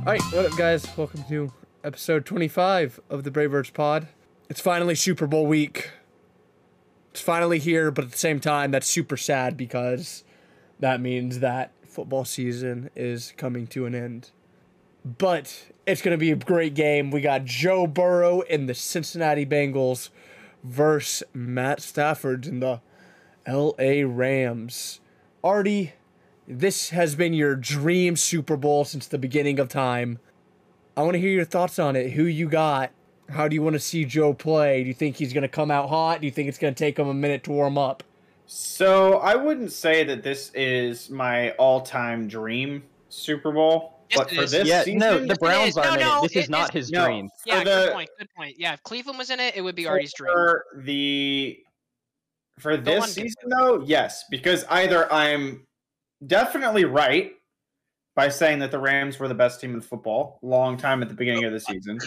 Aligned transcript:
All 0.00 0.06
right, 0.06 0.22
what 0.32 0.46
up, 0.46 0.56
guys? 0.56 0.86
Welcome 0.96 1.24
to 1.24 1.52
episode 1.84 2.24
25 2.24 3.00
of 3.10 3.22
the 3.22 3.30
Bravebirds 3.30 3.74
Pod. 3.74 4.08
It's 4.48 4.58
finally 4.60 4.94
Super 4.94 5.26
Bowl 5.26 5.46
week. 5.46 5.90
It's 7.10 7.20
finally 7.20 7.58
here, 7.58 7.90
but 7.90 8.06
at 8.06 8.10
the 8.10 8.16
same 8.16 8.40
time, 8.40 8.70
that's 8.70 8.86
super 8.86 9.18
sad 9.18 9.58
because 9.58 10.24
that 10.78 11.02
means 11.02 11.40
that 11.40 11.72
football 11.86 12.24
season 12.24 12.88
is 12.96 13.34
coming 13.36 13.66
to 13.68 13.84
an 13.84 13.94
end. 13.94 14.30
But 15.04 15.66
it's 15.86 16.00
going 16.00 16.14
to 16.14 16.18
be 16.18 16.30
a 16.30 16.36
great 16.36 16.72
game. 16.72 17.10
We 17.10 17.20
got 17.20 17.44
Joe 17.44 17.86
Burrow 17.86 18.40
and 18.48 18.70
the 18.70 18.74
Cincinnati 18.74 19.44
Bengals 19.44 20.08
versus 20.64 21.24
Matt 21.34 21.82
Stafford 21.82 22.46
and 22.46 22.62
the 22.62 22.80
LA 23.46 24.02
Rams. 24.06 25.00
Artie, 25.44 25.92
this 26.50 26.90
has 26.90 27.14
been 27.14 27.32
your 27.32 27.54
dream 27.54 28.16
Super 28.16 28.56
Bowl 28.56 28.84
since 28.84 29.06
the 29.06 29.18
beginning 29.18 29.60
of 29.60 29.68
time. 29.68 30.18
I 30.96 31.02
want 31.02 31.14
to 31.14 31.20
hear 31.20 31.30
your 31.30 31.44
thoughts 31.44 31.78
on 31.78 31.94
it. 31.94 32.10
Who 32.12 32.24
you 32.24 32.48
got? 32.48 32.90
How 33.28 33.46
do 33.46 33.54
you 33.54 33.62
want 33.62 33.74
to 33.74 33.80
see 33.80 34.04
Joe 34.04 34.34
play? 34.34 34.82
Do 34.82 34.88
you 34.88 34.94
think 34.94 35.16
he's 35.16 35.32
going 35.32 35.42
to 35.42 35.48
come 35.48 35.70
out 35.70 35.88
hot? 35.88 36.20
Do 36.20 36.26
you 36.26 36.32
think 36.32 36.48
it's 36.48 36.58
going 36.58 36.74
to 36.74 36.78
take 36.78 36.98
him 36.98 37.06
a 37.06 37.14
minute 37.14 37.44
to 37.44 37.52
warm 37.52 37.78
up? 37.78 38.02
So 38.46 39.18
I 39.18 39.36
wouldn't 39.36 39.70
say 39.70 40.02
that 40.02 40.24
this 40.24 40.50
is 40.54 41.08
my 41.08 41.52
all-time 41.52 42.26
dream 42.26 42.82
Super 43.08 43.52
Bowl. 43.52 44.00
Yes, 44.10 44.18
but 44.18 44.32
it 44.32 44.34
for 44.34 44.46
this 44.46 44.66
Yeah, 44.66 44.82
season, 44.82 44.98
no, 44.98 45.20
the 45.20 45.32
is. 45.32 45.38
Browns 45.38 45.76
No, 45.76 45.82
are 45.82 45.94
in 45.94 46.00
no, 46.00 46.18
it. 46.18 46.22
This 46.22 46.36
it 46.36 46.38
is 46.40 46.50
not 46.50 46.72
his 46.72 46.90
No. 46.90 47.04
dream. 47.04 47.30
Yeah, 47.46 47.60
For 47.60 47.64
good 47.64 47.92
point. 47.92 48.10
Good 48.18 48.28
point. 48.36 48.56
Yeah, 48.58 48.72
if 48.72 48.82
Cleveland 48.82 49.18
was 49.18 49.30
in 49.30 49.38
it, 49.38 49.54
it 49.54 49.60
would 49.60 49.76
be 49.76 49.86
Artie's 49.86 50.12
dream. 50.12 50.32
for 50.32 50.64
the 50.78 51.60
for 52.58 52.76
Go 52.76 52.82
this 52.82 53.14
season 53.14 53.50
though, 53.56 53.82
yes, 53.86 54.24
because 54.30 54.64
either 54.68 55.10
I'm 55.12 55.64
definitely 56.26 56.84
right 56.84 57.32
by 58.14 58.28
saying 58.28 58.58
that 58.58 58.70
the 58.70 58.78
Rams 58.78 59.18
were 59.18 59.28
the 59.28 59.34
best 59.34 59.60
team 59.60 59.74
in 59.74 59.80
football 59.80 60.38
long 60.42 60.76
time 60.76 61.02
at 61.02 61.08
the 61.08 61.14
beginning 61.14 61.44
of 61.44 61.52
the 61.52 61.60
season, 61.60 61.98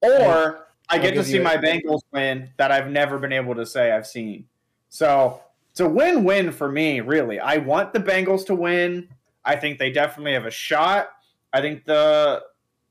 or 0.00 0.66
I 0.88 0.98
get 0.98 1.14
to 1.14 1.24
see 1.24 1.38
my. 1.38 1.56
Bengals 1.56 2.02
win 2.12 2.50
that 2.56 2.70
I've 2.70 2.90
never 2.90 3.18
been 3.18 3.32
able 3.32 3.54
to 3.54 3.66
say 3.66 3.92
I've 3.92 4.06
seen. 4.06 4.46
So 4.88 5.40
it's 5.70 5.80
a 5.80 5.88
win-win 5.88 6.52
for 6.52 6.70
me, 6.70 7.00
really. 7.00 7.38
I 7.38 7.58
want 7.58 7.92
the 7.92 8.00
Bengals 8.00 8.44
to 8.46 8.54
win. 8.54 9.08
I 9.44 9.56
think 9.56 9.78
they 9.78 9.90
definitely 9.90 10.32
have 10.32 10.46
a 10.46 10.50
shot. 10.50 11.10
I 11.52 11.60
think 11.60 11.84
the 11.84 12.42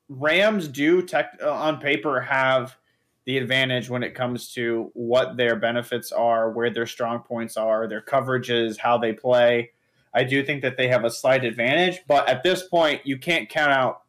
Rams 0.08 0.68
do 0.68 1.02
tech 1.02 1.38
uh, 1.44 1.52
on 1.52 1.80
paper 1.80 2.20
have 2.20 2.76
the 3.26 3.38
advantage 3.38 3.90
when 3.90 4.02
it 4.02 4.16
comes 4.16 4.52
to 4.54 4.90
what 4.94 5.38
their 5.38 5.56
benefits 5.56 6.12
are, 6.12 6.52
where 6.52 6.70
their 6.70 6.88
strong 6.88 7.20
points 7.20 7.58
are, 7.58 7.88
their 7.88 8.02
coverages, 8.02 8.78
how 8.78 8.98
they 8.98 9.14
play. 9.14 9.72
I 10.14 10.24
do 10.24 10.44
think 10.44 10.62
that 10.64 10.78
they 10.78 10.88
have 10.88 11.06
a 11.06 11.10
slight 11.10 11.46
advantage, 11.46 12.02
but 12.08 12.28
at 12.28 12.44
this 12.44 12.64
point, 12.68 13.06
you 13.06 13.18
can't 13.18 13.48
count 13.48 13.72
out 13.72 14.02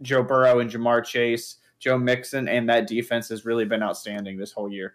Joe 0.00 0.22
Burrow 0.22 0.60
and 0.60 0.70
Ja'Marr 0.70 1.04
Chase, 1.04 1.56
Joe 1.78 1.98
Mixon, 1.98 2.48
and 2.48 2.68
that 2.68 2.86
defense 2.86 3.28
has 3.28 3.44
really 3.44 3.64
been 3.64 3.82
outstanding 3.82 4.38
this 4.38 4.52
whole 4.52 4.72
year. 4.72 4.94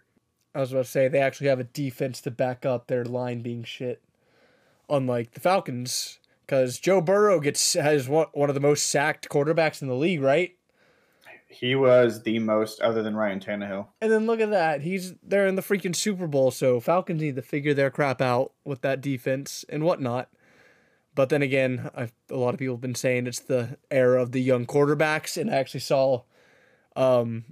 I 0.54 0.60
was 0.60 0.72
about 0.72 0.84
to 0.84 0.90
say 0.90 1.08
they 1.08 1.20
actually 1.20 1.48
have 1.48 1.60
a 1.60 1.64
defense 1.64 2.20
to 2.22 2.30
back 2.30 2.64
up 2.64 2.86
their 2.86 3.04
line 3.04 3.42
being 3.42 3.64
shit, 3.64 4.02
unlike 4.88 5.32
the 5.32 5.40
Falcons. 5.40 6.18
Because 6.46 6.78
Joe 6.78 7.00
Burrow 7.00 7.40
gets 7.40 7.72
has 7.72 8.06
one 8.08 8.26
one 8.34 8.50
of 8.50 8.54
the 8.54 8.60
most 8.60 8.86
sacked 8.86 9.28
quarterbacks 9.30 9.80
in 9.80 9.88
the 9.88 9.94
league, 9.94 10.20
right? 10.20 10.54
He 11.54 11.74
was 11.74 12.22
the 12.22 12.38
most, 12.38 12.80
other 12.80 13.02
than 13.02 13.16
Ryan 13.16 13.40
Tannehill. 13.40 13.86
And 14.00 14.10
then 14.10 14.26
look 14.26 14.40
at 14.40 14.50
that, 14.50 14.82
he's 14.82 15.14
they're 15.22 15.46
in 15.46 15.54
the 15.54 15.62
freaking 15.62 15.94
Super 15.94 16.26
Bowl. 16.26 16.50
So 16.50 16.80
Falcons 16.80 17.22
need 17.22 17.36
to 17.36 17.42
figure 17.42 17.74
their 17.74 17.90
crap 17.90 18.20
out 18.20 18.52
with 18.64 18.80
that 18.82 19.00
defense 19.00 19.64
and 19.68 19.84
whatnot. 19.84 20.28
But 21.14 21.28
then 21.28 21.42
again, 21.42 21.90
a 21.94 22.08
lot 22.34 22.54
of 22.54 22.58
people 22.58 22.74
have 22.74 22.80
been 22.80 22.96
saying 22.96 23.26
it's 23.26 23.38
the 23.38 23.78
era 23.90 24.20
of 24.20 24.32
the 24.32 24.42
young 24.42 24.66
quarterbacks, 24.66 25.40
and 25.40 25.48
I 25.48 25.54
actually 25.54 25.80
saw 25.80 26.22
um, 26.96 27.44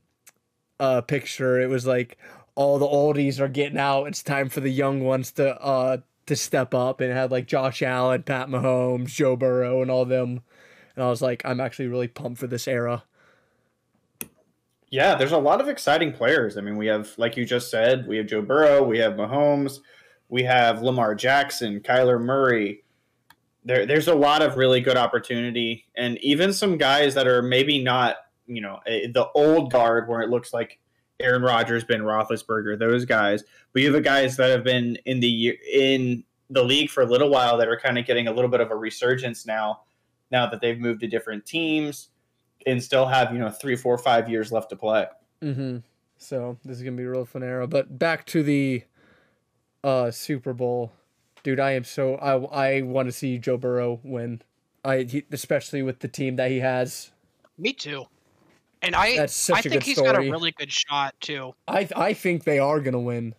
a 0.80 1.00
picture. 1.00 1.60
It 1.60 1.68
was 1.68 1.86
like 1.86 2.18
all 2.56 2.78
the 2.78 2.86
oldies 2.86 3.38
are 3.38 3.48
getting 3.48 3.78
out. 3.78 4.06
It's 4.06 4.22
time 4.22 4.48
for 4.48 4.60
the 4.60 4.72
young 4.72 5.04
ones 5.04 5.30
to 5.32 5.60
uh 5.60 5.98
to 6.26 6.36
step 6.36 6.74
up, 6.74 7.00
and 7.00 7.12
had 7.12 7.30
like 7.30 7.46
Josh 7.46 7.82
Allen, 7.82 8.24
Pat 8.24 8.48
Mahomes, 8.48 9.08
Joe 9.08 9.36
Burrow, 9.36 9.80
and 9.80 9.91
all 9.91 10.04
them. 10.04 10.41
And 10.96 11.04
I 11.04 11.08
was 11.08 11.22
like, 11.22 11.42
I'm 11.44 11.60
actually 11.60 11.86
really 11.86 12.08
pumped 12.08 12.38
for 12.41 12.46
this 12.46 12.66
era. 12.66 13.04
Yeah, 14.92 15.14
there's 15.14 15.32
a 15.32 15.38
lot 15.38 15.62
of 15.62 15.69
exciting 15.69 16.12
players. 16.12 16.58
I 16.58 16.60
mean, 16.60 16.76
we 16.76 16.86
have, 16.88 17.14
like 17.16 17.34
you 17.38 17.47
just 17.47 17.70
said, 17.70 18.06
we 18.06 18.19
have 18.19 18.26
Joe 18.26 18.42
Burrow, 18.42 18.82
we 18.82 18.98
have 18.98 19.14
Mahomes, 19.14 19.78
we 20.28 20.42
have 20.42 20.82
Lamar 20.82 21.14
Jackson, 21.14 21.80
Kyler 21.80 22.20
Murray. 22.20 22.84
There, 23.64 23.86
there's 23.86 24.08
a 24.08 24.14
lot 24.14 24.42
of 24.42 24.58
really 24.58 24.82
good 24.82 24.98
opportunity, 24.98 25.86
and 25.97 26.19
even 26.19 26.53
some 26.53 26.76
guys 26.76 27.14
that 27.14 27.26
are 27.26 27.41
maybe 27.41 27.82
not, 27.82 28.16
you 28.47 28.60
know, 28.60 28.80
eh, 28.86 29.06
the 29.10 29.30
old 29.34 29.72
guard 29.72 30.10
where 30.10 30.20
it 30.20 30.28
looks 30.28 30.53
like 30.53 30.78
Aaron 31.20 31.41
Rodgers, 31.41 31.84
Ben 31.84 32.03
Roethlisberger, 32.03 32.78
those 32.78 33.06
guys. 33.06 33.44
But 33.72 33.80
you 33.80 33.94
have 33.94 34.04
guys 34.04 34.36
that 34.36 34.50
have 34.50 34.62
been 34.62 34.98
in 35.06 35.20
the 35.20 35.59
in 35.72 36.22
the 36.50 36.62
league 36.62 36.91
for 36.91 37.03
a 37.03 37.06
little 37.06 37.30
while 37.30 37.56
that 37.56 37.69
are 37.69 37.80
kind 37.80 37.97
of 37.97 38.04
getting 38.04 38.28
a 38.28 38.32
little 38.32 38.50
bit 38.50 38.60
of 38.60 38.70
a 38.70 38.76
resurgence 38.76 39.47
now, 39.47 39.84
now 40.30 40.50
that 40.50 40.60
they've 40.60 40.78
moved 40.78 41.00
to 41.00 41.06
different 41.06 41.47
teams 41.47 42.10
and 42.66 42.82
still 42.82 43.06
have 43.06 43.32
you 43.32 43.38
know 43.38 43.50
three, 43.50 43.76
four, 43.76 43.96
five 43.98 44.28
years 44.28 44.52
left 44.52 44.70
to 44.70 44.76
play. 44.76 45.06
Mm-hmm. 45.42 45.78
So 46.18 46.58
this 46.64 46.76
is 46.78 46.82
gonna 46.82 46.96
be 46.96 47.02
a 47.04 47.10
real 47.10 47.24
fun 47.24 47.42
era. 47.42 47.66
But 47.66 47.98
back 47.98 48.26
to 48.26 48.42
the 48.42 48.82
uh 49.84 50.10
Super 50.10 50.52
Bowl, 50.52 50.92
dude. 51.42 51.60
I 51.60 51.72
am 51.72 51.84
so 51.84 52.14
I 52.16 52.78
I 52.78 52.82
want 52.82 53.08
to 53.08 53.12
see 53.12 53.38
Joe 53.38 53.56
Burrow 53.56 54.00
win. 54.02 54.42
I 54.84 55.02
he, 55.02 55.24
especially 55.32 55.82
with 55.82 56.00
the 56.00 56.08
team 56.08 56.36
that 56.36 56.50
he 56.50 56.60
has. 56.60 57.10
Me 57.58 57.72
too. 57.72 58.04
And 58.84 58.96
I, 58.96 59.16
That's 59.16 59.34
such 59.34 59.54
I 59.54 59.58
a 59.58 59.62
think 59.62 59.72
good 59.74 59.82
he's 59.84 60.00
got 60.00 60.16
a 60.16 60.20
really 60.20 60.50
good 60.50 60.72
shot 60.72 61.14
too. 61.20 61.54
I 61.68 61.88
I 61.94 62.14
think 62.14 62.44
they 62.44 62.58
are 62.58 62.80
gonna 62.80 62.98
win. 63.00 63.34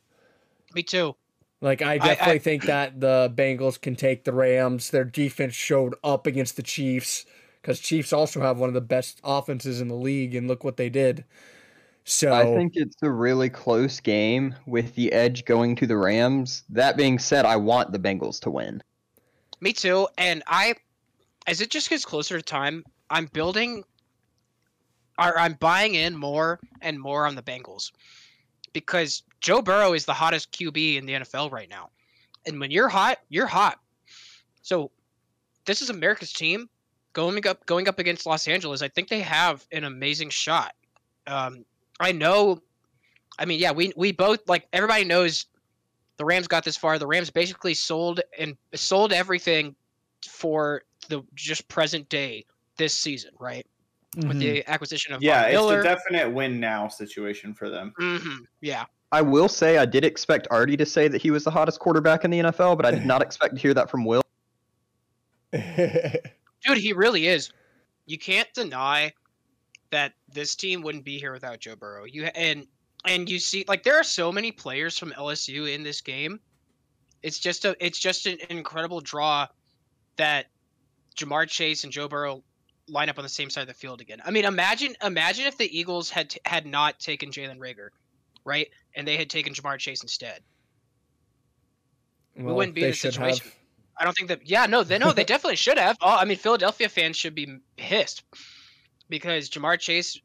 Me 0.73 0.83
too. 0.83 1.15
Like 1.61 1.81
I 1.81 1.93
I- 1.93 1.97
definitely 1.97 2.35
I- 2.35 2.39
think 2.39 2.63
that 2.65 2.99
the 2.99 3.31
Bengals 3.35 3.79
can 3.79 3.95
take 3.95 4.23
the 4.23 4.31
Rams. 4.33 4.89
Their 4.91 5.03
defense 5.03 5.53
showed 5.53 5.95
up 6.03 6.27
against 6.27 6.55
the 6.55 6.63
Chiefs 6.63 7.25
because 7.63 7.79
Chiefs 7.79 8.11
also 8.11 8.41
have 8.41 8.59
one 8.59 8.67
of 8.67 8.73
the 8.73 8.81
best 8.81 9.21
offenses 9.23 9.79
in 9.79 9.87
the 9.87 9.95
league, 9.95 10.35
and 10.35 10.49
look 10.49 10.65
what 10.65 10.75
they 10.75 10.89
did. 10.89 11.23
So 12.03 12.33
I 12.33 12.43
think 12.43 12.73
it's 12.75 13.01
a 13.01 13.09
really 13.09 13.49
close 13.49 14.01
game 14.01 14.53
with 14.65 14.93
the 14.95 15.13
edge 15.13 15.45
going 15.45 15.77
to 15.77 15.87
the 15.87 15.95
Rams. 15.95 16.63
That 16.69 16.97
being 16.97 17.17
said, 17.17 17.45
I 17.45 17.55
want 17.55 17.93
the 17.93 17.99
Bengals 17.99 18.41
to 18.41 18.49
win. 18.49 18.83
Me 19.61 19.71
too. 19.71 20.09
And 20.17 20.43
I, 20.45 20.75
as 21.47 21.61
it 21.61 21.69
just 21.69 21.89
gets 21.89 22.03
closer 22.03 22.35
to 22.35 22.43
time, 22.43 22.83
I'm 23.09 23.27
building, 23.27 23.85
or 25.17 25.39
I'm 25.39 25.53
buying 25.53 25.95
in 25.95 26.17
more 26.17 26.59
and 26.81 26.99
more 26.99 27.25
on 27.25 27.35
the 27.35 27.41
Bengals, 27.41 27.93
because 28.73 29.23
Joe 29.39 29.61
Burrow 29.61 29.93
is 29.93 30.03
the 30.03 30.13
hottest 30.13 30.51
QB 30.51 30.97
in 30.97 31.05
the 31.05 31.13
NFL 31.13 31.49
right 31.49 31.69
now, 31.69 31.91
and 32.45 32.59
when 32.59 32.71
you're 32.71 32.89
hot, 32.89 33.19
you're 33.29 33.47
hot. 33.47 33.79
So, 34.61 34.91
this 35.65 35.81
is 35.81 35.89
America's 35.89 36.33
team 36.33 36.67
going 37.13 37.45
up 37.47 37.65
going 37.65 37.87
up 37.87 37.99
against 37.99 38.25
Los 38.25 38.47
Angeles. 38.47 38.81
I 38.81 38.89
think 38.89 39.07
they 39.07 39.21
have 39.21 39.65
an 39.71 39.83
amazing 39.83 40.29
shot. 40.29 40.73
Um, 41.27 41.65
I 41.99 42.11
know. 42.11 42.61
I 43.39 43.45
mean, 43.45 43.59
yeah, 43.59 43.71
we 43.71 43.93
we 43.95 44.11
both 44.11 44.47
like 44.47 44.67
everybody 44.73 45.05
knows 45.05 45.45
the 46.17 46.25
Rams 46.25 46.47
got 46.47 46.63
this 46.63 46.77
far. 46.77 46.99
The 46.99 47.07
Rams 47.07 47.29
basically 47.29 47.73
sold 47.73 48.21
and 48.37 48.57
sold 48.75 49.13
everything 49.13 49.75
for 50.27 50.83
the 51.09 51.23
just 51.35 51.67
present 51.67 52.09
day 52.09 52.45
this 52.77 52.93
season, 52.93 53.31
right? 53.39 53.65
With 54.15 54.37
mhm. 54.37 54.39
the 54.39 54.69
acquisition 54.69 55.13
of 55.13 55.23
Yeah, 55.23 55.51
Von 55.51 55.73
it's 55.73 55.81
a 55.81 55.83
definite 55.83 56.31
win 56.31 56.59
now 56.59 56.87
situation 56.87 57.53
for 57.53 57.69
them. 57.69 57.93
hmm 57.97 58.43
yeah, 58.61 58.85
I 59.11 59.21
will 59.21 59.49
say 59.49 59.77
I 59.77 59.85
did 59.85 60.05
expect 60.05 60.47
Artie 60.51 60.77
to 60.77 60.85
say 60.85 61.07
that 61.07 61.21
he 61.21 61.31
was 61.31 61.43
the 61.43 61.51
hottest 61.51 61.79
quarterback 61.79 62.25
in 62.25 62.31
the 62.31 62.39
NFL, 62.39 62.77
but 62.77 62.85
I 62.85 62.91
did 62.91 63.05
not 63.05 63.21
expect 63.23 63.55
to 63.55 63.61
hear 63.61 63.73
that 63.73 63.89
from 63.89 64.05
Will. 64.05 64.21
dude, 66.63 66.77
he 66.77 66.93
really 66.93 67.27
is. 67.27 67.51
You 68.05 68.17
can't 68.17 68.51
deny 68.53 69.13
that 69.91 70.13
this 70.27 70.55
team 70.55 70.81
wouldn't 70.81 71.05
be 71.05 71.19
here 71.19 71.31
without 71.31 71.59
Joe 71.59 71.75
Burrow. 71.75 72.05
You 72.05 72.25
and 72.25 72.67
and 73.05 73.29
you 73.29 73.39
see 73.39 73.65
like 73.67 73.83
there 73.83 73.99
are 73.99 74.03
so 74.03 74.31
many 74.31 74.51
players 74.51 74.97
from 74.97 75.11
LSU 75.11 75.73
in 75.73 75.83
this 75.83 76.01
game. 76.01 76.39
It's 77.21 77.39
just 77.39 77.65
a 77.65 77.75
it's 77.79 77.99
just 77.99 78.25
an 78.25 78.37
incredible 78.49 79.01
draw 79.01 79.47
that 80.17 80.47
Ja'Marr 81.15 81.47
Chase 81.47 81.83
and 81.83 81.93
Joe 81.93 82.07
Burrow 82.07 82.43
line 82.89 83.09
up 83.09 83.17
on 83.17 83.23
the 83.23 83.29
same 83.29 83.49
side 83.49 83.61
of 83.61 83.67
the 83.67 83.73
field 83.73 84.01
again. 84.01 84.21
I 84.25 84.31
mean, 84.31 84.45
imagine 84.45 84.95
imagine 85.03 85.45
if 85.45 85.57
the 85.57 85.77
Eagles 85.77 86.09
had 86.09 86.31
t- 86.31 86.41
had 86.45 86.65
not 86.65 86.99
taken 86.99 87.29
Jalen 87.29 87.59
Reagor, 87.59 87.89
right, 88.43 88.67
and 88.95 89.07
they 89.07 89.17
had 89.17 89.29
taken 89.29 89.53
Ja'Marr 89.53 89.77
Chase 89.77 90.01
instead. 90.01 90.41
Well, 92.35 92.55
wouldn't 92.55 92.75
be 92.75 92.83
in 92.83 92.93
should 92.93 93.13
situation. 93.13 93.45
have. 93.45 93.55
I 93.97 94.03
don't 94.03 94.15
think 94.15 94.29
that. 94.29 94.47
Yeah, 94.47 94.65
no, 94.65 94.83
they 94.83 94.97
no, 94.97 95.13
they 95.13 95.23
definitely 95.23 95.55
should 95.55 95.77
have. 95.77 95.97
Oh, 96.01 96.17
I 96.17 96.25
mean, 96.25 96.37
Philadelphia 96.37 96.89
fans 96.89 97.17
should 97.17 97.35
be 97.35 97.59
pissed 97.77 98.23
because 99.09 99.49
Ja'Marr 99.49 99.79
Chase, 99.79 100.19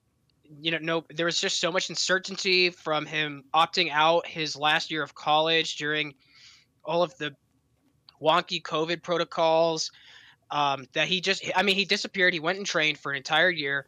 you 0.61 0.71
know, 0.71 0.79
no, 0.81 1.05
there 1.15 1.27
was 1.27 1.41
just 1.41 1.61
so 1.61 1.71
much 1.71 1.89
uncertainty 1.89 2.71
from 2.71 3.05
him 3.05 3.45
opting 3.55 3.91
out 3.93 4.27
his 4.27 4.57
last 4.57 4.91
year 4.91 5.03
of 5.03 5.15
college 5.15 5.77
during 5.77 6.15
all 6.85 7.03
of 7.03 7.17
the 7.19 7.35
wonky 8.21 8.63
COVID 8.63 9.03
protocols. 9.03 9.91
Um, 10.51 10.87
that 10.95 11.09
he 11.09 11.21
just, 11.21 11.45
I 11.55 11.63
mean, 11.63 11.77
he 11.77 11.85
disappeared. 11.85 12.33
He 12.33 12.41
went 12.41 12.57
and 12.57 12.67
trained 12.67 12.97
for 12.97 13.13
an 13.13 13.19
entire 13.19 13.51
year, 13.51 13.85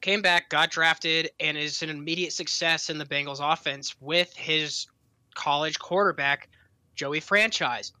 came 0.00 0.22
back, 0.22 0.48
got 0.48 0.70
drafted, 0.70 1.30
and 1.38 1.58
is 1.58 1.82
an 1.82 1.90
immediate 1.90 2.32
success 2.32 2.88
in 2.88 2.96
the 2.96 3.04
Bengals 3.04 3.40
offense 3.40 3.94
with 4.00 4.34
his 4.34 4.86
college 5.34 5.78
quarterback, 5.78 6.48
Joey 6.94 7.20
Franchise. 7.20 7.92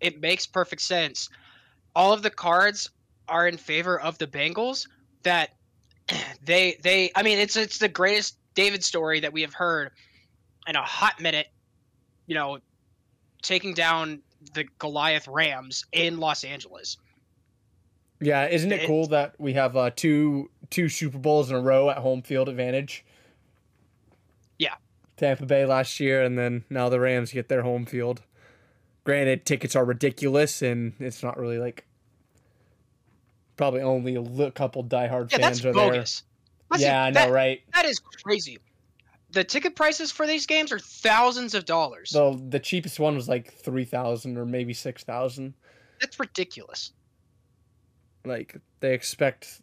It 0.00 0.20
makes 0.20 0.46
perfect 0.46 0.82
sense. 0.82 1.28
All 1.94 2.12
of 2.12 2.22
the 2.22 2.30
cards 2.30 2.90
are 3.28 3.48
in 3.48 3.56
favor 3.56 3.98
of 3.98 4.18
the 4.18 4.26
Bengals. 4.26 4.86
That 5.22 5.50
they 6.44 6.78
they 6.82 7.10
I 7.14 7.22
mean 7.22 7.38
it's 7.38 7.56
it's 7.56 7.78
the 7.78 7.88
greatest 7.88 8.36
David 8.54 8.84
story 8.84 9.20
that 9.20 9.32
we 9.32 9.42
have 9.42 9.54
heard 9.54 9.90
in 10.66 10.76
a 10.76 10.82
hot 10.82 11.20
minute. 11.20 11.48
You 12.26 12.34
know, 12.34 12.58
taking 13.42 13.72
down 13.74 14.20
the 14.54 14.64
Goliath 14.78 15.28
Rams 15.28 15.84
in 15.92 16.18
Los 16.18 16.44
Angeles. 16.44 16.96
Yeah, 18.20 18.46
isn't 18.46 18.72
it 18.72 18.82
It- 18.82 18.86
cool 18.86 19.06
that 19.08 19.34
we 19.38 19.52
have 19.54 19.76
uh, 19.76 19.90
two 19.94 20.50
two 20.70 20.88
Super 20.88 21.18
Bowls 21.18 21.50
in 21.50 21.56
a 21.56 21.60
row 21.60 21.90
at 21.90 21.98
home 21.98 22.22
field 22.22 22.48
advantage? 22.48 23.04
Yeah. 24.58 24.74
Tampa 25.16 25.46
Bay 25.46 25.64
last 25.66 26.00
year, 26.00 26.22
and 26.22 26.38
then 26.38 26.64
now 26.70 26.88
the 26.88 27.00
Rams 27.00 27.32
get 27.32 27.48
their 27.48 27.62
home 27.62 27.86
field. 27.86 28.22
Granted, 29.06 29.46
tickets 29.46 29.74
are 29.76 29.84
ridiculous, 29.84 30.60
and 30.62 30.92
it's 30.98 31.22
not 31.22 31.38
really 31.38 31.58
like 31.58 31.86
probably 33.56 33.80
only 33.80 34.16
a 34.16 34.20
li- 34.20 34.50
couple 34.50 34.84
diehard 34.84 35.30
Yeah, 35.32 35.38
fans 35.38 35.62
that's 35.62 35.64
are 35.64 35.72
bogus. 35.72 36.20
there. 36.20 36.26
That's- 36.78 36.82
yeah, 36.84 37.04
I 37.04 37.10
know, 37.10 37.20
that- 37.26 37.30
right? 37.32 37.62
That 37.74 37.84
is 37.86 37.98
crazy. 38.22 38.58
The 39.30 39.44
ticket 39.44 39.76
prices 39.76 40.10
for 40.10 40.26
these 40.26 40.44
games 40.46 40.72
are 40.72 40.78
thousands 40.78 41.54
of 41.54 41.64
dollars. 41.64 42.10
So 42.10 42.34
the 42.48 42.58
cheapest 42.58 42.98
one 42.98 43.14
was 43.14 43.28
like 43.28 43.52
three 43.52 43.84
thousand 43.84 44.36
or 44.38 44.44
maybe 44.44 44.72
six 44.74 45.04
thousand. 45.04 45.54
That's 46.00 46.18
ridiculous. 46.20 46.92
like 48.24 48.56
they 48.80 48.92
expect 48.92 49.62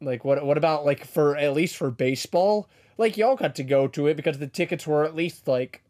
like 0.00 0.24
what 0.24 0.42
what 0.46 0.56
about 0.56 0.86
like 0.86 1.04
for 1.06 1.36
at 1.36 1.52
least 1.52 1.76
for 1.76 1.90
baseball 1.90 2.66
like 2.96 3.18
y'all 3.18 3.36
got 3.36 3.54
to 3.56 3.62
go 3.62 3.86
to 3.86 4.06
it 4.06 4.16
because 4.16 4.38
the 4.38 4.46
tickets 4.46 4.86
were 4.86 5.04
at 5.04 5.14
least 5.14 5.46
like 5.46 5.82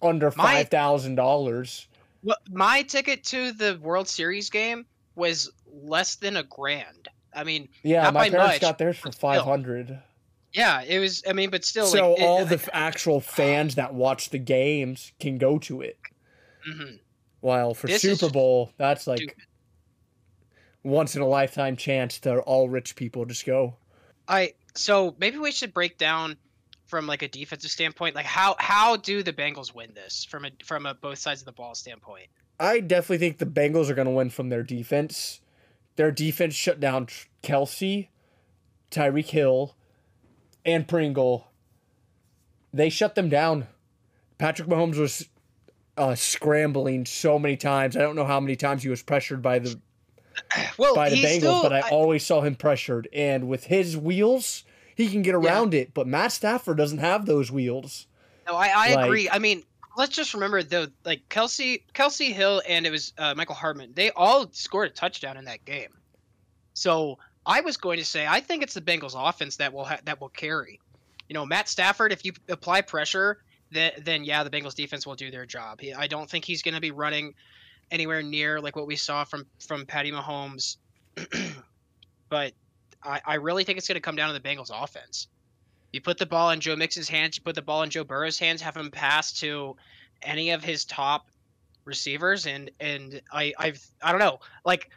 under 0.00 0.30
five 0.30 0.68
thousand 0.68 1.16
dollars 1.16 1.88
Well, 2.22 2.36
my 2.50 2.82
ticket 2.82 3.24
to 3.24 3.52
the 3.52 3.78
World 3.82 4.08
Series 4.08 4.50
game 4.50 4.86
was 5.14 5.50
less 5.66 6.16
than 6.16 6.36
a 6.36 6.42
grand. 6.42 7.08
I 7.34 7.44
mean, 7.44 7.68
yeah 7.82 8.10
my 8.10 8.30
parents 8.30 8.54
much, 8.54 8.60
got 8.60 8.78
theirs 8.78 8.96
for 8.96 9.12
500 9.12 10.02
yeah, 10.52 10.80
it 10.82 10.98
was. 11.00 11.22
I 11.28 11.34
mean, 11.34 11.50
but 11.50 11.64
still, 11.66 11.86
so 11.86 12.12
like, 12.12 12.20
it- 12.20 12.24
all 12.24 12.44
the 12.46 12.70
actual 12.72 13.20
fans 13.20 13.74
that 13.74 13.92
watch 13.92 14.30
the 14.30 14.38
games 14.38 15.12
can 15.20 15.36
go 15.36 15.58
to 15.58 15.82
it 15.82 15.98
Mhm. 16.66 16.98
while 17.40 17.74
for 17.74 17.88
This 17.88 18.00
super 18.02 18.30
bowl 18.30 18.72
that's 18.78 19.06
like 19.06 19.18
stupid. 19.18 19.36
once 20.82 21.14
in 21.14 21.20
a 21.22 21.26
lifetime 21.26 21.76
chance 21.76 22.18
to 22.20 22.38
all 22.40 22.68
rich 22.70 22.96
people 22.96 23.24
just 23.26 23.44
go 23.44 23.76
I 24.28 24.54
so 24.74 25.14
maybe 25.18 25.36
we 25.38 25.52
should 25.52 25.74
break 25.74 25.98
down 25.98 26.36
from 26.86 27.06
like 27.06 27.22
a 27.22 27.28
defensive 27.28 27.70
standpoint, 27.70 28.14
like 28.14 28.26
how 28.26 28.56
how 28.58 28.96
do 28.96 29.22
the 29.22 29.32
Bengals 29.32 29.74
win 29.74 29.90
this 29.94 30.24
from 30.24 30.44
a 30.44 30.50
from 30.64 30.86
a 30.86 30.94
both 30.94 31.18
sides 31.18 31.40
of 31.40 31.46
the 31.46 31.52
ball 31.52 31.74
standpoint? 31.74 32.28
I 32.58 32.80
definitely 32.80 33.18
think 33.18 33.38
the 33.38 33.46
Bengals 33.46 33.90
are 33.90 33.94
going 33.94 34.06
to 34.06 34.12
win 34.12 34.30
from 34.30 34.48
their 34.48 34.62
defense. 34.62 35.40
Their 35.96 36.10
defense 36.10 36.54
shut 36.54 36.80
down 36.80 37.08
Kelce, 37.42 38.08
Tyreek 38.90 39.26
Hill, 39.26 39.74
and 40.64 40.86
Pringle. 40.86 41.48
They 42.72 42.90
shut 42.90 43.14
them 43.14 43.28
down. 43.28 43.66
Patrick 44.38 44.68
Mahomes 44.68 44.98
was 44.98 45.28
uh, 45.96 46.14
scrambling 46.14 47.06
so 47.06 47.38
many 47.38 47.56
times. 47.56 47.96
I 47.96 48.00
don't 48.00 48.16
know 48.16 48.26
how 48.26 48.40
many 48.40 48.56
times 48.56 48.82
he 48.82 48.88
was 48.88 49.02
pressured 49.02 49.42
by 49.42 49.58
the 49.58 49.80
Well, 50.78 50.94
by 50.94 51.08
the 51.10 51.16
Bengals, 51.16 51.38
still, 51.38 51.62
but 51.62 51.72
I, 51.72 51.80
always 51.88 52.24
saw 52.24 52.42
him 52.42 52.54
pressured. 52.54 53.08
And 53.12 53.48
with 53.48 53.64
his 53.64 53.96
wheels, 53.96 54.64
he 54.96 55.08
can 55.08 55.22
get 55.22 55.34
around 55.36 55.74
it. 55.74 55.94
But 55.94 56.08
Matt 56.08 56.32
Stafford 56.32 56.76
doesn't 56.76 56.98
have 56.98 57.26
those 57.26 57.52
wheels. 57.52 58.06
No, 58.46 58.54
I, 58.56 58.68
I 58.68 58.94
Like- 58.94 59.04
agree. 59.06 59.30
I 59.30 59.38
mean, 59.38 59.62
let's 59.96 60.14
just 60.16 60.34
remember 60.34 60.62
though, 60.62 60.86
like 61.04 61.28
Kelce, 61.28 61.82
Kelce 61.94 62.32
Hill, 62.32 62.62
and 62.68 62.86
it 62.86 62.90
was 62.90 63.12
uh, 63.18 63.34
Mecole 63.34 63.54
Hardman. 63.54 63.92
They 63.94 64.10
all 64.10 64.48
scored 64.52 64.90
a 64.90 64.92
touchdown 64.94 65.36
in 65.36 65.44
that 65.44 65.64
game. 65.64 65.92
So 66.74 67.18
I 67.44 67.60
was 67.60 67.76
going 67.76 67.98
to 67.98 68.04
say, 68.04 68.26
I 68.26 68.40
think 68.40 68.62
it's 68.62 68.74
the 68.74 68.80
Bengals 68.80 69.14
offense 69.16 69.56
that 69.56 69.72
will 69.72 69.84
ha- 69.84 70.00
that 70.04 70.20
will 70.20 70.28
carry. 70.30 70.80
You 71.28 71.34
know, 71.34 71.44
Matt 71.46 71.68
Stafford. 71.68 72.12
If 72.12 72.24
you 72.24 72.32
apply 72.48 72.80
pressure, 72.82 73.38
then 73.70 73.92
then 73.98 74.24
yeah, 74.24 74.44
the 74.44 74.50
Bengals 74.50 74.74
defense 74.74 75.06
will 75.06 75.14
do 75.16 75.30
their 75.30 75.46
job. 75.46 75.80
He, 75.80 75.92
I 75.92 76.06
don't 76.06 76.28
think 76.30 76.44
he's 76.44 76.62
going 76.62 76.74
to 76.74 76.80
be 76.80 76.90
running 76.90 77.34
anywhere 77.90 78.22
near 78.22 78.60
like 78.60 78.76
what 78.76 78.86
we 78.86 78.96
saw 78.96 79.24
from 79.24 79.46
from 79.66 79.86
Patty 79.86 80.12
Mahomes. 80.12 80.76
but 82.28 82.52
I, 83.02 83.20
I 83.24 83.34
really 83.34 83.64
think 83.64 83.78
it's 83.78 83.88
going 83.88 83.96
to 83.96 84.00
come 84.00 84.16
down 84.16 84.32
to 84.32 84.38
the 84.38 84.48
Bengals 84.48 84.70
offense. 84.72 85.28
You 85.92 86.00
put 86.00 86.18
the 86.18 86.26
ball 86.26 86.50
in 86.50 86.60
Joe 86.60 86.76
Mixon's 86.76 87.08
hands. 87.08 87.36
You 87.36 87.42
put 87.42 87.54
the 87.54 87.62
ball 87.62 87.82
in 87.82 87.90
Joe 87.90 88.04
Burrow's 88.04 88.38
hands. 88.38 88.60
Have 88.60 88.76
him 88.76 88.90
pass 88.90 89.32
to 89.40 89.76
any 90.22 90.50
of 90.50 90.62
his 90.62 90.84
top 90.84 91.28
receivers, 91.84 92.46
and 92.46 92.70
and 92.80 93.22
I 93.32 93.54
I've 93.58 93.82
I 94.02 94.10
don't 94.10 94.20
know. 94.20 94.40
Like, 94.64 94.90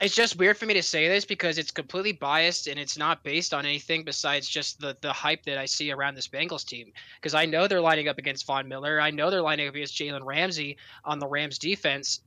it's 0.00 0.14
just 0.14 0.36
weird 0.36 0.56
for 0.56 0.66
me 0.66 0.74
to 0.74 0.82
say 0.82 1.06
this 1.08 1.24
because 1.24 1.58
it's 1.58 1.70
completely 1.70 2.12
biased 2.12 2.66
and 2.66 2.78
it's 2.78 2.96
not 2.96 3.22
based 3.22 3.54
on 3.54 3.66
anything 3.66 4.02
besides 4.04 4.48
just 4.48 4.80
the 4.80 4.96
the 5.02 5.12
hype 5.12 5.44
that 5.44 5.58
I 5.58 5.66
see 5.66 5.92
around 5.92 6.16
this 6.16 6.26
Bengals 6.26 6.66
team. 6.66 6.92
Because 7.20 7.34
I 7.34 7.46
know 7.46 7.68
they're 7.68 7.80
lining 7.80 8.08
up 8.08 8.18
against 8.18 8.46
Von 8.46 8.66
Miller. 8.66 9.00
I 9.00 9.10
know 9.10 9.30
they're 9.30 9.42
lining 9.42 9.68
up 9.68 9.74
against 9.74 9.96
Jalen 9.96 10.24
Ramsey 10.24 10.78
on 11.04 11.18
the 11.18 11.28
Rams 11.28 11.58
defense. 11.58 12.20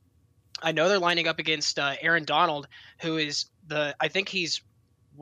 I 0.62 0.72
know 0.72 0.88
they're 0.88 1.00
lining 1.00 1.28
up 1.28 1.40
against 1.40 1.80
uh, 1.80 1.96
Aaron 2.02 2.24
Donald, 2.24 2.68
who 3.02 3.18
is 3.18 3.46
the 3.68 3.96
I 4.00 4.08
think 4.08 4.30
he's 4.30 4.62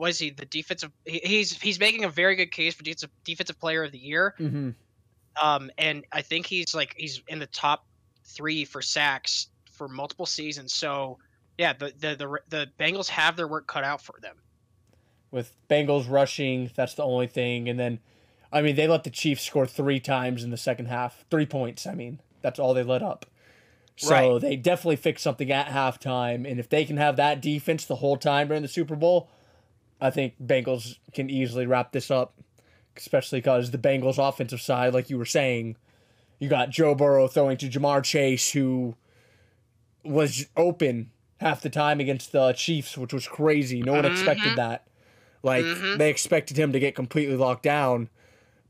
was 0.00 0.18
he 0.18 0.30
the 0.30 0.46
defensive 0.46 0.90
he- 1.04 1.20
he's 1.22 1.52
he's 1.60 1.78
making 1.78 2.04
a 2.04 2.08
very 2.08 2.34
good 2.34 2.50
case 2.50 2.74
for 2.74 2.82
defensive 2.82 3.10
defensive 3.24 3.58
player 3.60 3.84
of 3.84 3.92
the 3.92 3.98
year 3.98 4.34
Mm-hmm. 4.40 4.70
um 5.46 5.70
and 5.78 6.04
i 6.10 6.22
think 6.22 6.46
he's 6.46 6.74
like 6.74 6.94
he's 6.96 7.22
in 7.28 7.38
the 7.38 7.46
top 7.46 7.84
three 8.24 8.64
for 8.64 8.82
sacks 8.82 9.48
for 9.72 9.86
multiple 9.88 10.26
seasons 10.26 10.72
so 10.72 11.18
yeah 11.58 11.72
the 11.74 11.92
the 11.98 12.16
the, 12.16 12.38
the 12.48 12.66
bengals 12.78 13.08
have 13.08 13.36
their 13.36 13.46
work 13.48 13.66
cut 13.66 13.84
out 13.84 14.00
for 14.02 14.16
them 14.20 14.36
with 15.32 15.54
Bengals 15.68 16.10
rushing. 16.10 16.72
That's 16.74 16.94
the 16.94 17.04
only 17.04 17.28
thing. 17.28 17.68
And 17.68 17.78
then, 17.78 18.00
I 18.52 18.62
mean, 18.62 18.74
they 18.74 18.88
let 18.88 19.04
the 19.04 19.10
Chiefs 19.10 19.44
score 19.44 19.64
three 19.64 20.00
times 20.00 20.42
in 20.42 20.50
the 20.50 20.56
second 20.56 20.86
half. 20.86 21.24
Three 21.30 21.46
points. 21.46 21.86
I 21.86 21.94
mean, 21.94 22.18
that's 22.42 22.58
all 22.58 22.74
they 22.74 22.82
let 22.82 23.00
up. 23.00 23.26
So 23.94 24.10
Right. 24.12 24.40
they 24.40 24.56
definitely 24.56 24.96
fixed 24.96 25.22
something 25.22 25.52
at 25.52 25.68
halftime. 25.68 26.50
And 26.50 26.58
if 26.58 26.68
they 26.68 26.84
can 26.84 26.96
have 26.96 27.14
that 27.14 27.40
defense 27.40 27.84
the 27.84 27.94
whole 27.94 28.16
time 28.16 28.48
during 28.48 28.62
the 28.62 28.66
Super 28.68 28.96
Bowl, 28.96 29.30
I 30.00 30.10
think 30.10 30.34
Bengals 30.42 30.96
can 31.12 31.28
easily 31.30 31.66
wrap 31.66 31.92
this 31.92 32.10
up. 32.10 32.34
Especially 32.96 33.38
because 33.40 33.70
the 33.70 33.78
Bengals 33.78 34.18
offensive 34.18 34.60
side, 34.60 34.92
like 34.92 35.08
you 35.10 35.16
were 35.16 35.24
saying, 35.24 35.76
you 36.38 36.48
got 36.48 36.70
Joe 36.70 36.94
Burrow 36.94 37.28
throwing 37.28 37.56
to 37.58 37.68
Ja'Marr 37.68 38.02
Chase, 38.02 38.50
who 38.52 38.96
was 40.04 40.46
open 40.56 41.10
half 41.38 41.62
the 41.62 41.70
time 41.70 42.00
against 42.00 42.32
the 42.32 42.52
Chiefs, 42.52 42.98
which 42.98 43.12
was 43.14 43.26
crazy. 43.28 43.80
No 43.82 43.92
one 43.92 44.04
expected 44.04 44.52
Mhm. 44.52 44.56
that. 44.56 44.86
Like 45.42 45.64
Mhm. 45.64 45.98
they 45.98 46.10
expected 46.10 46.58
him 46.58 46.72
to 46.72 46.80
get 46.80 46.94
completely 46.94 47.36
locked 47.36 47.62
down, 47.62 48.08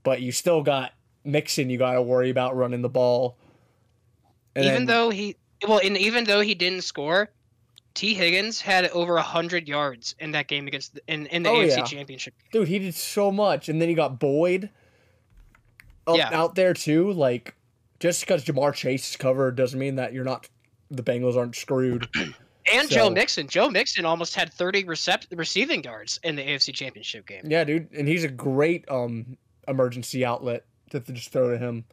but 0.03 0.21
you 0.21 0.31
still 0.33 0.63
got 0.63 0.93
Mixon. 1.25 1.71
You 1.71 1.79
got 1.79 1.95
to 1.95 2.03
worry 2.03 2.31
about 2.31 2.57
running 2.57 2.83
the 2.83 2.89
ball. 2.89 3.37
And 4.55 4.65
even 4.65 4.75
then- 4.81 4.87
though 4.87 5.11
he 5.11 5.37
well 5.67 5.81
and 5.83 5.97
even 5.99 6.25
though 6.25 6.41
he 6.41 6.55
didn't 6.55 6.83
score 6.83 7.31
Tee 7.95 8.15
Higgins 8.15 8.61
had 8.61 8.89
over 8.91 9.19
hundred 9.19 9.67
yards 9.69 10.15
in 10.21 10.31
that 10.33 10.47
game 10.49 10.67
against 10.67 10.95
the, 10.95 11.03
in 11.09 11.27
in 11.27 11.43
the 11.43 11.51
Oh, 11.51 11.57
AFC 11.57 11.77
yeah. 11.79 11.85
Championship. 11.85 12.35
dude, 12.53 12.69
he 12.69 12.79
did 12.79 12.95
so 12.95 13.31
much, 13.33 13.69
and 13.69 13.81
then 13.83 13.89
he 13.89 13.95
got 13.95 14.19
Boyd 14.21 14.71
up, 16.07 16.17
Yeah. 16.17 16.31
out 16.33 16.55
there 16.55 16.73
too. 16.75 17.13
Like 17.13 17.55
just 17.99 18.21
because 18.21 18.45
Ja'Marr 18.45 18.73
Chase 18.75 19.11
is 19.11 19.17
covered 19.17 19.57
doesn't 19.57 19.79
mean 19.79 19.97
that 19.97 20.13
you're 20.13 20.25
not. 20.25 20.49
The 20.91 21.03
Bengals 21.03 21.37
aren't 21.37 21.57
screwed. 21.57 22.09
And 22.73 22.89
So- 22.89 22.95
Joe 22.95 23.11
Mixon. 23.11 23.49
Joe 23.49 23.69
Mixon 23.71 24.05
almost 24.05 24.35
had 24.35 24.53
30 24.53 24.85
recep- 24.85 25.27
receiving 25.37 25.83
yards 25.83 26.21
in 26.23 26.37
the 26.37 26.43
AFC 26.43 26.73
Championship 26.75 27.27
game. 27.27 27.43
yeah, 27.47 27.65
dude, 27.65 27.91
and 27.93 28.07
he's 28.07 28.23
a 28.23 28.29
great 28.29 28.89
um 28.89 29.37
emergency 29.67 30.25
outlet 30.25 30.65
to 30.91 31.01
th- 31.01 31.17
just 31.19 31.33
throw 31.33 31.51
to 31.51 31.59
him. 31.59 31.85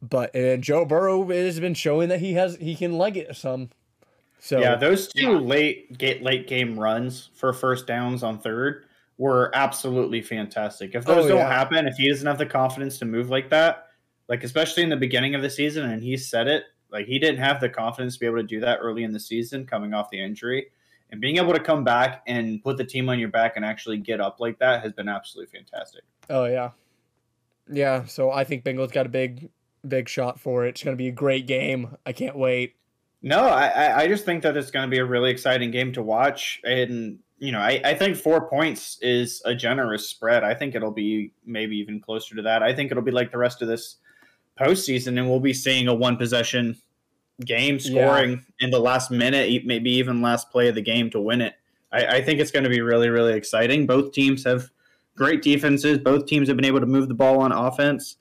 But 0.00 0.34
and 0.34 0.62
Joe 0.62 0.84
Burrow 0.84 1.26
has 1.28 1.60
been 1.60 1.74
showing 1.74 2.08
that 2.08 2.20
he 2.20 2.32
has 2.34 2.56
he 2.56 2.74
can 2.76 2.96
leg 2.96 3.16
it 3.16 3.34
some. 3.36 3.70
So 4.40 4.58
yeah, 4.60 4.74
those 4.74 5.08
two 5.08 5.32
Yeah. 5.32 5.38
late 5.38 5.98
get 5.98 6.22
late 6.22 6.48
game 6.48 6.78
runs 6.78 7.28
for 7.34 7.52
first 7.52 7.86
downs 7.86 8.22
on 8.22 8.38
third 8.40 8.86
were 9.18 9.50
absolutely 9.54 10.22
fantastic. 10.22 10.94
If 10.94 11.06
oh, 11.08 11.14
those 11.14 11.24
Oh, 11.26 11.28
don't 11.28 11.38
yeah. 11.38 11.52
happen, 11.52 11.86
if 11.86 11.96
he 11.96 12.08
doesn't 12.08 12.26
have 12.26 12.38
the 12.38 12.46
confidence 12.46 12.98
to 13.00 13.04
move 13.04 13.28
like 13.28 13.50
that, 13.50 13.88
like 14.28 14.42
especially 14.42 14.82
in 14.82 14.88
the 14.88 14.96
beginning 14.96 15.34
of 15.34 15.42
the 15.42 15.50
season, 15.50 15.90
and 15.90 16.02
he 16.02 16.16
said 16.16 16.48
it, 16.48 16.64
like 16.90 17.06
he 17.06 17.18
didn't 17.18 17.38
have 17.38 17.60
the 17.60 17.68
confidence 17.68 18.14
to 18.14 18.20
be 18.20 18.26
able 18.26 18.38
to 18.38 18.42
do 18.42 18.60
that 18.60 18.78
early 18.80 19.04
in 19.04 19.12
the 19.12 19.20
season, 19.20 19.66
coming 19.66 19.92
off 19.92 20.08
the 20.10 20.20
injury, 20.20 20.68
and 21.10 21.20
being 21.20 21.36
able 21.36 21.52
to 21.52 21.60
come 21.60 21.84
back 21.84 22.22
and 22.26 22.62
put 22.62 22.78
the 22.78 22.84
team 22.84 23.10
on 23.10 23.18
your 23.18 23.28
back 23.28 23.56
and 23.56 23.64
actually 23.64 23.98
get 23.98 24.20
up 24.20 24.40
like 24.40 24.58
that 24.58 24.82
has 24.82 24.92
been 24.92 25.08
absolutely 25.08 25.54
fantastic. 25.54 26.02
Oh 26.30 26.46
yeah, 26.46 26.70
yeah. 27.70 28.04
So 28.06 28.30
I 28.30 28.44
think 28.44 28.64
Bengals 28.64 28.90
got 28.90 29.04
a 29.04 29.10
big, 29.10 29.50
big 29.86 30.08
shot 30.08 30.40
for 30.40 30.64
it. 30.64 30.70
It's 30.70 30.82
gonna 30.82 30.96
be 30.96 31.08
a 31.08 31.12
great 31.12 31.46
game. 31.46 31.94
I 32.06 32.12
can't 32.12 32.36
wait. 32.36 32.74
No, 33.22 33.40
I, 33.40 34.02
I- 34.02 34.08
just 34.08 34.24
think 34.24 34.42
that 34.42 34.56
it's 34.56 34.70
going 34.70 34.86
to 34.86 34.90
be 34.90 34.98
a 34.98 35.04
really 35.04 35.30
exciting 35.30 35.70
game 35.70 35.92
to 35.92 36.02
watch. 36.02 36.60
And, 36.64 37.18
you 37.38 37.52
know, 37.52 37.58
I, 37.60 37.80
I 37.84 37.94
think 37.94 38.16
four 38.16 38.48
points 38.48 38.98
is 39.02 39.42
a 39.44 39.54
generous 39.54 40.08
spread. 40.08 40.42
I 40.44 40.54
think 40.54 40.74
it'll 40.74 40.90
be 40.90 41.32
maybe 41.44 41.76
even 41.78 42.00
closer 42.00 42.34
to 42.36 42.42
that. 42.42 42.62
I 42.62 42.74
think 42.74 42.90
it'll 42.90 43.02
be 43.02 43.10
like 43.10 43.30
the 43.30 43.38
rest 43.38 43.60
of 43.62 43.68
this 43.68 43.96
postseason, 44.58 45.18
and 45.18 45.28
we'll 45.28 45.40
be 45.40 45.52
seeing 45.54 45.88
a 45.88 45.94
one 45.94 46.16
possession 46.16 46.76
game 47.44 47.78
Yeah. 47.80 47.90
scoring 48.06 48.44
in 48.60 48.70
the 48.70 48.78
last 48.80 49.10
minute, 49.10 49.64
maybe 49.64 49.90
even 49.92 50.20
last 50.22 50.50
play 50.50 50.68
of 50.68 50.74
the 50.74 50.82
game 50.82 51.10
to 51.10 51.20
win 51.20 51.40
it. 51.40 51.54
I, 51.92 52.06
I 52.06 52.22
think 52.22 52.40
it's 52.40 52.50
going 52.50 52.64
to 52.64 52.70
be 52.70 52.80
really, 52.80 53.08
really 53.08 53.32
exciting. 53.34 53.86
Both 53.86 54.12
teams 54.12 54.44
have 54.44 54.70
great 55.16 55.42
defenses, 55.42 55.98
both 55.98 56.26
teams 56.26 56.48
have 56.48 56.56
been 56.56 56.66
able 56.66 56.80
to 56.80 56.86
move 56.86 57.08
the 57.08 57.14
ball 57.14 57.40
on 57.40 57.52
offense. 57.52 58.16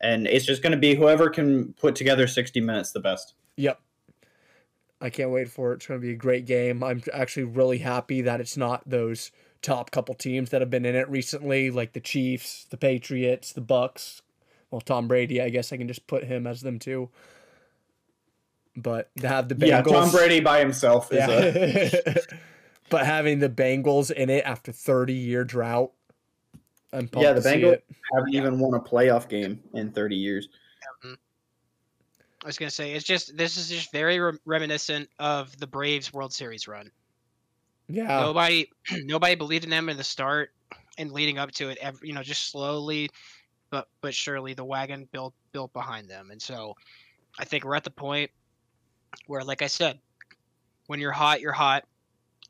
And 0.00 0.26
it's 0.26 0.44
just 0.44 0.62
going 0.62 0.72
to 0.72 0.78
be 0.78 0.94
whoever 0.94 1.30
can 1.30 1.72
put 1.74 1.94
together 1.94 2.26
60 2.26 2.60
minutes 2.60 2.92
the 2.92 3.00
best. 3.00 3.34
Yep. 3.56 3.80
I 5.00 5.10
can't 5.10 5.30
wait 5.30 5.48
for 5.50 5.72
it. 5.72 5.76
It's 5.76 5.86
going 5.86 6.00
to 6.00 6.06
be 6.06 6.12
a 6.12 6.16
great 6.16 6.46
game. 6.46 6.82
I'm 6.82 7.02
actually 7.12 7.44
really 7.44 7.78
happy 7.78 8.22
that 8.22 8.40
it's 8.40 8.56
not 8.56 8.82
those 8.88 9.30
top 9.60 9.90
couple 9.90 10.14
teams 10.14 10.50
that 10.50 10.60
have 10.60 10.70
been 10.70 10.84
in 10.84 10.94
it 10.94 11.08
recently, 11.08 11.70
like 11.70 11.92
the 11.92 12.00
Chiefs, 12.00 12.66
the 12.70 12.76
Patriots, 12.76 13.52
the 13.52 13.60
Bucks. 13.60 14.22
Well, 14.70 14.80
Tom 14.80 15.08
Brady, 15.08 15.40
I 15.40 15.50
guess 15.50 15.72
I 15.72 15.76
can 15.76 15.88
just 15.88 16.06
put 16.06 16.24
him 16.24 16.46
as 16.46 16.60
them 16.60 16.78
too. 16.78 17.10
But 18.76 19.10
to 19.20 19.28
have 19.28 19.48
the 19.48 19.54
Bengals, 19.54 19.68
Yeah, 19.68 19.82
Tom 19.82 20.10
Brady 20.10 20.40
by 20.40 20.58
himself 20.58 21.12
is 21.12 21.20
a 21.20 22.16
but 22.90 23.06
having 23.06 23.38
the 23.38 23.48
Bengals 23.48 24.10
in 24.10 24.30
it 24.30 24.44
after 24.44 24.72
30 24.72 25.12
year 25.12 25.44
drought, 25.44 25.92
I'm 26.92 27.08
Yeah, 27.16 27.32
the 27.34 27.40
Bengals- 27.40 27.82
haven't 28.14 28.34
even 28.34 28.58
won 28.58 28.74
a 28.74 28.80
playoff 28.80 29.28
game 29.28 29.60
in 29.74 29.92
30 29.92 30.16
years. 30.16 30.48
I 32.44 32.46
was 32.46 32.58
gonna 32.58 32.70
say 32.70 32.92
it's 32.92 33.04
just 33.06 33.36
this 33.36 33.56
is 33.56 33.68
just 33.70 33.90
very 33.90 34.20
re- 34.20 34.38
reminiscent 34.44 35.08
of 35.18 35.56
the 35.58 35.66
Braves 35.66 36.12
World 36.12 36.32
Series 36.32 36.68
run. 36.68 36.90
Yeah, 37.88 38.20
Nobody, 38.20 38.70
nobody 39.04 39.34
believed 39.34 39.64
in 39.64 39.70
them 39.70 39.88
in 39.88 39.96
the 39.96 40.04
start 40.04 40.50
and 40.98 41.10
leading 41.10 41.38
up 41.38 41.50
to 41.52 41.70
it. 41.70 41.78
ev 41.80 41.98
you 42.02 42.12
know, 42.12 42.22
just 42.22 42.50
slowly, 42.50 43.08
but 43.70 43.88
but 44.02 44.14
surely 44.14 44.52
the 44.54 44.64
wagon 44.64 45.08
built 45.10 45.34
built 45.52 45.72
behind 45.72 46.08
them, 46.08 46.30
and 46.30 46.40
so 46.40 46.74
I 47.38 47.44
think 47.44 47.64
we're 47.64 47.74
at 47.74 47.84
the 47.84 47.90
point 47.90 48.30
where, 49.26 49.42
like 49.42 49.62
I 49.62 49.66
said, 49.66 49.98
when 50.86 51.00
you're 51.00 51.12
hot, 51.12 51.40
you're 51.40 51.52
hot. 51.52 51.84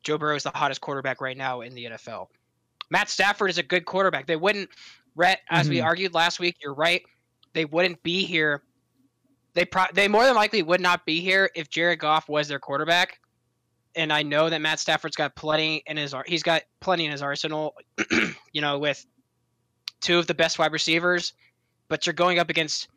Joe 0.03 0.17
Burrow 0.17 0.35
is 0.35 0.43
the 0.43 0.51
hottest 0.53 0.81
quarterback 0.81 1.21
right 1.21 1.37
now 1.37 1.61
in 1.61 1.73
the 1.73 1.85
NFL. 1.85 2.27
Matt 2.89 3.09
Stafford 3.09 3.49
is 3.49 3.57
a 3.57 3.63
good 3.63 3.85
quarterback. 3.85 4.27
They 4.27 4.35
wouldn't, 4.35 4.69
Rhett, 5.15 5.41
as 5.49 5.67
we 5.69 5.77
Mhm. 5.77 5.85
argued 5.85 6.13
last 6.13 6.39
week. 6.39 6.57
You're 6.61 6.75
right. 6.75 7.01
They 7.53 7.65
wouldn't 7.65 8.03
be 8.03 8.23
here. 8.25 8.61
They 9.55 9.65
pro- 9.65 9.85
they 9.93 10.07
more 10.07 10.25
than 10.25 10.35
likely 10.35 10.61
would 10.61 10.81
not 10.81 11.05
be 11.05 11.21
here 11.21 11.49
if 11.55 11.69
Jared 11.69 11.99
Goff 11.99 12.29
was 12.29 12.47
their 12.47 12.59
quarterback. 12.59 13.19
And 13.95 14.11
I 14.11 14.21
know 14.21 14.49
that 14.49 14.61
Matt 14.61 14.81
Stafford's 14.81 15.15
got 15.15 15.35
plenty 15.35 15.81
in 15.87 15.95
his 15.95 16.13
he's 16.27 16.43
got 16.43 16.63
plenty 16.81 17.05
in 17.05 17.11
his 17.11 17.21
arsenal. 17.21 17.75
you 18.51 18.61
know, 18.61 18.77
with 18.77 19.05
two 20.01 20.19
of 20.19 20.27
the 20.27 20.33
best 20.33 20.59
wide 20.59 20.73
receivers, 20.73 21.33
but 21.87 22.05
you're 22.05 22.13
going 22.13 22.37
up 22.37 22.49
against 22.49 22.89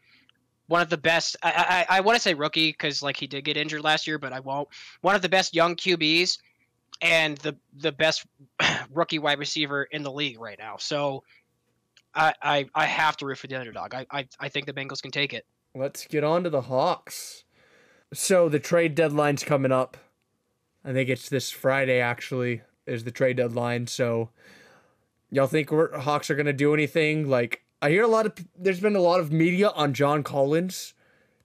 one 0.67 0.83
of 0.83 0.91
the 0.91 0.99
best. 0.99 1.37
I 1.45 1.87
I, 1.89 1.99
I 1.99 2.01
want 2.01 2.17
to 2.17 2.21
say 2.21 2.35
rookie 2.35 2.73
because 2.73 3.03
like 3.05 3.17
he 3.17 3.29
did 3.29 3.45
get 3.45 3.57
injured 3.57 3.83
last 3.83 4.09
year, 4.09 4.19
but 4.19 4.33
I 4.33 4.41
won't. 4.41 4.69
One 5.01 5.15
of 5.15 5.23
the 5.23 5.29
best 5.29 5.55
young 5.55 5.77
QBs 5.77 6.39
and 7.01 7.39
the 7.39 7.57
the 7.77 7.93
best 7.93 8.27
rookie 8.93 9.21
wide 9.21 9.39
receiver 9.39 9.85
in 9.85 10.03
the 10.03 10.11
league 10.11 10.41
right 10.41 10.59
now. 10.59 10.77
So 10.77 11.23
I 12.17 12.35
I, 12.43 12.67
I 12.75 12.87
have 12.87 13.17
to 13.19 13.27
root 13.27 13.39
for 13.39 13.47
the 13.47 13.55
underdog. 13.55 13.95
I, 13.95 14.07
I 14.11 14.29
I 14.41 14.49
think 14.49 14.67
the 14.67 14.73
Bengals 14.73 15.01
can 15.01 15.13
take 15.13 15.33
it. 15.33 15.47
Let's 15.75 16.07
get 16.07 16.25
on 16.25 16.45
to 16.45 16.51
the 16.51 16.63
Hawks. 16.63 17.45
So 18.13 18.49
the 18.49 18.59
trade 18.59 18.95
deadline's 18.95 19.45
coming 19.45 19.73
up. 19.73 19.97
I 20.85 20.93
think 20.93 21.09
it's 21.09 21.29
this 21.29 21.51
Friday 21.51 22.01
actually 22.01 22.63
is 22.87 23.05
the 23.05 23.11
trade 23.11 23.37
deadline. 23.37 23.87
So 23.87 24.31
y'all 25.31 25.47
think 25.47 25.71
we're, 25.71 25.97
Hawks 25.99 26.31
are 26.31 26.35
gonna 26.35 26.53
do 26.53 26.73
anything? 26.73 27.29
Like 27.29 27.63
I 27.83 27.91
hear 27.91 28.03
a 28.03 28.09
lot 28.09 28.27
of 28.27 28.33
there's 28.59 28.81
been 28.81 28.97
a 28.97 29.01
lot 29.01 29.21
of 29.21 29.31
media 29.31 29.69
on 29.69 29.93
John 29.93 30.23
Collins 30.23 30.95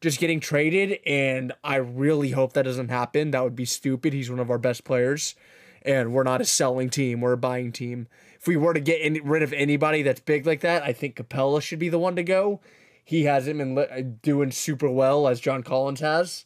just 0.02 0.20
getting 0.20 0.40
traded, 0.40 1.00
and 1.06 1.54
I 1.64 1.78
really 1.78 2.32
hope 2.32 2.54
that 2.54 2.64
doesn't 2.64 2.90
happen. 2.90 3.32
That 3.32 3.44
would 3.44 3.56
be 3.56 3.66
stupid. 3.66 4.12
He's 4.12 4.30
one 4.30 4.40
of 4.40 4.52
our 4.52 4.58
best 4.58 4.84
players, 4.84 5.34
and 5.82 6.12
we're 6.12 6.24
not 6.24 6.42
a 6.42 6.46
selling 6.46 6.90
team. 6.90 7.22
We're 7.22 7.34
a 7.34 7.38
buying 7.38 7.72
team. 7.72 8.08
If 8.38 8.48
we 8.48 8.58
were 8.58 8.74
to 8.74 8.82
get 8.82 9.24
rid 9.24 9.44
of 9.44 9.54
anybody 9.54 10.02
that's 10.02 10.20
big 10.20 10.46
like 10.46 10.60
that, 10.60 10.84
I 10.84 10.92
think 10.92 11.16
Capela 11.16 11.62
should 11.62 11.80
be 11.80 11.88
the 11.88 12.00
one 12.00 12.18
to 12.18 12.24
go 12.24 12.60
he 13.04 13.24
hasn't 13.24 13.58
been 13.58 13.76
li- 13.76 14.04
doing 14.22 14.52
super 14.52 14.90
well 14.90 15.28
as 15.28 15.40
John 15.40 15.64
Collins 15.64 16.00
has, 16.00 16.46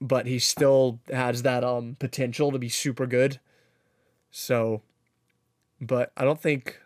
but 0.00 0.26
he 0.26 0.38
still 0.38 1.00
has 1.12 1.42
that 1.42 1.62
um 1.64 1.96
potential 1.98 2.50
to 2.52 2.58
be 2.58 2.68
super 2.68 3.06
good. 3.06 3.40
So, 4.30 4.82
but 5.80 6.12
I 6.16 6.24
don't 6.24 6.40
think 6.40 6.80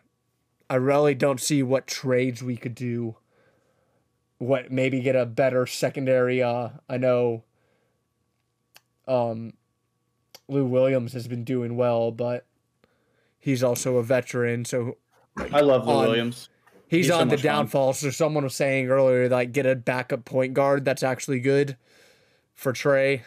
I 0.71 0.77
really 0.77 1.15
don't 1.15 1.41
see 1.41 1.63
what 1.63 1.87
trades 1.87 2.43
we 2.43 2.57
could 2.57 2.75
do. 2.75 3.17
What 4.39 4.71
maybe 4.73 5.01
get 5.01 5.15
a 5.17 5.25
better 5.27 5.67
secondary. 5.67 6.43
Uh, 6.43 6.71
I 6.89 6.99
know. 6.99 7.45
Um, 9.07 9.53
Lou 10.49 10.65
Williams 10.65 11.13
has 11.13 11.29
been 11.29 11.45
doing 11.45 11.77
well, 11.77 12.11
but 12.11 12.47
he's 13.39 13.63
also 13.63 13.97
a 13.97 14.03
veteran, 14.03 14.65
so 14.65 14.97
I 15.53 15.61
love 15.61 15.87
Lou 15.87 15.93
On- 15.95 16.07
Williams. 16.09 16.49
He's, 16.89 17.07
He's 17.07 17.09
so 17.09 17.21
on 17.21 17.29
the 17.29 17.35
much 17.35 17.41
fun. 17.43 17.55
downfall. 17.55 17.93
So 17.95 18.11
someone 18.11 18.45
was 18.45 18.55
saying 18.55 18.89
earlier, 18.89 19.29
like 19.29 19.53
get 19.53 19.67
a 19.67 19.75
backup 19.75 20.25
point 20.25 20.55
guard 20.55 20.85
that's 20.85 21.03
actually 21.03 21.41
good 21.41 21.77
for 22.55 22.73
Trae. 22.73 23.23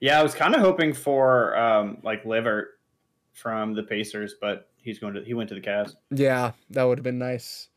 Yeah, 0.00 0.18
I 0.18 0.22
was 0.22 0.34
kind 0.34 0.54
of 0.54 0.60
hoping 0.62 0.92
for 0.94 1.56
um, 1.58 1.98
like 2.02 2.24
LeVert 2.24 2.78
from 3.34 3.74
the 3.74 3.82
Pacers, 3.82 4.34
but 4.40 4.68
he's 4.76 4.98
going 4.98 5.14
to 5.14 5.22
he 5.24 5.34
went 5.34 5.48
to 5.50 5.54
the 5.54 5.60
Cavs. 5.60 5.94
Yeah, 6.10 6.52
that 6.70 6.84
would 6.84 6.98
have 6.98 7.02
been 7.04 7.18
nice. 7.18 7.68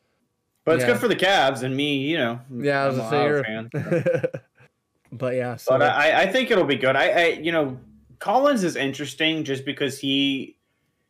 But 0.66 0.76
it's 0.76 0.84
Yeah. 0.84 0.94
good 0.94 1.00
for 1.02 1.10
the 1.10 1.16
Cavs 1.18 1.64
and 1.64 1.76
me, 1.76 1.98
you 1.98 2.18
know. 2.18 2.40
Yeah, 2.50 2.84
I 2.86 2.88
was 2.88 3.00
I'm 3.00 3.06
a 3.06 3.10
say 3.10 3.18
Ohio 3.30 3.44
fan. 3.44 3.70
but 5.12 5.36
yeah, 5.36 5.58
so 5.58 5.78
But 5.78 5.82
I, 5.82 6.22
I 6.22 6.32
think 6.32 6.50
it'll 6.52 6.64
be 6.64 6.78
good. 6.78 6.96
I, 6.96 7.10
I, 7.10 7.26
you 7.42 7.52
know, 7.52 7.78
Collins 8.20 8.64
is 8.64 8.78
interesting 8.78 9.44
just 9.44 9.66
because 9.66 10.00
he 10.00 10.56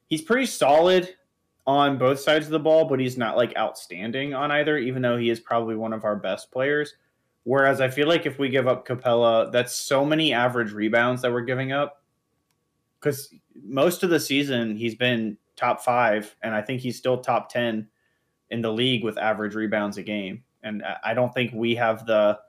he's 0.08 0.24
pretty 0.24 0.48
solid 0.48 1.14
on 1.66 1.98
both 1.98 2.20
sides 2.20 2.46
of 2.46 2.52
the 2.52 2.60
ball, 2.60 2.86
but 2.86 3.00
he's 3.00 3.18
not 3.18 3.38
like 3.38 3.56
outstanding 3.58 4.34
on 4.34 4.52
either, 4.52 4.78
even 4.78 5.02
though 5.02 5.18
he 5.18 5.30
is 5.30 5.40
probably 5.40 5.76
one 5.76 5.94
of 5.94 6.04
our 6.04 6.16
best 6.16 6.52
players. 6.52 6.96
Whereas 7.46 7.82
I 7.82 7.90
feel 7.90 8.08
like 8.08 8.26
if 8.26 8.40
we 8.40 8.50
give 8.50 8.68
up 8.68 8.88
Capela, 8.88 9.52
that's 9.52 9.74
so 9.76 10.06
many 10.06 10.34
average 10.34 10.72
rebounds 10.72 11.22
that 11.22 11.32
we're 11.32 11.42
giving 11.42 11.72
up. 11.72 12.02
Because 13.00 13.34
most 13.66 14.04
of 14.04 14.10
the 14.10 14.20
season 14.20 14.76
he's 14.78 14.96
been 14.96 15.38
top 15.56 15.82
five, 15.84 16.36
and 16.42 16.56
I 16.56 16.62
think 16.62 16.82
he's 16.82 16.98
still 16.98 17.18
top 17.18 17.50
ten 17.50 17.88
in 18.50 18.62
the 18.62 18.72
league 18.72 19.04
with 19.04 19.18
average 19.18 19.56
rebounds 19.56 19.98
a 19.98 20.04
game. 20.04 20.44
And 20.64 20.84
I- 21.04 21.14
don't 21.14 21.34
think 21.34 21.52
we 21.54 21.76
have 21.76 22.06
the 22.06 22.40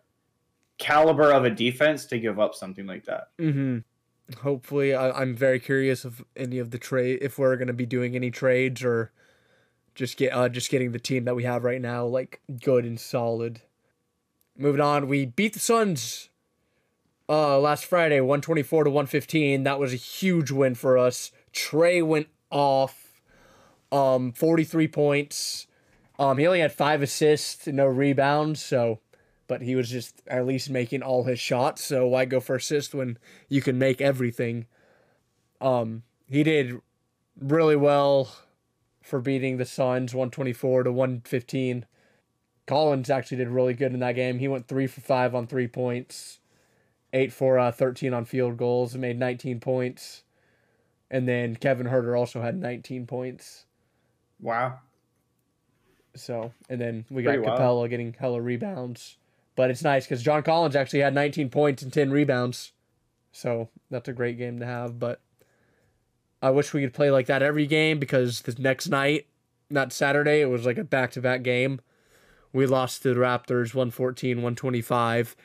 caliber 0.79 1.33
of 1.33 1.45
a 1.45 1.51
defense 1.51 2.05
to 2.07 2.19
give 2.19 2.39
up 2.39 2.55
something 2.55 2.87
like 2.87 3.05
that. 3.05 3.29
hmm 3.39 3.79
hopefully, 4.41 4.95
I, 4.95 5.11
I'm 5.11 5.35
very 5.35 5.61
curious 5.61 6.05
of 6.05 6.25
any 6.37 6.59
of 6.59 6.71
the 6.71 6.79
trade 6.79 7.19
if 7.23 7.39
we're 7.39 7.57
gonna 7.57 7.73
be 7.73 7.87
doing 7.87 8.17
any 8.17 8.31
trades 8.31 8.83
or 8.83 9.13
just 9.95 10.17
get 10.17 10.33
uh 10.33 10.49
just 10.49 10.71
getting 10.71 10.93
the 10.93 10.99
team 10.99 11.25
that 11.25 11.37
we 11.37 11.45
have 11.45 11.65
right 11.65 11.81
now 11.81 12.05
like 12.05 12.41
good 12.63 12.85
and 12.85 12.99
solid. 12.99 13.63
Moving 14.57 14.81
on, 14.81 15.09
we 15.09 15.27
beat 15.27 15.53
the 15.53 15.59
Suns 15.59 16.29
uh 17.29 17.59
last 17.59 17.85
Friday, 17.85 18.21
124 18.21 18.85
to 18.85 18.91
115. 18.91 19.63
That 19.65 19.79
was 19.79 19.93
a 19.93 19.97
huge 19.97 20.51
win 20.51 20.75
for 20.75 20.99
us. 20.99 21.31
Trae 21.53 22.05
went 22.05 22.29
off 22.51 23.21
um 23.93 24.33
43 24.33 24.89
points. 24.89 25.67
Um 26.19 26.39
he 26.39 26.47
only 26.47 26.61
had 26.61 26.73
5 26.73 27.03
assists, 27.03 27.67
no 27.67 27.87
rebounds, 27.87 28.63
so 28.63 29.01
but 29.47 29.63
he 29.63 29.75
was 29.75 29.91
just 29.91 30.23
at 30.27 30.47
least 30.47 30.71
making 30.71 31.03
all 31.03 31.25
his 31.25 31.39
shots, 31.39 31.85
so 31.85 32.07
why 32.07 32.25
go 32.25 32.41
for 32.41 32.57
assist 32.57 32.95
when 32.95 33.19
you 33.49 33.61
can 33.61 33.79
make 33.79 34.01
everything? 34.01 34.67
Um 35.61 36.03
he 36.27 36.43
did 36.43 36.81
really 37.39 37.77
well 37.77 38.35
for 39.03 39.21
beating 39.21 39.59
the 39.59 39.67
Suns 39.67 40.15
124 40.15 40.85
to 40.85 40.93
115. 40.93 41.87
Collins 42.67 43.11
actually 43.11 43.37
did 43.37 43.49
really 43.49 43.75
good 43.75 43.93
in 43.93 44.01
that 44.01 44.15
game. 44.15 44.39
He 44.39 44.49
went 44.49 44.67
3 44.67 44.87
for 44.87 45.03
5 45.03 45.35
on 45.35 45.47
3 45.47 45.69
points, 45.69 46.41
8 47.13 47.33
for 47.33 47.59
uh, 47.59 47.71
13 47.71 48.15
on 48.15 48.25
field 48.25 48.57
goals, 48.57 48.97
made 48.97 49.19
19 49.19 49.61
points. 49.61 50.23
And 51.11 51.29
then 51.29 51.57
Kevin 51.57 51.87
Huerter 51.87 52.19
also 52.19 52.41
had 52.41 52.57
19 52.57 53.07
points. 53.07 53.67
Wow. 54.41 54.79
So, 56.17 56.53
and 56.71 56.81
then 56.81 57.05
we 57.11 57.23
got 57.23 57.33
Pretty 57.33 57.47
wild. 57.47 57.61
Capela 57.61 57.91
getting 57.91 58.15
hella 58.19 58.41
rebounds. 58.41 59.19
But 59.57 59.71
it's 59.71 59.83
nice 59.83 60.05
because 60.05 60.23
John 60.23 60.43
Collins 60.43 60.77
actually 60.77 61.01
had 61.01 61.15
19 61.15 61.49
points 61.51 61.83
and 61.83 61.93
10 61.93 62.11
rebounds. 62.11 62.73
So 63.33 63.69
that's 63.91 64.09
a 64.09 64.13
great 64.13 64.39
game 64.39 64.59
to 64.61 64.67
have. 64.67 64.99
But 64.99 65.21
I 66.43 66.51
wish 66.51 66.73
we 66.73 66.83
could 66.83 66.95
play 66.95 67.11
like 67.11 67.27
that 67.27 67.43
every 67.43 67.67
game 67.67 67.99
because 67.99 68.43
the 68.43 68.55
next 68.61 68.89
night, 68.89 69.27
not 69.71 69.93
Saturday, 69.93 70.41
it 70.41 70.51
was 70.51 70.67
like 70.67 70.79
a 70.79 70.85
back 70.85 71.13
to 71.13 71.21
back 71.21 71.43
game. 71.43 71.81
We 72.53 72.67
lost 72.67 73.03
to 73.03 73.15
the 73.15 73.21
Raptors 73.21 73.75
114, 73.75 74.39
125. 74.39 75.37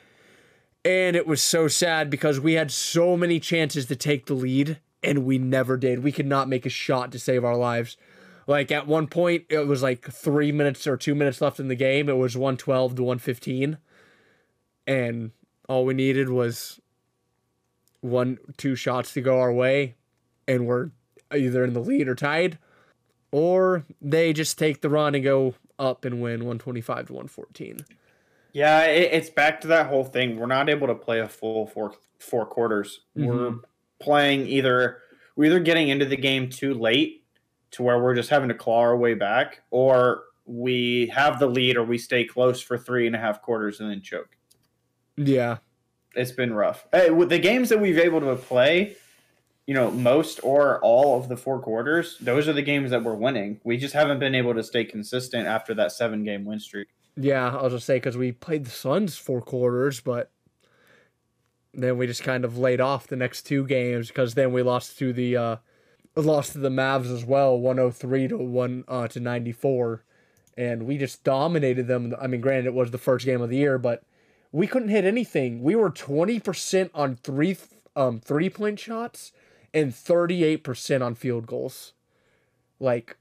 And 0.84 1.16
it 1.16 1.26
was 1.26 1.42
so 1.42 1.68
sad 1.68 2.10
because 2.10 2.40
we 2.40 2.54
had 2.54 2.70
so 2.70 3.16
many 3.16 3.40
chances 3.40 3.86
to 3.86 3.96
take 3.96 4.26
the 4.26 4.34
lead 4.34 4.78
and 5.02 5.24
we 5.24 5.38
never 5.38 5.76
did. 5.76 6.02
We 6.02 6.12
could 6.12 6.26
not 6.26 6.48
make 6.48 6.66
a 6.66 6.70
shot 6.70 7.12
to 7.12 7.18
save 7.18 7.44
our 7.44 7.56
lives. 7.56 7.96
Like 8.46 8.70
at 8.70 8.86
one 8.86 9.06
point, 9.06 9.44
it 9.48 9.66
was 9.66 9.82
like 9.82 10.10
three 10.10 10.52
minutes 10.52 10.86
or 10.86 10.96
two 10.96 11.14
minutes 11.14 11.40
left 11.40 11.60
in 11.60 11.68
the 11.68 11.74
game. 11.74 12.08
It 12.08 12.16
was 12.16 12.36
112 12.36 12.96
to 12.96 13.02
115. 13.02 13.78
And 14.90 15.30
all 15.68 15.84
we 15.84 15.94
needed 15.94 16.28
was 16.28 16.80
one, 18.00 18.38
two 18.56 18.74
shots 18.74 19.12
to 19.12 19.20
go 19.20 19.38
our 19.38 19.52
way. 19.52 19.94
And 20.48 20.66
we're 20.66 20.90
either 21.32 21.62
in 21.62 21.74
the 21.74 21.80
lead 21.80 22.08
or 22.08 22.16
tied. 22.16 22.58
Or 23.30 23.84
they 24.02 24.32
just 24.32 24.58
take 24.58 24.80
the 24.80 24.90
run 24.90 25.14
and 25.14 25.22
go 25.22 25.54
up 25.78 26.04
and 26.04 26.20
win 26.20 26.40
125 26.40 27.06
to 27.06 27.12
114. 27.12 27.86
Yeah, 28.52 28.82
it, 28.86 29.12
it's 29.12 29.30
back 29.30 29.60
to 29.60 29.68
that 29.68 29.86
whole 29.86 30.02
thing. 30.02 30.36
We're 30.36 30.46
not 30.46 30.68
able 30.68 30.88
to 30.88 30.96
play 30.96 31.20
a 31.20 31.28
full 31.28 31.68
four 31.68 31.94
four 32.18 32.44
quarters. 32.44 33.02
Mm-hmm. 33.16 33.28
We're 33.28 33.54
playing 34.00 34.48
either 34.48 34.98
we're 35.36 35.44
either 35.44 35.60
getting 35.60 35.88
into 35.88 36.04
the 36.04 36.16
game 36.16 36.48
too 36.48 36.74
late 36.74 37.24
to 37.70 37.84
where 37.84 38.02
we're 38.02 38.16
just 38.16 38.30
having 38.30 38.48
to 38.48 38.54
claw 38.56 38.80
our 38.80 38.96
way 38.96 39.14
back, 39.14 39.62
or 39.70 40.24
we 40.44 41.12
have 41.14 41.38
the 41.38 41.46
lead 41.46 41.76
or 41.76 41.84
we 41.84 41.98
stay 41.98 42.24
close 42.24 42.60
for 42.60 42.76
three 42.76 43.06
and 43.06 43.14
a 43.14 43.20
half 43.20 43.40
quarters 43.40 43.78
and 43.78 43.88
then 43.88 44.02
choke. 44.02 44.36
Yeah. 45.26 45.58
It's 46.14 46.32
been 46.32 46.52
rough. 46.52 46.86
Hey, 46.92 47.10
with 47.10 47.28
the 47.28 47.38
games 47.38 47.68
that 47.68 47.80
we've 47.80 47.98
able 47.98 48.20
to 48.20 48.36
play, 48.36 48.96
you 49.66 49.74
know, 49.74 49.90
most 49.90 50.40
or 50.42 50.80
all 50.80 51.18
of 51.18 51.28
the 51.28 51.36
four 51.36 51.60
quarters, 51.60 52.16
those 52.20 52.48
are 52.48 52.52
the 52.52 52.62
games 52.62 52.90
that 52.90 53.04
we're 53.04 53.14
winning. 53.14 53.60
We 53.62 53.76
just 53.76 53.94
haven't 53.94 54.18
been 54.18 54.34
able 54.34 54.54
to 54.54 54.62
stay 54.62 54.84
consistent 54.84 55.46
after 55.46 55.74
that 55.74 55.92
seven 55.92 56.24
game 56.24 56.44
win 56.44 56.58
streak. 56.58 56.88
Yeah, 57.16 57.54
I'll 57.54 57.70
just 57.70 57.86
say 57.86 57.96
because 57.96 58.16
we 58.16 58.32
played 58.32 58.64
the 58.64 58.70
Suns 58.70 59.16
four 59.18 59.42
quarters, 59.42 60.00
but 60.00 60.30
then 61.74 61.98
we 61.98 62.06
just 62.06 62.22
kind 62.22 62.44
of 62.44 62.56
laid 62.58 62.80
off 62.80 63.06
the 63.06 63.16
next 63.16 63.42
two 63.42 63.66
games 63.66 64.08
because 64.08 64.34
then 64.34 64.52
we 64.52 64.62
lost 64.62 64.98
to 64.98 65.12
the 65.12 65.36
uh, 65.36 65.56
lost 66.16 66.52
to 66.52 66.58
the 66.58 66.70
Mavs 66.70 67.12
as 67.12 67.24
well, 67.24 67.58
one 67.58 67.76
hundred 67.76 67.92
three 67.92 68.26
to 68.26 68.38
one 68.38 68.84
uh, 68.88 69.06
to 69.08 69.20
ninety 69.20 69.52
four, 69.52 70.02
and 70.56 70.84
we 70.84 70.96
just 70.96 71.22
dominated 71.22 71.86
them. 71.86 72.14
I 72.20 72.26
mean, 72.26 72.40
granted, 72.40 72.66
it 72.66 72.74
was 72.74 72.90
the 72.90 72.98
first 72.98 73.26
game 73.26 73.42
of 73.42 73.50
the 73.50 73.58
year, 73.58 73.78
but 73.78 74.02
we 74.52 74.66
couldn't 74.66 74.88
hit 74.88 75.04
anything. 75.04 75.62
We 75.62 75.76
were 75.76 75.90
twenty 75.90 76.40
percent 76.40 76.90
on 76.94 77.16
three 77.16 77.56
um 77.96 78.20
three 78.20 78.50
point 78.50 78.78
shots 78.78 79.32
and 79.72 79.94
thirty 79.94 80.44
eight 80.44 80.64
percent 80.64 81.02
on 81.02 81.14
field 81.14 81.46
goals. 81.46 81.92
Like, 82.78 83.16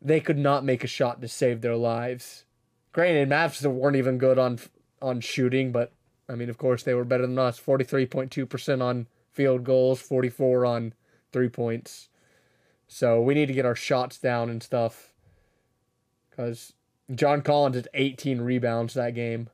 they 0.00 0.20
could 0.20 0.38
not 0.38 0.64
make 0.64 0.84
a 0.84 0.88
shot 0.88 1.20
to 1.20 1.28
save 1.28 1.60
their 1.60 1.76
lives. 1.76 2.44
Granted, 2.92 3.28
Mavs 3.28 3.64
weren't 3.64 3.96
even 3.96 4.18
good 4.18 4.38
on 4.38 4.58
on 5.00 5.20
shooting, 5.20 5.72
but 5.72 5.92
I 6.28 6.34
mean, 6.34 6.48
of 6.48 6.58
course, 6.58 6.82
they 6.82 6.94
were 6.94 7.04
better 7.04 7.26
than 7.26 7.38
us. 7.38 7.58
Forty 7.58 7.84
three 7.84 8.06
point 8.06 8.30
two 8.30 8.46
percent 8.46 8.82
on 8.82 9.08
field 9.30 9.64
goals, 9.64 10.00
forty 10.00 10.28
four 10.28 10.64
on 10.64 10.94
three 11.32 11.48
points. 11.48 12.08
So 12.86 13.20
we 13.20 13.34
need 13.34 13.46
to 13.46 13.54
get 13.54 13.66
our 13.66 13.74
shots 13.74 14.18
down 14.18 14.50
and 14.50 14.62
stuff. 14.62 15.12
Because 16.30 16.74
John 17.14 17.42
Collins 17.42 17.76
had 17.76 17.88
eighteen 17.94 18.40
rebounds 18.40 18.94
that 18.94 19.14
game, 19.14 19.48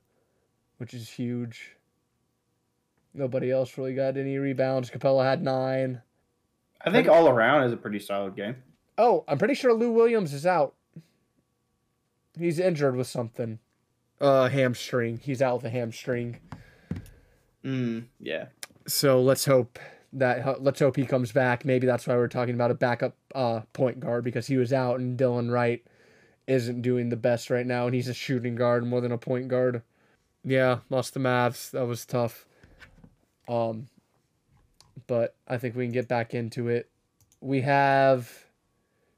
which 0.78 0.94
is 0.94 1.08
huge. 1.08 1.76
Nobody 3.14 3.50
else 3.50 3.76
really 3.76 3.94
got 3.94 4.16
any 4.16 4.36
rebounds. 4.38 4.90
Capela 4.90 5.24
had 5.24 5.42
nine. 5.42 6.02
I 6.80 6.90
think 6.90 7.08
all 7.08 7.28
around 7.28 7.64
is 7.64 7.72
a 7.72 7.76
pretty 7.76 7.98
solid 7.98 8.36
game. 8.36 8.56
Oh, 8.96 9.24
I'm 9.28 9.38
pretty 9.38 9.54
sure 9.54 9.72
Lou 9.72 9.92
Williams 9.92 10.32
is 10.32 10.46
out. 10.46 10.74
He's 12.38 12.58
injured 12.58 12.96
with 12.96 13.06
something. 13.06 13.58
Uh, 14.20 14.48
hamstring. 14.48 15.20
He's 15.22 15.42
out 15.42 15.56
with 15.56 15.64
a 15.64 15.70
hamstring. 15.70 16.38
Mm, 17.64 18.06
yeah. 18.20 18.46
So 18.86 19.20
let's 19.20 19.44
hope 19.44 19.78
that 20.12 20.62
let's 20.62 20.80
hope 20.80 20.96
he 20.96 21.04
comes 21.04 21.32
back. 21.32 21.64
Maybe 21.64 21.86
that's 21.86 22.06
why 22.06 22.16
we're 22.16 22.28
talking 22.28 22.54
about 22.54 22.70
a 22.70 22.74
backup 22.74 23.16
uh, 23.34 23.60
point 23.72 24.00
guard 24.00 24.24
because 24.24 24.46
he 24.46 24.56
was 24.56 24.72
out 24.72 25.00
and 25.00 25.18
Delon 25.18 25.50
Wright 25.50 25.84
isn't 26.46 26.82
doing 26.82 27.10
the 27.10 27.16
best 27.16 27.50
right 27.50 27.66
now, 27.66 27.86
and 27.86 27.94
he's 27.94 28.08
a 28.08 28.14
shooting 28.14 28.56
guard 28.56 28.86
more 28.86 29.00
than 29.00 29.12
a 29.12 29.18
point 29.18 29.48
guard. 29.48 29.82
Yeah, 30.48 30.78
lost 30.88 31.12
the 31.12 31.20
Mavs. 31.20 31.70
That 31.72 31.86
was 31.86 32.06
tough. 32.06 32.46
Um, 33.48 33.88
but 35.06 35.34
I 35.46 35.58
think 35.58 35.76
we 35.76 35.84
can 35.84 35.92
get 35.92 36.08
back 36.08 36.32
into 36.32 36.68
it. 36.68 36.88
We 37.42 37.60
have 37.60 38.46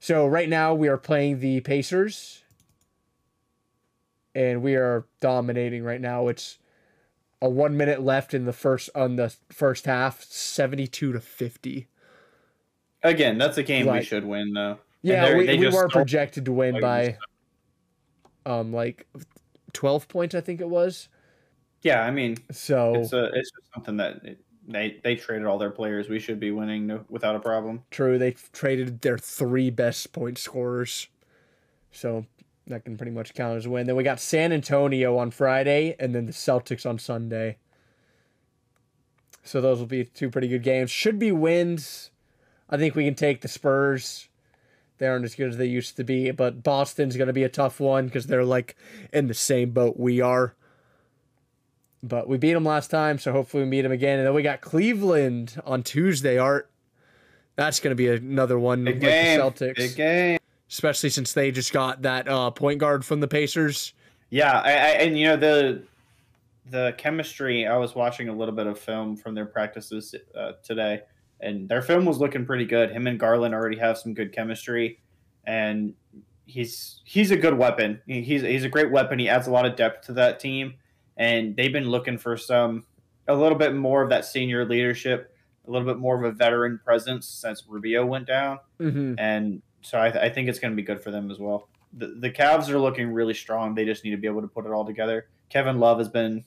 so 0.00 0.26
right 0.26 0.48
now 0.48 0.74
we 0.74 0.88
are 0.88 0.98
playing 0.98 1.38
the 1.38 1.60
Pacers, 1.60 2.42
and 4.34 4.60
we 4.60 4.74
are 4.74 5.06
dominating 5.20 5.84
right 5.84 6.00
now. 6.00 6.26
It's 6.26 6.58
a 7.40 7.48
one 7.48 7.76
minute 7.76 8.02
left 8.02 8.34
in 8.34 8.44
the 8.44 8.52
first 8.52 8.90
on 8.96 9.14
the 9.14 9.32
first 9.50 9.86
half, 9.86 10.24
seventy 10.24 10.88
two 10.88 11.12
to 11.12 11.20
fifty. 11.20 11.86
Again, 13.04 13.38
that's 13.38 13.56
a 13.56 13.62
game 13.62 13.86
we 13.86 14.02
should 14.02 14.24
win, 14.24 14.52
though. 14.52 14.78
Yeah, 15.02 15.36
we, 15.36 15.46
we 15.56 15.68
were 15.68 15.88
projected 15.88 16.44
to 16.46 16.52
win 16.52 16.80
by 16.80 17.18
um 18.44 18.72
like 18.72 19.06
twelve 19.72 20.08
points, 20.08 20.34
I 20.34 20.40
think 20.40 20.60
it 20.60 20.68
was. 20.68 21.08
Yeah, 21.82 22.02
I 22.02 22.10
mean, 22.10 22.36
So 22.50 22.94
it's 22.94 23.12
a, 23.12 23.26
it's 23.32 23.50
just 23.50 23.72
something 23.74 23.96
that 23.96 24.24
it, 24.24 24.44
they 24.68 25.00
they 25.02 25.16
traded 25.16 25.46
all 25.46 25.58
their 25.58 25.70
players. 25.70 26.08
We 26.08 26.18
should 26.18 26.38
be 26.38 26.50
winning 26.50 26.86
no, 26.86 27.04
without 27.08 27.36
a 27.36 27.40
problem. 27.40 27.82
true, 27.90 28.18
they 28.18 28.32
traded 28.52 29.00
their 29.00 29.18
three 29.18 29.70
best 29.70 30.12
point 30.12 30.38
scorers, 30.38 31.08
so 31.90 32.26
that 32.66 32.84
can 32.84 32.96
pretty 32.96 33.12
much 33.12 33.34
count 33.34 33.56
as 33.56 33.66
a 33.66 33.70
win. 33.70 33.86
Then 33.86 33.96
we 33.96 34.04
got 34.04 34.20
San 34.20 34.52
Antonio 34.52 35.16
on 35.16 35.30
Friday, 35.30 35.96
and 35.98 36.14
then 36.14 36.26
the 36.26 36.32
Celtics 36.32 36.84
on 36.88 36.98
Sunday. 36.98 37.56
So 39.42 39.60
those 39.60 39.78
will 39.78 39.86
be 39.86 40.04
two 40.04 40.30
pretty 40.30 40.48
good 40.48 40.62
games. 40.62 40.90
Should 40.90 41.18
be 41.18 41.32
wins. 41.32 42.10
I 42.68 42.76
think 42.76 42.94
we 42.94 43.04
can 43.04 43.14
take 43.14 43.40
the 43.40 43.48
Spurs. 43.48 44.28
They 44.98 45.08
aren't 45.08 45.24
as 45.24 45.34
good 45.34 45.48
as 45.48 45.56
they 45.56 45.66
used 45.66 45.96
to 45.96 46.04
be, 46.04 46.30
but 46.30 46.62
Boston's 46.62 47.16
going 47.16 47.26
to 47.26 47.32
be 47.32 47.42
a 47.42 47.48
tough 47.48 47.80
one 47.80 48.04
because 48.06 48.26
they're 48.26 48.44
like 48.44 48.76
in 49.12 49.28
the 49.28 49.34
same 49.34 49.70
boat 49.70 49.98
we 49.98 50.20
are. 50.20 50.54
But 52.02 52.28
we 52.28 52.38
beat 52.38 52.54
them 52.54 52.64
last 52.64 52.90
time, 52.90 53.18
so 53.18 53.30
hopefully 53.32 53.64
we 53.64 53.68
meet 53.68 53.82
them 53.82 53.92
again. 53.92 54.18
And 54.18 54.26
then 54.26 54.34
we 54.34 54.42
got 54.42 54.60
Cleveland 54.62 55.60
on 55.64 55.82
Tuesday. 55.82 56.38
Art, 56.38 56.70
that's 57.56 57.78
going 57.80 57.90
to 57.90 57.94
be 57.94 58.08
another 58.08 58.58
one 58.58 58.84
Big 58.84 58.94
with 58.94 59.02
game. 59.02 59.38
the 59.38 59.44
Celtics, 59.44 59.76
Big 59.76 59.96
game. 59.96 60.38
especially 60.70 61.10
since 61.10 61.32
they 61.34 61.50
just 61.50 61.72
got 61.72 62.02
that 62.02 62.26
uh, 62.26 62.50
point 62.50 62.78
guard 62.78 63.04
from 63.04 63.20
the 63.20 63.28
Pacers. 63.28 63.92
Yeah, 64.30 64.60
I, 64.60 64.70
I, 64.70 64.88
and 65.02 65.18
you 65.18 65.26
know 65.26 65.36
the 65.36 65.82
the 66.70 66.94
chemistry. 66.96 67.66
I 67.66 67.76
was 67.76 67.94
watching 67.94 68.28
a 68.28 68.32
little 68.32 68.54
bit 68.54 68.66
of 68.66 68.78
film 68.78 69.16
from 69.16 69.34
their 69.34 69.46
practices 69.46 70.14
uh, 70.34 70.52
today, 70.62 71.02
and 71.40 71.68
their 71.68 71.82
film 71.82 72.06
was 72.06 72.18
looking 72.18 72.46
pretty 72.46 72.64
good. 72.64 72.92
Him 72.92 73.06
and 73.08 73.18
Garland 73.20 73.54
already 73.54 73.76
have 73.78 73.98
some 73.98 74.14
good 74.14 74.32
chemistry, 74.32 75.00
and 75.44 75.92
he's 76.46 77.02
he's 77.04 77.30
a 77.30 77.36
good 77.36 77.58
weapon. 77.58 78.00
He's 78.06 78.40
he's 78.40 78.64
a 78.64 78.68
great 78.70 78.90
weapon. 78.90 79.18
He 79.18 79.28
adds 79.28 79.48
a 79.48 79.50
lot 79.50 79.66
of 79.66 79.76
depth 79.76 80.06
to 80.06 80.12
that 80.14 80.38
team, 80.40 80.74
and 81.20 81.54
they've 81.56 81.72
been 81.72 81.88
looking 81.88 82.16
for 82.18 82.36
some 82.36 82.84
a 83.28 83.34
little 83.34 83.56
bit 83.58 83.74
more 83.74 84.02
of 84.02 84.08
that 84.08 84.24
senior 84.24 84.64
leadership, 84.64 85.32
a 85.68 85.70
little 85.70 85.86
bit 85.86 85.98
more 85.98 86.16
of 86.16 86.24
a 86.24 86.32
veteran 86.34 86.80
presence 86.84 87.28
since 87.28 87.62
Rubio 87.68 88.04
went 88.06 88.26
down 88.26 88.58
Mm-hmm. 88.80 89.14
and 89.18 89.62
so 89.82 90.00
I, 90.00 90.10
th- 90.10 90.22
I 90.24 90.28
think 90.30 90.48
it's 90.48 90.58
going 90.58 90.72
to 90.72 90.76
be 90.76 90.82
good 90.82 91.02
for 91.02 91.10
them 91.10 91.30
as 91.30 91.38
well. 91.38 91.68
The 91.92 92.08
the 92.18 92.30
Cavs 92.30 92.68
are 92.68 92.78
looking 92.78 93.12
really 93.12 93.34
strong. 93.34 93.74
They 93.74 93.84
just 93.84 94.02
need 94.04 94.10
to 94.12 94.16
be 94.16 94.26
able 94.26 94.42
to 94.42 94.48
put 94.48 94.64
it 94.66 94.72
all 94.72 94.84
together. 94.84 95.26
Kevin 95.48 95.78
Love 95.78 95.98
has 95.98 96.08
been 96.08 96.44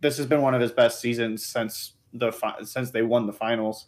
this 0.00 0.16
has 0.18 0.26
been 0.26 0.42
one 0.42 0.54
of 0.54 0.60
his 0.60 0.72
best 0.72 1.00
seasons 1.00 1.44
since 1.46 1.94
the 2.12 2.32
fi- 2.32 2.62
since 2.64 2.90
they 2.90 3.02
won 3.02 3.26
the 3.26 3.32
finals 3.32 3.86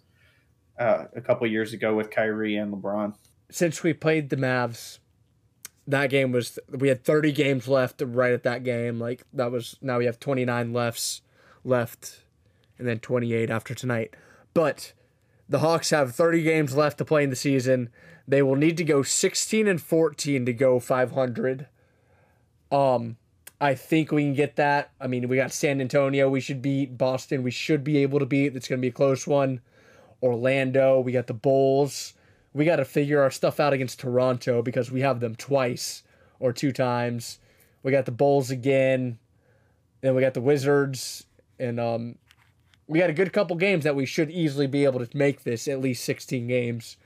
uh, 0.78 1.04
a 1.16 1.20
couple 1.20 1.46
years 1.46 1.72
ago 1.72 1.94
with 1.94 2.10
Kyrie 2.10 2.56
and 2.56 2.72
LeBron. 2.72 3.14
Since 3.50 3.82
we 3.82 3.92
played 3.92 4.30
the 4.30 4.36
Mavs, 4.36 4.99
that 5.86 6.10
game 6.10 6.32
was 6.32 6.58
we 6.68 6.88
had 6.88 7.04
30 7.04 7.32
games 7.32 7.68
left 7.68 8.02
right 8.04 8.32
at 8.32 8.42
that 8.44 8.64
game. 8.64 8.98
Like 8.98 9.24
that 9.32 9.50
was 9.50 9.76
now 9.80 9.98
we 9.98 10.06
have 10.06 10.20
29 10.20 10.72
lefts 10.72 11.22
left, 11.64 12.24
and 12.78 12.86
then 12.86 12.98
28 12.98 13.50
after 13.50 13.74
tonight. 13.74 14.14
But 14.54 14.92
the 15.48 15.60
Hawks 15.60 15.90
have 15.90 16.14
30 16.14 16.42
games 16.42 16.76
left 16.76 16.98
to 16.98 17.04
play 17.04 17.24
in 17.24 17.30
the 17.30 17.36
season. 17.36 17.90
They 18.26 18.42
will 18.42 18.56
need 18.56 18.76
to 18.76 18.84
go 18.84 19.02
16 19.02 19.66
and 19.66 19.82
14 19.82 20.46
to 20.46 20.52
go 20.52 20.78
500. 20.78 21.66
Um, 22.70 23.16
I 23.60 23.74
think 23.74 24.12
we 24.12 24.22
can 24.22 24.34
get 24.34 24.56
that. 24.56 24.92
I 25.00 25.08
mean, 25.08 25.28
we 25.28 25.36
got 25.36 25.52
San 25.52 25.80
Antonio. 25.80 26.28
We 26.28 26.40
should 26.40 26.62
beat 26.62 26.96
Boston. 26.96 27.42
We 27.42 27.50
should 27.50 27.82
be 27.82 27.98
able 27.98 28.20
to 28.20 28.26
beat. 28.26 28.54
It's 28.54 28.68
going 28.68 28.78
to 28.78 28.82
be 28.82 28.88
a 28.88 28.92
close 28.92 29.26
one. 29.26 29.60
Orlando. 30.22 31.00
We 31.00 31.12
got 31.12 31.26
the 31.26 31.34
Bulls. 31.34 32.14
We 32.52 32.64
got 32.64 32.76
to 32.76 32.84
figure 32.84 33.22
our 33.22 33.30
stuff 33.30 33.60
out 33.60 33.72
against 33.72 34.00
Toronto 34.00 34.62
because 34.62 34.90
we 34.90 35.00
have 35.02 35.20
them 35.20 35.36
twice 35.36 36.02
or 36.38 36.52
two 36.52 36.72
times. 36.72 37.38
We 37.82 37.92
got 37.92 38.06
the 38.06 38.12
Bulls 38.12 38.50
again. 38.50 39.18
Then 40.00 40.14
we 40.14 40.22
got 40.22 40.34
the 40.34 40.40
Wizards, 40.40 41.26
and 41.58 41.78
um, 41.78 42.16
we 42.86 42.98
got 42.98 43.10
a 43.10 43.14
good 43.14 43.32
couple 43.32 43.56
games 43.56 43.84
that 43.84 43.94
we 43.94 44.06
should 44.06 44.30
easily 44.30 44.66
be 44.66 44.84
able 44.84 45.04
to 45.04 45.16
make 45.16 45.44
this 45.44 45.68
at 45.68 45.80
least 45.80 46.04
16 46.04 46.46
games. 46.46 46.96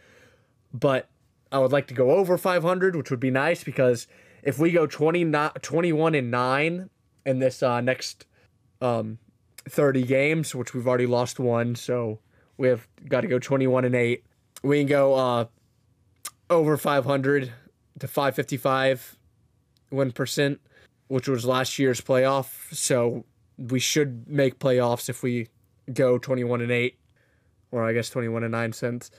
But 0.72 1.09
I 1.50 1.59
would 1.59 1.72
like 1.72 1.88
to 1.88 1.94
go 1.94 2.12
over 2.12 2.38
500, 2.38 2.96
which 2.96 3.11
would 3.11 3.20
be 3.20 3.30
nice 3.30 3.64
because 3.64 4.07
if 4.42 4.59
we 4.59 4.70
go 4.70 4.87
20, 4.87 5.24
not 5.24 5.62
21 5.62 6.14
and 6.14 6.30
9 6.30 6.90
in 7.26 7.38
this 7.38 7.62
uh, 7.62 7.80
next 7.80 8.26
um, 8.80 9.18
30 9.68 10.04
games, 10.04 10.54
which 10.54 10.72
we've 10.72 10.87
already 10.87 11.07
lost 11.07 11.40
one, 11.40 11.74
so 11.74 12.20
we 12.57 12.68
have 12.68 12.87
got 13.09 13.22
to 13.22 13.26
go 13.26 13.38
21 13.38 13.85
and 13.85 13.94
8. 13.94 14.24
We 14.64 14.79
can 14.79 14.87
go 14.87 15.14
uh, 15.14 15.44
over 16.48 16.79
500 16.79 17.53
to 17.98 18.09
555 18.09 19.16
win 19.90 20.11
percent, 20.11 20.59
which 21.07 21.29
was 21.29 21.44
last 21.44 21.79
year's 21.79 22.00
playoff. 22.00 22.74
So 22.74 23.27
we 23.59 23.79
should 23.79 24.27
make 24.27 24.59
playoffs 24.59 25.11
if 25.11 25.22
we 25.22 25.48
go 25.92 26.16
21 26.16 26.62
and 26.62 26.72
8 26.72 26.98
or 27.72 27.85
I 27.85 27.92
guess 27.92 28.09
21 28.09 28.42
and 28.42 28.53
9 28.53 28.72
cents. 28.72 29.11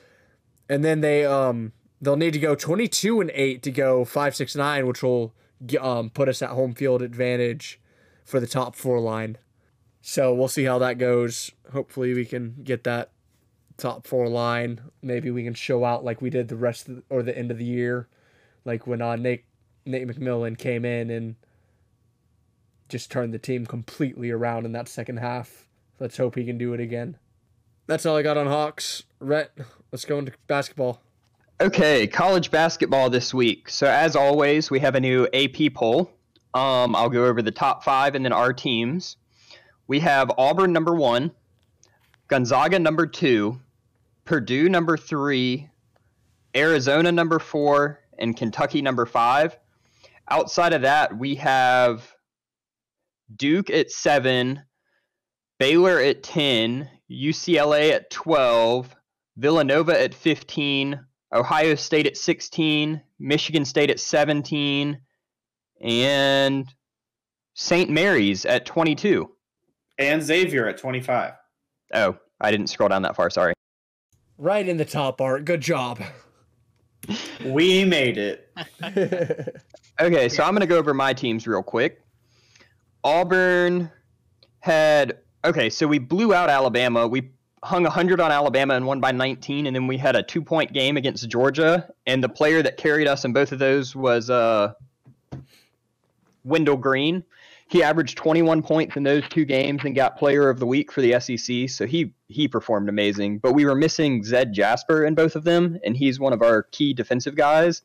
And 0.67 0.83
then 0.83 1.01
they 1.01 1.25
um 1.25 1.73
they'll 2.01 2.15
need 2.15 2.33
to 2.33 2.39
go 2.39 2.55
22 2.55 3.21
and 3.21 3.31
8 3.31 3.61
to 3.61 3.71
go 3.71 4.03
5 4.03 4.35
6 4.35 4.55
9 4.55 4.87
which 4.87 5.03
will 5.03 5.35
um 5.79 6.09
put 6.09 6.27
us 6.27 6.41
at 6.41 6.49
home 6.49 6.73
field 6.73 7.03
advantage 7.03 7.79
for 8.23 8.39
the 8.39 8.47
top 8.47 8.75
4 8.75 8.99
line. 8.99 9.37
So 10.01 10.33
we'll 10.33 10.47
see 10.47 10.63
how 10.63 10.79
that 10.79 10.97
goes. 10.97 11.51
Hopefully 11.71 12.15
we 12.15 12.25
can 12.25 12.55
get 12.63 12.83
that 12.85 13.11
top 13.77 14.07
4 14.07 14.27
line. 14.29 14.81
Maybe 15.01 15.31
we 15.31 15.43
can 15.43 15.53
show 15.53 15.85
out 15.85 16.03
like 16.03 16.21
we 16.21 16.29
did 16.29 16.47
the 16.47 16.55
rest 16.55 16.87
of 16.87 16.95
the, 16.97 17.03
or 17.09 17.23
the 17.23 17.37
end 17.37 17.51
of 17.51 17.57
the 17.57 17.65
year 17.65 18.07
like 18.65 18.87
when 18.87 19.01
uh, 19.01 19.15
Nate 19.15 19.45
Nate 19.85 20.07
McMillan 20.07 20.57
came 20.57 20.83
in 20.83 21.09
and 21.11 21.35
just 22.89 23.11
turned 23.11 23.33
the 23.33 23.39
team 23.39 23.65
completely 23.65 24.31
around 24.31 24.65
in 24.65 24.71
that 24.73 24.89
second 24.89 25.17
half. 25.17 25.67
Let's 25.99 26.17
hope 26.17 26.35
he 26.35 26.43
can 26.43 26.57
do 26.57 26.73
it 26.73 26.79
again. 26.79 27.17
That's 27.87 28.05
all 28.05 28.17
I 28.17 28.23
got 28.23 28.37
on 28.37 28.47
Hawks. 28.47 29.03
Rhett, 29.19 29.51
let's 29.91 30.05
go 30.05 30.17
into 30.17 30.33
basketball. 30.47 31.01
Okay, 31.61 32.05
college 32.07 32.51
basketball 32.51 33.09
this 33.09 33.33
week. 33.33 33.69
So 33.69 33.87
as 33.87 34.15
always, 34.15 34.69
we 34.69 34.79
have 34.79 34.95
a 34.95 34.99
new 34.99 35.27
AP 35.33 35.73
poll. 35.73 36.11
Um, 36.53 36.95
I'll 36.95 37.09
go 37.09 37.25
over 37.25 37.41
the 37.41 37.51
top 37.51 37.83
five 37.83 38.15
and 38.15 38.25
then 38.25 38.33
our 38.33 38.51
teams. 38.51 39.17
We 39.87 39.99
have 39.99 40.31
Auburn 40.37 40.73
number 40.73 40.95
one, 40.95 41.31
Gonzaga 42.27 42.79
number 42.79 43.05
two, 43.05 43.61
Purdue 44.25 44.69
number 44.69 44.97
three, 44.97 45.69
Arizona 46.55 47.11
number 47.11 47.39
four, 47.39 47.99
and 48.17 48.35
Kentucky 48.35 48.81
number 48.81 49.05
five. 49.05 49.57
Outside 50.29 50.73
of 50.73 50.81
that, 50.81 51.17
we 51.17 51.35
have 51.35 52.11
Duke 53.35 53.69
at 53.69 53.91
seven, 53.91 54.63
Baylor 55.59 55.99
at 55.99 56.23
10, 56.23 56.89
UCLA 57.09 57.91
at 57.91 58.09
12, 58.09 58.95
Villanova 59.37 60.01
at 60.01 60.13
15, 60.13 60.99
Ohio 61.33 61.75
State 61.75 62.07
at 62.07 62.17
16, 62.17 63.01
Michigan 63.19 63.65
State 63.65 63.89
at 63.89 63.99
17, 63.99 64.99
and 65.81 66.67
St. 67.53 67.89
Mary's 67.89 68.45
at 68.45 68.65
22. 68.65 69.29
And 69.97 70.21
Xavier 70.21 70.67
at 70.67 70.77
25. 70.77 71.33
Oh, 71.93 72.17
I 72.41 72.51
didn't 72.51 72.67
scroll 72.67 72.89
down 72.89 73.03
that 73.03 73.15
far. 73.15 73.29
Sorry. 73.29 73.54
Right 74.37 74.67
in 74.67 74.77
the 74.77 74.85
top, 74.85 75.21
Art. 75.21 75.45
Good 75.45 75.61
job. 75.61 76.01
We 77.43 77.85
made 77.85 78.17
it. 78.17 78.51
Okay, 79.99 80.27
so 80.27 80.43
I'm 80.43 80.51
going 80.51 80.59
to 80.59 80.67
go 80.67 80.77
over 80.77 80.93
my 80.93 81.13
teams 81.13 81.47
real 81.47 81.63
quick. 81.63 82.01
Auburn 83.03 83.89
had 84.59 85.19
okay, 85.45 85.69
so 85.69 85.87
we 85.87 85.99
blew 85.99 86.33
out 86.33 86.49
Alabama. 86.49 87.07
We 87.07 87.29
hung 87.63 87.83
100 87.83 88.19
on 88.19 88.29
Alabama 88.29 88.73
and 88.73 88.85
won 88.85 88.99
by 88.99 89.13
19, 89.13 89.67
and 89.67 89.75
then 89.75 89.87
we 89.87 89.97
had 89.97 90.17
a 90.17 90.23
two 90.23 90.41
point 90.41 90.73
game 90.73 90.97
against 90.97 91.29
Georgia. 91.29 91.89
And 92.05 92.21
the 92.21 92.27
player 92.27 92.61
that 92.61 92.75
carried 92.75 93.07
us 93.07 93.23
in 93.23 93.31
both 93.31 93.53
of 93.53 93.59
those 93.59 93.95
was 93.95 94.29
uh, 94.29 94.73
Wendell 96.43 96.77
Green. 96.77 97.23
He 97.67 97.81
averaged 97.81 98.17
21 98.17 98.61
points 98.61 98.95
in 98.95 99.03
those 99.03 99.27
two 99.29 99.43
games 99.43 99.81
and 99.85 99.95
got 99.95 100.17
Player 100.17 100.49
of 100.49 100.59
the 100.59 100.67
Week 100.67 100.91
for 100.91 101.01
the 101.01 101.19
SEC. 101.19 101.69
So 101.69 101.85
he 101.87 102.13
he 102.27 102.47
performed 102.47 102.89
amazing. 102.89 103.39
But 103.39 103.53
we 103.53 103.65
were 103.65 103.75
missing 103.75 104.23
Zep 104.23 104.51
Jasper 104.51 105.03
in 105.03 105.15
both 105.15 105.35
of 105.35 105.43
them, 105.43 105.79
and 105.83 105.97
he's 105.97 106.19
one 106.19 106.33
of 106.33 106.41
our 106.41 106.63
key 106.63 106.93
defensive 106.93 107.35
guys. 107.35 107.81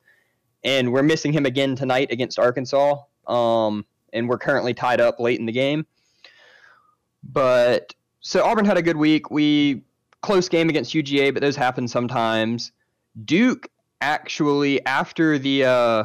And 0.63 0.93
we're 0.93 1.03
missing 1.03 1.33
him 1.33 1.47
again 1.47 1.77
tonight 1.77 2.13
against 2.13 2.39
Arkansas. 2.39 2.97
Um, 3.27 3.87
and 4.13 4.29
we're 4.29 4.39
currently 4.39 4.75
tied 4.75 5.01
up 5.01 5.19
late 5.19 5.41
in 5.41 5.47
the 5.47 5.53
game. 5.53 5.87
But 7.23 7.95
so 8.21 8.45
Auburn 8.45 8.65
had 8.65 8.77
a 8.77 8.83
good 8.83 8.97
week. 8.97 9.31
We 9.31 9.83
close 10.23 10.49
game 10.49 10.69
against 10.69 10.93
UGA, 10.93 11.33
but 11.33 11.41
those 11.41 11.57
happen 11.57 11.89
sometimes. 11.89 12.73
Duke 13.25 13.69
actually 14.01 14.85
after 14.87 15.39
the 15.39 15.65
uh, 15.65 16.05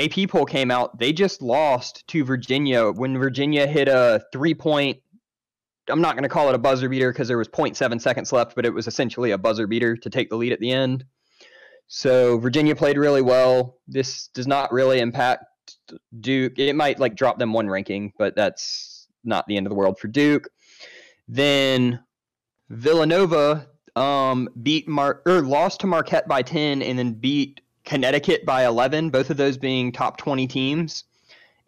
AP 0.00 0.28
poll 0.28 0.44
came 0.44 0.70
out, 0.70 0.98
they 0.98 1.12
just 1.12 1.42
lost 1.42 2.06
to 2.08 2.24
Virginia 2.24 2.90
when 2.90 3.18
Virginia 3.18 3.66
hit 3.66 3.88
a 3.88 4.22
three 4.32 4.54
point. 4.54 4.98
I'm 5.88 6.00
not 6.00 6.14
going 6.14 6.22
to 6.22 6.28
call 6.28 6.48
it 6.50 6.54
a 6.54 6.58
buzzer 6.58 6.88
beater 6.88 7.10
because 7.10 7.28
there 7.28 7.38
was 7.38 7.48
0.7 7.48 8.00
seconds 8.00 8.30
left, 8.30 8.54
but 8.54 8.66
it 8.66 8.74
was 8.74 8.86
essentially 8.86 9.30
a 9.30 9.38
buzzer 9.38 9.66
beater 9.66 9.96
to 9.96 10.10
take 10.10 10.28
the 10.28 10.36
lead 10.36 10.52
at 10.52 10.60
the 10.60 10.70
end. 10.70 11.04
So 11.86 12.38
Virginia 12.38 12.76
played 12.76 12.98
really 12.98 13.22
well. 13.22 13.78
This 13.88 14.28
does 14.28 14.46
not 14.46 14.70
really 14.70 15.00
impact 15.00 15.46
Duke. 16.20 16.58
It 16.58 16.76
might 16.76 16.98
like 16.98 17.16
drop 17.16 17.38
them 17.38 17.54
one 17.54 17.68
ranking, 17.68 18.12
but 18.18 18.36
that's 18.36 19.08
not 19.24 19.46
the 19.46 19.56
end 19.56 19.66
of 19.66 19.70
the 19.70 19.76
world 19.76 19.98
for 19.98 20.08
Duke. 20.08 20.48
Then 21.26 22.00
Villanova 22.68 23.66
um, 23.96 24.48
beat 24.62 24.86
Mar 24.86 25.22
or 25.26 25.40
lost 25.40 25.80
to 25.80 25.86
Marquette 25.86 26.28
by 26.28 26.42
10 26.42 26.82
and 26.82 26.98
then 26.98 27.14
beat 27.14 27.62
Connecticut 27.88 28.44
by 28.44 28.66
11, 28.66 29.08
both 29.08 29.30
of 29.30 29.38
those 29.38 29.56
being 29.56 29.92
top 29.92 30.18
20 30.18 30.46
teams. 30.46 31.04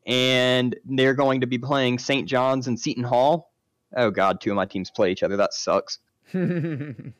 And 0.06 0.76
they're 0.84 1.14
going 1.14 1.40
to 1.40 1.46
be 1.46 1.56
playing 1.56 1.98
St. 1.98 2.28
John's 2.28 2.66
and 2.68 2.78
Seton 2.78 3.04
Hall. 3.04 3.50
Oh, 3.96 4.10
God, 4.10 4.40
two 4.40 4.50
of 4.50 4.56
my 4.56 4.66
teams 4.66 4.90
play 4.90 5.10
each 5.10 5.22
other. 5.22 5.38
That 5.38 5.54
sucks. 5.54 5.98
That's 6.32 6.36
going 6.36 7.14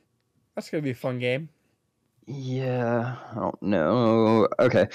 to 0.55 0.83
be 0.83 0.91
a 0.91 0.95
fun 0.95 1.19
game. 1.19 1.49
Yeah, 2.27 3.17
I 3.31 3.35
don't 3.35 3.63
know. 3.63 4.49
Okay. 4.59 4.87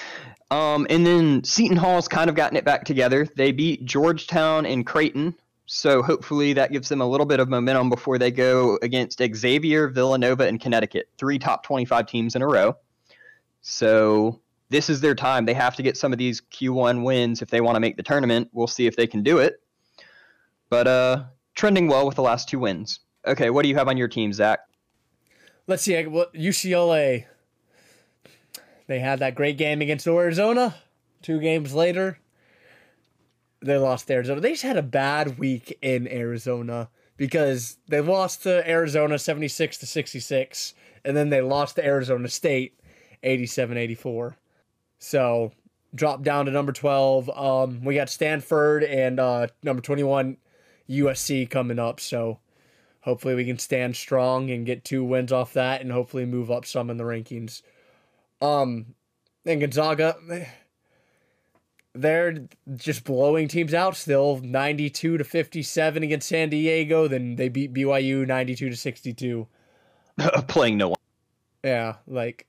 Um, 0.51 0.85
and 0.89 1.05
then 1.05 1.43
Seton 1.43 1.75
Hall's 1.75 2.07
kind 2.07 2.29
of 2.29 2.35
gotten 2.35 2.57
it 2.57 2.63
back 2.63 2.85
together. 2.85 3.27
They 3.35 3.51
beat 3.51 3.85
Georgetown 3.85 4.67
and 4.67 4.85
Creighton. 4.85 5.35
So 5.65 6.03
hopefully 6.03 6.53
that 6.53 6.71
gives 6.71 6.89
them 6.89 7.01
a 7.01 7.07
little 7.07 7.25
bit 7.25 7.39
of 7.39 7.49
momentum 7.49 7.89
before 7.89 8.19
they 8.19 8.29
go 8.29 8.77
against 8.83 9.19
Xavier, 9.35 9.87
Villanova, 9.87 10.47
and 10.47 10.61
Connecticut. 10.61 11.09
Three 11.17 11.39
top 11.39 11.63
25 11.63 12.05
teams 12.05 12.35
in 12.35 12.43
a 12.43 12.47
row. 12.47 12.77
So 13.67 14.41
this 14.69 14.91
is 14.91 15.01
their 15.01 15.15
time. 15.15 15.45
They 15.45 15.55
have 15.55 15.75
to 15.77 15.81
get 15.81 15.97
some 15.97 16.13
of 16.13 16.19
these 16.19 16.39
Q1 16.39 17.03
wins 17.03 17.41
if 17.41 17.49
they 17.49 17.61
want 17.61 17.75
to 17.75 17.79
make 17.79 17.97
the 17.97 18.03
tournament. 18.03 18.47
We'll 18.53 18.67
see 18.67 18.85
if 18.85 18.95
they 18.95 19.07
can 19.07 19.23
do 19.23 19.39
it. 19.39 19.59
But 20.69 20.87
uh, 20.87 21.23
trending 21.55 21.87
well 21.87 22.05
with 22.05 22.15
the 22.15 22.21
last 22.21 22.47
two 22.47 22.59
wins. 22.59 22.99
Okay, 23.25 23.49
what 23.49 23.63
do 23.63 23.69
you 23.69 23.75
have 23.75 23.87
on 23.87 23.97
your 23.97 24.07
team, 24.07 24.31
Zach? 24.33 24.59
Let's 25.65 25.81
see. 25.81 25.93
UCLA? 25.93 27.25
They 28.85 28.99
had 28.99 29.17
that 29.17 29.33
great 29.33 29.57
game 29.57 29.81
against 29.81 30.05
Arizona. 30.05 30.75
Two 31.23 31.39
games 31.39 31.73
later, 31.73 32.19
they 33.63 33.79
lost 33.79 34.05
to 34.07 34.13
Arizona. 34.13 34.41
They 34.41 34.51
just 34.51 34.61
had 34.61 34.77
a 34.77 34.83
bad 34.83 35.39
week 35.39 35.75
in 35.81 36.07
Arizona 36.07 36.89
because 37.17 37.77
they 37.87 37.99
lost 37.99 38.43
to 38.43 38.69
Arizona 38.69 39.17
76 39.17 39.79
to 39.79 39.87
66 39.87 40.75
and 41.03 41.17
then 41.17 41.31
they 41.31 41.41
lost 41.41 41.77
to 41.77 41.85
Arizona 41.85 42.27
State 42.27 42.79
87-84. 43.25 44.35
So, 44.99 45.51
dropped 45.93 46.23
down 46.23 46.45
to 46.45 46.51
number 46.51 46.71
12. 46.71 47.29
Um 47.29 47.83
we 47.83 47.95
got 47.95 48.09
Stanford 48.09 48.83
and 48.83 49.19
uh 49.19 49.47
number 49.63 49.81
21 49.81 50.37
USC 50.89 51.49
coming 51.49 51.79
up, 51.79 51.99
so 51.99 52.39
hopefully 53.01 53.33
we 53.35 53.45
can 53.45 53.57
stand 53.57 53.95
strong 53.95 54.49
and 54.49 54.65
get 54.65 54.83
two 54.83 55.03
wins 55.03 55.31
off 55.31 55.53
that 55.53 55.81
and 55.81 55.91
hopefully 55.91 56.25
move 56.25 56.51
up 56.51 56.65
some 56.65 56.89
in 56.89 56.97
the 56.97 57.03
rankings. 57.03 57.61
Um 58.41 58.95
and 59.45 59.61
Gonzaga 59.61 60.15
they're 61.93 62.45
just 62.75 63.05
blowing 63.05 63.47
teams 63.47 63.73
out 63.73 63.95
still 63.95 64.41
92 64.43 65.17
to 65.17 65.23
57 65.23 66.03
against 66.03 66.27
San 66.27 66.49
Diego 66.49 67.07
then 67.07 67.37
they 67.37 67.47
beat 67.47 67.73
BYU 67.73 68.27
92 68.27 68.69
to 68.69 68.75
62 68.75 69.47
Playing 70.47 70.77
no 70.77 70.89
one. 70.89 70.99
yeah 71.63 71.95
like 72.05 72.47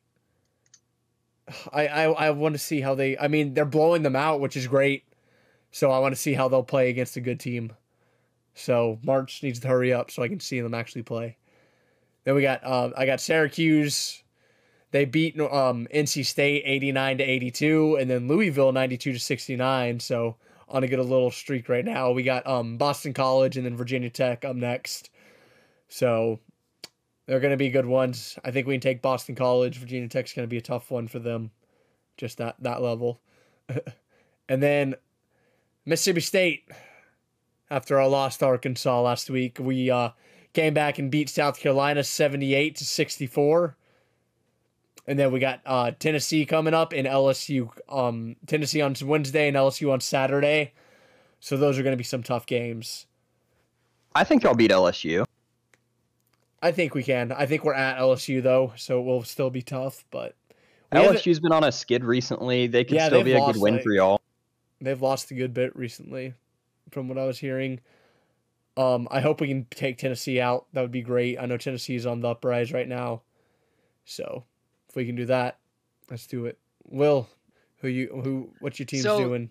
I 1.72 1.86
I 1.86 2.02
I 2.04 2.30
want 2.30 2.54
to 2.54 2.58
see 2.58 2.80
how 2.80 2.94
they 2.94 3.16
I 3.18 3.28
mean 3.28 3.54
they're 3.54 3.64
blowing 3.64 4.02
them 4.02 4.16
out 4.16 4.40
which 4.40 4.56
is 4.56 4.66
great 4.66 5.04
so 5.70 5.90
I 5.90 5.98
want 5.98 6.14
to 6.14 6.20
see 6.20 6.34
how 6.34 6.48
they'll 6.48 6.62
play 6.62 6.90
against 6.90 7.16
a 7.16 7.20
good 7.20 7.40
team 7.40 7.72
so 8.54 8.98
March 9.04 9.42
needs 9.42 9.60
to 9.60 9.68
hurry 9.68 9.92
up 9.92 10.10
so 10.10 10.22
I 10.22 10.28
can 10.28 10.40
see 10.40 10.60
them 10.60 10.74
actually 10.74 11.02
play 11.02 11.36
then 12.24 12.34
we 12.34 12.42
got 12.42 12.64
uh, 12.64 12.90
I 12.96 13.06
got 13.06 13.20
Syracuse 13.20 14.22
they 14.92 15.04
beat 15.04 15.38
um, 15.38 15.86
NC 15.92 16.24
State 16.24 16.62
89 16.64 17.18
to 17.18 17.24
82, 17.24 17.96
and 17.96 18.08
then 18.08 18.28
Louisville 18.28 18.72
92 18.72 19.12
to 19.12 19.18
69. 19.18 20.00
So 20.00 20.36
on 20.68 20.84
a 20.84 20.88
good 20.88 20.98
little 20.98 21.30
streak 21.30 21.68
right 21.68 21.84
now. 21.84 22.10
We 22.10 22.22
got 22.22 22.46
um, 22.46 22.76
Boston 22.76 23.12
College 23.12 23.56
and 23.56 23.66
then 23.66 23.76
Virginia 23.76 24.10
Tech 24.10 24.44
up 24.44 24.56
next. 24.56 25.10
So 25.88 26.40
they're 27.26 27.40
going 27.40 27.50
to 27.52 27.56
be 27.56 27.70
good 27.70 27.86
ones. 27.86 28.38
I 28.44 28.50
think 28.50 28.66
we 28.66 28.74
can 28.74 28.80
take 28.80 29.02
Boston 29.02 29.34
College. 29.34 29.78
Virginia 29.78 30.08
Tech's 30.08 30.32
going 30.32 30.46
to 30.46 30.50
be 30.50 30.58
a 30.58 30.62
tough 30.62 30.90
one 30.90 31.08
for 31.08 31.18
them, 31.18 31.50
just 32.16 32.38
that 32.38 32.56
that 32.60 32.82
level. 32.82 33.20
and 34.48 34.62
then 34.62 34.94
Mississippi 35.84 36.20
State. 36.20 36.68
after 37.70 37.98
our 37.98 38.08
loss 38.08 38.36
to 38.38 38.46
Arkansas 38.46 39.00
last 39.00 39.28
week. 39.30 39.58
We 39.60 39.90
uh, 39.90 40.10
came 40.52 40.74
back 40.74 40.98
and 40.98 41.10
beat 41.10 41.28
South 41.28 41.58
Carolina 41.58 42.04
78 42.04 42.76
to 42.76 42.84
64. 42.84 43.76
And 45.08 45.18
then 45.18 45.30
we 45.32 45.38
got 45.38 45.60
uh, 45.64 45.92
Tennessee 45.98 46.44
coming 46.44 46.74
up 46.74 46.92
in 46.92 47.06
LSU. 47.06 47.70
Um, 47.88 48.36
Tennessee 48.46 48.80
on 48.80 48.94
Wednesday 49.04 49.48
and 49.48 49.56
LSU 49.56 49.92
on 49.92 50.00
Saturday. 50.00 50.72
So 51.38 51.56
those 51.56 51.78
are 51.78 51.82
going 51.82 51.92
to 51.92 51.98
be 51.98 52.04
some 52.04 52.22
tough 52.22 52.46
games. 52.46 53.06
I 54.14 54.24
think 54.24 54.42
y'all 54.42 54.54
beat 54.54 54.70
LSU. 54.70 55.24
I 56.66 56.72
think 56.72 56.94
we 56.96 57.04
can. 57.04 57.30
I 57.30 57.46
think 57.46 57.64
we're 57.64 57.74
at 57.74 57.96
LSU 57.98 58.42
though, 58.42 58.72
so 58.76 58.98
it 59.00 59.04
will 59.04 59.22
still 59.22 59.50
be 59.50 59.62
tough. 59.62 60.04
But 60.10 60.34
we 60.92 60.98
haven't- 60.98 61.18
LSU's 61.18 61.38
been 61.38 61.52
on 61.52 61.62
a 61.62 61.70
skid 61.70 62.04
recently. 62.04 62.66
They 62.66 62.82
could 62.82 62.96
Yeah, 62.96 63.06
still 63.06 63.22
be 63.22 63.32
a 63.34 63.40
good 63.40 63.56
win 63.56 63.74
like- 63.74 63.82
for 63.84 63.92
y'all. 63.92 64.20
they've 64.80 65.00
lost 65.00 65.30
a 65.30 65.34
good 65.34 65.54
bit 65.54 65.74
recently, 65.76 66.34
from 66.90 67.08
what 67.08 67.18
I 67.18 67.24
was 67.24 67.38
hearing. 67.38 67.80
Um, 68.76 69.06
I 69.10 69.20
hope 69.20 69.40
we 69.40 69.46
can 69.48 69.64
take 69.70 69.96
Tennessee 69.96 70.38
out. 70.40 70.66
That 70.72 70.82
would 70.82 70.90
be 70.90 71.02
great. 71.02 71.38
I 71.38 71.46
know 71.46 71.56
Tennessee's 71.56 72.04
on 72.04 72.20
the 72.20 72.28
uprise 72.30 72.72
right 72.72 72.86
now, 72.88 73.22
so 74.04 74.44
if 74.88 74.96
we 74.96 75.06
can 75.06 75.14
do 75.14 75.24
that, 75.26 75.58
let's 76.10 76.26
do 76.26 76.46
it. 76.46 76.58
Will, 76.84 77.28
who 77.78 77.88
you 77.88 78.08
who 78.08 78.52
what 78.58 78.78
your 78.78 78.86
team's 78.86 79.04
So- 79.04 79.18
doing? 79.20 79.50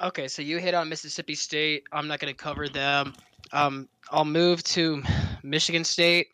Okay, 0.00 0.28
so 0.28 0.42
you 0.42 0.58
hit 0.58 0.74
on 0.74 0.88
Mississippi 0.88 1.34
State. 1.34 1.84
I'm 1.92 2.06
not 2.08 2.20
going 2.20 2.32
to 2.32 2.36
cover 2.38 2.68
them. 2.68 3.14
Um, 3.52 3.88
I'll 4.10 4.24
move 4.24 4.62
to 4.64 5.02
Michigan 5.42 5.82
State. 5.84 6.28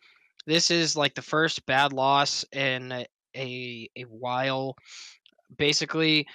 This 0.45 0.71
is 0.71 0.95
like 0.95 1.15
the 1.15 1.21
first 1.21 1.65
bad 1.65 1.93
loss 1.93 2.45
in 2.51 2.91
a 2.91 3.89
a, 3.95 4.03
while. 4.03 4.75
Basically, 5.57 6.27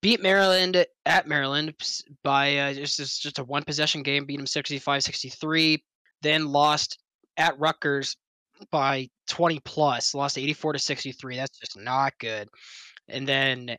beat 0.00 0.22
Maryland 0.22 0.84
at 1.06 1.26
Maryland 1.26 1.74
by 2.22 2.56
uh, 2.56 2.72
just 2.74 2.96
just 2.96 3.22
just 3.22 3.38
a 3.38 3.44
one 3.44 3.64
possession 3.64 4.02
game. 4.02 4.24
Beat 4.24 4.36
them 4.36 4.46
65-63. 4.46 5.78
Then 6.22 6.46
lost 6.46 6.98
at 7.36 7.58
Rutgers 7.58 8.16
by 8.70 9.08
20 9.28 9.60
plus. 9.60 10.14
Lost 10.14 10.38
84 10.38 10.74
to 10.74 10.78
63. 10.78 11.36
That's 11.36 11.58
just 11.58 11.78
not 11.78 12.12
good. 12.18 12.48
And 13.08 13.26
then 13.26 13.76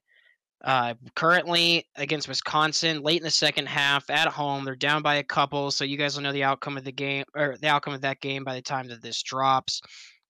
uh, 0.64 0.94
currently 1.16 1.88
against 1.96 2.28
Wisconsin, 2.28 3.02
late 3.02 3.18
in 3.18 3.24
the 3.24 3.32
second 3.32 3.68
half 3.68 4.10
at 4.10 4.28
home, 4.28 4.64
they're 4.64 4.76
down 4.76 5.02
by 5.02 5.16
a 5.16 5.24
couple, 5.24 5.72
so 5.72 5.84
you 5.84 5.98
guys 5.98 6.16
will 6.16 6.24
know 6.24 6.32
the 6.32 6.44
outcome 6.44 6.78
of 6.78 6.84
the 6.84 6.92
game 6.92 7.24
or 7.36 7.58
the 7.60 7.68
outcome 7.68 7.94
of 7.94 8.02
that 8.02 8.22
game 8.22 8.44
by 8.44 8.54
the 8.54 8.62
time 8.62 8.88
that 8.88 9.02
this 9.02 9.24
drops. 9.24 9.82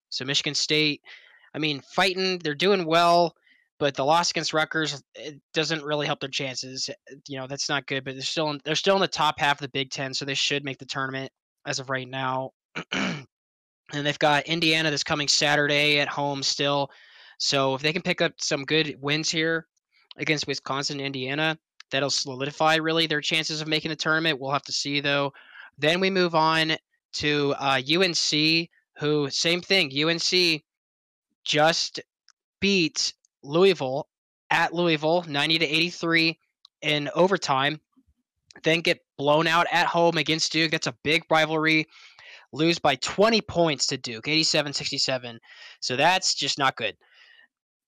So 0.10 0.24
Michigan 0.24 0.56
State, 0.56 1.02
I 1.54 1.60
mean, 1.60 1.82
fighting, 1.82 2.40
they're 2.40 2.56
doing 2.56 2.86
well, 2.86 3.36
but 3.78 3.94
the 3.94 4.06
loss 4.06 4.32
against 4.32 4.54
Rutgers 4.54 5.04
it 5.16 5.42
doesn't 5.54 5.84
really 5.84 6.06
help 6.06 6.22
their 6.22 6.30
chances. 6.30 6.90
You 7.28 7.38
know, 7.38 7.48
that's 7.48 7.68
not 7.68 7.88
good, 7.88 8.06
but 8.06 8.14
they're 8.14 8.22
still 8.22 8.52
in, 8.52 8.62
they're 8.64 8.76
still 8.76 8.96
in 8.96 9.02
the 9.02 9.08
top 9.10 9.38
half 9.38 9.58
of 9.58 9.62
the 9.62 9.70
Big 9.70 9.90
Ten, 9.90 10.14
so 10.14 10.24
they 10.24 10.34
should 10.34 10.64
make 10.64 10.78
the 10.78 10.86
tournament 10.86 11.32
as 11.66 11.80
of 11.80 11.90
right 11.90 12.08
now. 12.08 12.52
and 12.94 13.26
they've 13.92 14.20
got 14.20 14.46
Indiana 14.46 14.92
this 14.92 15.04
coming 15.04 15.28
Saturday 15.28 16.00
at 16.00 16.08
home 16.08 16.42
still. 16.42 16.90
So 17.38 17.76
if 17.76 17.82
they 17.82 17.92
can 17.92 18.02
pick 18.02 18.22
up 18.22 18.34
some 18.38 18.64
good 18.64 18.96
wins 19.02 19.30
here, 19.30 19.68
against 20.18 20.48
Wisconsin 20.48 21.00
Indiana. 21.00 21.58
That'll 21.92 22.10
solidify 22.10 22.76
really 22.76 23.08
their 23.08 23.22
chances 23.22 23.62
of 23.62 23.68
making 23.68 23.90
the 23.90 23.96
tournament. 23.96 24.40
We'll 24.40 24.52
have 24.52 24.64
to 24.64 24.72
see 24.72 25.00
though. 25.00 25.34
Then 25.78 26.00
we 26.00 26.10
move 26.10 26.36
on 26.36 26.74
to 27.14 27.54
uh, 27.58 27.82
UNC, 27.82 28.70
who 28.98 29.30
same 29.30 29.62
thing. 29.62 29.92
UNC 29.92 30.64
just 31.44 32.00
beat 32.60 33.14
Louisville 33.44 34.08
at 34.50 34.74
Louisville, 34.74 35.26
90 35.28 35.60
to 35.60 35.66
83 35.66 36.40
in 36.82 37.10
overtime. 37.16 37.80
Then 38.64 38.82
get 38.82 39.00
blown 39.18 39.48
out 39.48 39.68
at 39.72 39.88
home 39.88 40.18
against 40.18 40.52
Duke. 40.52 40.72
That's 40.72 40.88
a 40.88 40.96
big 41.04 41.24
rivalry. 41.30 41.88
Lose 42.54 42.80
by 42.80 42.96
20 42.96 43.42
points 43.42 43.88
to 43.88 43.98
Duke, 43.98 44.28
87 44.28 44.74
67. 44.74 45.40
So 45.80 45.96
that's 45.96 46.36
just 46.36 46.58
not 46.58 46.76
good 46.76 46.98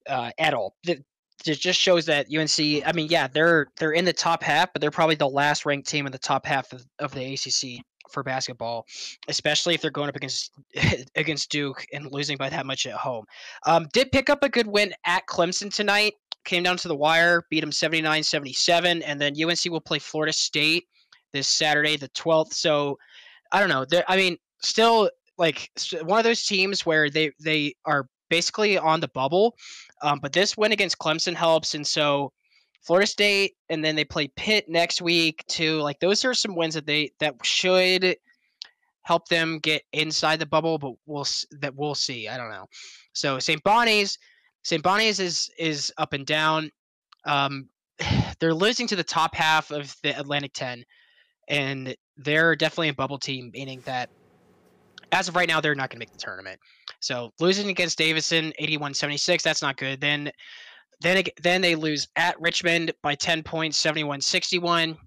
uh, 0.07 0.31
at 0.37 0.53
all. 0.53 0.75
Th- 0.85 1.01
it 1.45 1.59
just 1.59 1.79
shows 1.79 2.05
that 2.05 2.27
UNC. 2.33 2.85
I 2.85 2.91
mean, 2.93 3.07
yeah, 3.09 3.27
they're 3.27 3.67
they're 3.77 3.91
in 3.91 4.05
the 4.05 4.13
top 4.13 4.43
half, 4.43 4.71
but 4.73 4.81
they're 4.81 4.91
probably 4.91 5.15
the 5.15 5.27
last 5.27 5.65
ranked 5.65 5.87
team 5.87 6.05
in 6.05 6.11
the 6.11 6.17
top 6.17 6.45
half 6.45 6.71
of, 6.73 6.85
of 6.99 7.13
the 7.13 7.33
ACC 7.33 7.83
for 8.11 8.23
basketball, 8.23 8.85
especially 9.27 9.73
if 9.73 9.81
they're 9.81 9.91
going 9.91 10.09
up 10.09 10.15
against 10.15 10.51
against 11.15 11.49
Duke 11.49 11.85
and 11.93 12.11
losing 12.11 12.37
by 12.37 12.49
that 12.49 12.65
much 12.65 12.85
at 12.85 12.93
home. 12.93 13.25
Um, 13.65 13.87
did 13.93 14.11
pick 14.11 14.29
up 14.29 14.43
a 14.43 14.49
good 14.49 14.67
win 14.67 14.93
at 15.05 15.25
Clemson 15.27 15.73
tonight. 15.73 16.13
Came 16.45 16.63
down 16.63 16.77
to 16.77 16.89
the 16.89 16.95
wire, 16.95 17.43
beat 17.49 17.61
them 17.61 17.69
79-77, 17.69 19.01
and 19.05 19.21
then 19.21 19.33
UNC 19.41 19.59
will 19.67 19.79
play 19.79 19.97
Florida 19.97 20.33
State 20.33 20.83
this 21.31 21.47
Saturday, 21.47 21.95
the 21.95 22.09
12th. 22.09 22.53
So 22.53 22.97
I 23.53 23.61
don't 23.61 23.69
know. 23.69 23.85
I 24.09 24.17
mean, 24.17 24.37
still 24.61 25.09
like 25.37 25.69
one 26.03 26.19
of 26.19 26.23
those 26.23 26.45
teams 26.45 26.85
where 26.85 27.09
they 27.09 27.31
they 27.39 27.75
are 27.85 28.07
basically 28.33 28.79
on 28.79 28.99
the 28.99 29.07
bubble. 29.09 29.55
Um, 30.01 30.17
but 30.19 30.33
this 30.33 30.57
win 30.57 30.71
against 30.71 30.97
Clemson 30.97 31.35
helps, 31.35 31.75
and 31.75 31.85
so 31.85 32.33
Florida 32.81 33.05
State, 33.05 33.53
and 33.69 33.85
then 33.85 33.95
they 33.95 34.03
play 34.03 34.27
Pitt 34.35 34.67
next 34.67 35.03
week 35.03 35.45
too. 35.47 35.79
Like 35.81 35.99
those 35.99 36.25
are 36.25 36.33
some 36.33 36.55
wins 36.55 36.73
that 36.73 36.87
they 36.87 37.11
that 37.19 37.35
should 37.43 38.15
help 39.03 39.27
them 39.27 39.59
get 39.59 39.83
inside 39.93 40.39
the 40.39 40.47
bubble, 40.47 40.79
but 40.79 40.93
we'll 41.05 41.27
that 41.61 41.75
we'll 41.75 41.93
see. 41.93 42.27
I 42.27 42.37
don't 42.37 42.49
know. 42.49 42.65
So 43.13 43.37
St. 43.37 43.61
Bonnie's, 43.63 44.17
St. 44.63 44.81
Bonnie's 44.81 45.19
is 45.19 45.51
is 45.59 45.93
up 45.99 46.13
and 46.13 46.25
down. 46.25 46.71
Um, 47.25 47.69
they're 48.39 48.55
losing 48.55 48.87
to 48.87 48.95
the 48.95 49.03
top 49.03 49.35
half 49.35 49.69
of 49.69 49.95
the 50.01 50.19
Atlantic 50.19 50.53
Ten, 50.53 50.83
and 51.47 51.95
they're 52.17 52.55
definitely 52.55 52.89
a 52.89 52.95
bubble 52.95 53.19
team, 53.19 53.51
meaning 53.53 53.83
that 53.85 54.09
as 55.11 55.27
of 55.27 55.35
right 55.35 55.47
now, 55.47 55.61
they're 55.61 55.75
not 55.75 55.91
going 55.91 55.97
to 55.97 55.99
make 55.99 56.11
the 56.11 56.17
tournament. 56.17 56.59
So 57.03 57.33
losing 57.39 57.69
against 57.69 57.97
Davidson, 57.97 58.53
81-76, 58.61 59.41
that's 59.41 59.61
not 59.61 59.77
good. 59.77 59.99
Then 59.99 60.31
then 61.01 61.23
then 61.41 61.61
they 61.61 61.75
lose 61.75 62.07
at 62.15 62.39
Richmond 62.39 62.93
by 63.01 63.15
10 63.15 63.43
points, 63.43 63.83
71-61. 63.83 64.97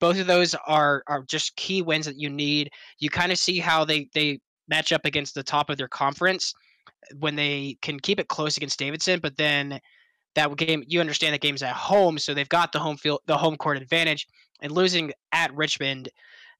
Both 0.00 0.18
of 0.18 0.26
those 0.26 0.54
are 0.66 1.02
are 1.06 1.22
just 1.24 1.54
key 1.56 1.82
wins 1.82 2.06
that 2.06 2.18
you 2.18 2.30
need. 2.30 2.70
You 2.98 3.10
kind 3.10 3.30
of 3.30 3.36
see 3.36 3.58
how 3.58 3.84
they 3.84 4.08
they 4.14 4.40
match 4.68 4.92
up 4.92 5.04
against 5.04 5.34
the 5.34 5.42
top 5.42 5.68
of 5.68 5.76
their 5.76 5.88
conference 5.88 6.54
when 7.18 7.36
they 7.36 7.76
can 7.82 8.00
keep 8.00 8.18
it 8.20 8.28
close 8.28 8.56
against 8.56 8.78
Davidson, 8.78 9.20
but 9.20 9.36
then 9.36 9.78
that 10.34 10.56
game 10.56 10.82
you 10.86 11.00
understand 11.00 11.34
that 11.34 11.42
game's 11.42 11.62
at 11.62 11.74
home, 11.74 12.18
so 12.18 12.32
they've 12.32 12.48
got 12.48 12.72
the 12.72 12.78
home 12.78 12.96
field 12.96 13.20
the 13.26 13.36
home 13.36 13.56
court 13.56 13.76
advantage. 13.76 14.26
And 14.60 14.72
losing 14.72 15.12
at 15.32 15.54
Richmond 15.54 16.08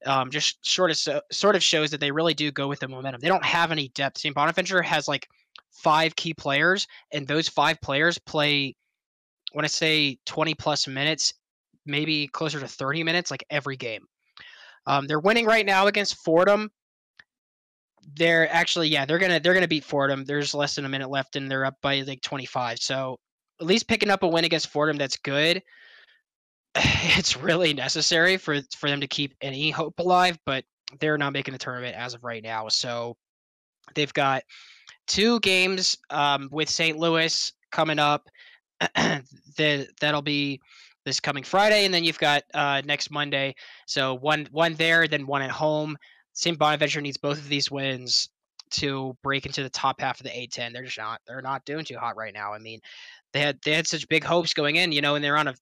um, 0.07 0.31
just 0.31 0.65
sort 0.67 0.91
of 0.91 0.97
so, 0.97 1.21
sort 1.33 1.57
of 1.57 1.63
shows 1.63 1.91
that 1.91 2.01
they 2.01 2.11
really 2.11 2.35
do 2.35 2.51
go 2.51 2.69
with 2.69 2.81
the 2.81 2.89
momentum. 2.89 3.21
They 3.21 3.29
don't 3.29 3.45
have 3.45 3.73
any 3.73 3.89
depth. 3.89 4.19
St. 4.19 4.35
Bonaventure 4.35 4.83
has 4.83 5.09
like 5.09 5.27
five 5.71 6.15
key 6.17 6.35
players, 6.35 6.87
and 7.13 7.27
those 7.27 7.49
five 7.49 7.81
players 7.81 8.19
play. 8.19 8.75
When 9.53 9.65
I 9.65 9.69
say 9.69 10.19
twenty 10.27 10.55
plus 10.55 10.87
minutes, 10.87 11.35
maybe 11.87 12.29
closer 12.29 12.61
to 12.61 12.69
thirty 12.69 13.03
minutes, 13.03 13.31
like 13.31 13.45
every 13.51 13.77
game. 13.77 14.05
Um, 14.87 15.07
they're 15.07 15.21
winning 15.21 15.47
right 15.47 15.67
now 15.67 15.87
against 15.87 16.17
Fordham. 16.25 16.71
They're 18.15 18.51
actually, 18.53 18.89
yeah, 18.89 19.05
they're 19.05 19.19
gonna 19.19 19.41
they're 19.41 19.55
gonna 19.55 19.69
beat 19.69 19.85
Fordham. 19.85 20.25
There's 20.25 20.55
less 20.55 20.75
than 20.75 20.85
a 20.85 20.89
minute 20.89 21.11
left, 21.11 21.37
and 21.37 21.51
they're 21.51 21.65
up 21.65 21.77
by 21.83 22.01
like 22.03 22.23
25. 22.23 22.79
So 22.79 23.19
at 23.61 23.67
least 23.67 23.89
picking 23.89 24.11
up 24.11 24.23
a 24.23 24.29
win 24.29 24.45
against 24.45 24.69
Fordham, 24.69 24.97
that's 24.97 25.17
good 25.17 25.63
it's 27.19 27.37
really 27.37 27.75
necessary 27.75 28.37
for 28.37 28.61
for 28.77 28.89
them 28.89 29.01
to 29.01 29.07
keep 29.07 29.35
any 29.41 29.71
hope 29.71 29.99
alive, 29.99 30.39
but 30.47 30.65
they're 31.01 31.19
not 31.19 31.33
making 31.33 31.53
the 31.53 31.59
tournament 31.59 31.97
as 31.97 32.15
of 32.15 32.25
right 32.25 32.43
now. 32.43 32.69
So 32.69 33.17
they've 33.95 34.13
got 34.13 34.43
two 35.07 35.41
games 35.41 35.97
um, 36.11 36.49
with 36.53 36.69
St. 36.69 36.99
Louis 36.99 37.53
coming 37.71 37.99
up. 37.99 38.29
the, 38.95 39.89
that'll 40.01 40.23
be 40.23 40.61
this 41.05 41.21
coming 41.21 41.43
Friday, 41.43 41.85
and 41.85 41.93
then 41.93 42.05
you've 42.05 42.19
got 42.19 42.45
uh, 42.55 42.81
next 42.85 43.11
Monday. 43.11 43.55
So 43.87 44.15
one 44.15 44.49
one 44.53 44.75
there, 44.75 45.09
then 45.09 45.27
one 45.27 45.43
at 45.43 45.51
home. 45.51 45.97
St. 46.35 46.59
Bonaventure 46.59 47.01
needs 47.01 47.17
both 47.17 47.39
of 47.39 47.49
these 47.49 47.71
wins 47.71 48.29
to 48.71 49.17
break 49.23 49.47
into 49.47 49.63
the 49.63 49.71
top 49.71 50.01
half 50.01 50.21
of 50.21 50.25
the 50.25 50.31
A10. 50.31 50.73
They're 50.73 50.85
just 50.85 50.99
not 50.99 51.21
they're 51.27 51.43
not 51.43 51.65
doing 51.65 51.85
too 51.85 51.97
hot 51.99 52.17
right 52.17 52.35
now. 52.35 52.53
I 52.53 52.59
mean, 52.59 52.81
they 53.33 53.41
had 53.41 53.59
they 53.65 53.73
had 53.73 53.87
such 53.89 54.09
big 54.09 54.23
hopes 54.23 54.55
going 54.55 54.77
in, 54.77 54.93
you 54.93 55.01
know, 55.01 55.17
and 55.17 55.25
they're 55.25 55.37
on 55.37 55.49
a 55.49 55.55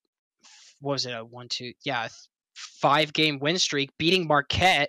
what 0.81 0.93
was 0.93 1.07
it 1.07 1.13
a 1.13 1.25
one 1.25 1.49
two 1.49 1.73
yeah 1.85 2.09
five 2.55 3.13
game 3.13 3.39
win 3.39 3.59
streak 3.59 3.91
beating 3.99 4.27
marquette 4.27 4.89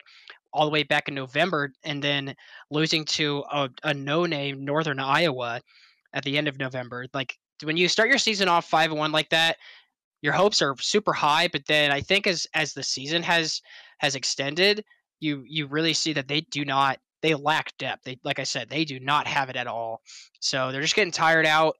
all 0.53 0.65
the 0.65 0.71
way 0.71 0.83
back 0.83 1.07
in 1.07 1.15
november 1.15 1.71
and 1.83 2.01
then 2.01 2.33
losing 2.71 3.03
to 3.05 3.43
a, 3.51 3.69
a 3.83 3.93
no 3.93 4.25
name 4.25 4.63
northern 4.63 4.99
iowa 4.99 5.61
at 6.13 6.23
the 6.23 6.37
end 6.37 6.47
of 6.47 6.57
november. 6.57 7.05
Like 7.13 7.35
when 7.63 7.77
you 7.77 7.87
start 7.87 8.09
your 8.09 8.17
season 8.17 8.47
off 8.47 8.69
five 8.69 8.91
and 8.91 8.99
one 8.99 9.11
like 9.11 9.29
that 9.29 9.57
your 10.21 10.33
hopes 10.33 10.61
are 10.61 10.75
super 10.79 11.13
high 11.13 11.47
but 11.47 11.65
then 11.67 11.91
i 11.91 11.99
think 11.99 12.27
as 12.27 12.47
as 12.53 12.73
the 12.73 12.83
season 12.83 13.23
has 13.23 13.61
has 13.97 14.15
extended 14.15 14.83
you 15.19 15.43
you 15.47 15.67
really 15.67 15.93
see 15.93 16.13
that 16.13 16.27
they 16.27 16.41
do 16.41 16.63
not 16.65 16.99
they 17.21 17.33
lack 17.33 17.75
depth. 17.77 18.03
They 18.03 18.19
like 18.23 18.39
i 18.39 18.43
said 18.43 18.69
they 18.69 18.85
do 18.85 18.99
not 18.99 19.27
have 19.27 19.49
it 19.49 19.55
at 19.55 19.67
all. 19.67 20.01
So 20.39 20.71
they're 20.71 20.81
just 20.81 20.95
getting 20.95 21.11
tired 21.11 21.45
out. 21.45 21.75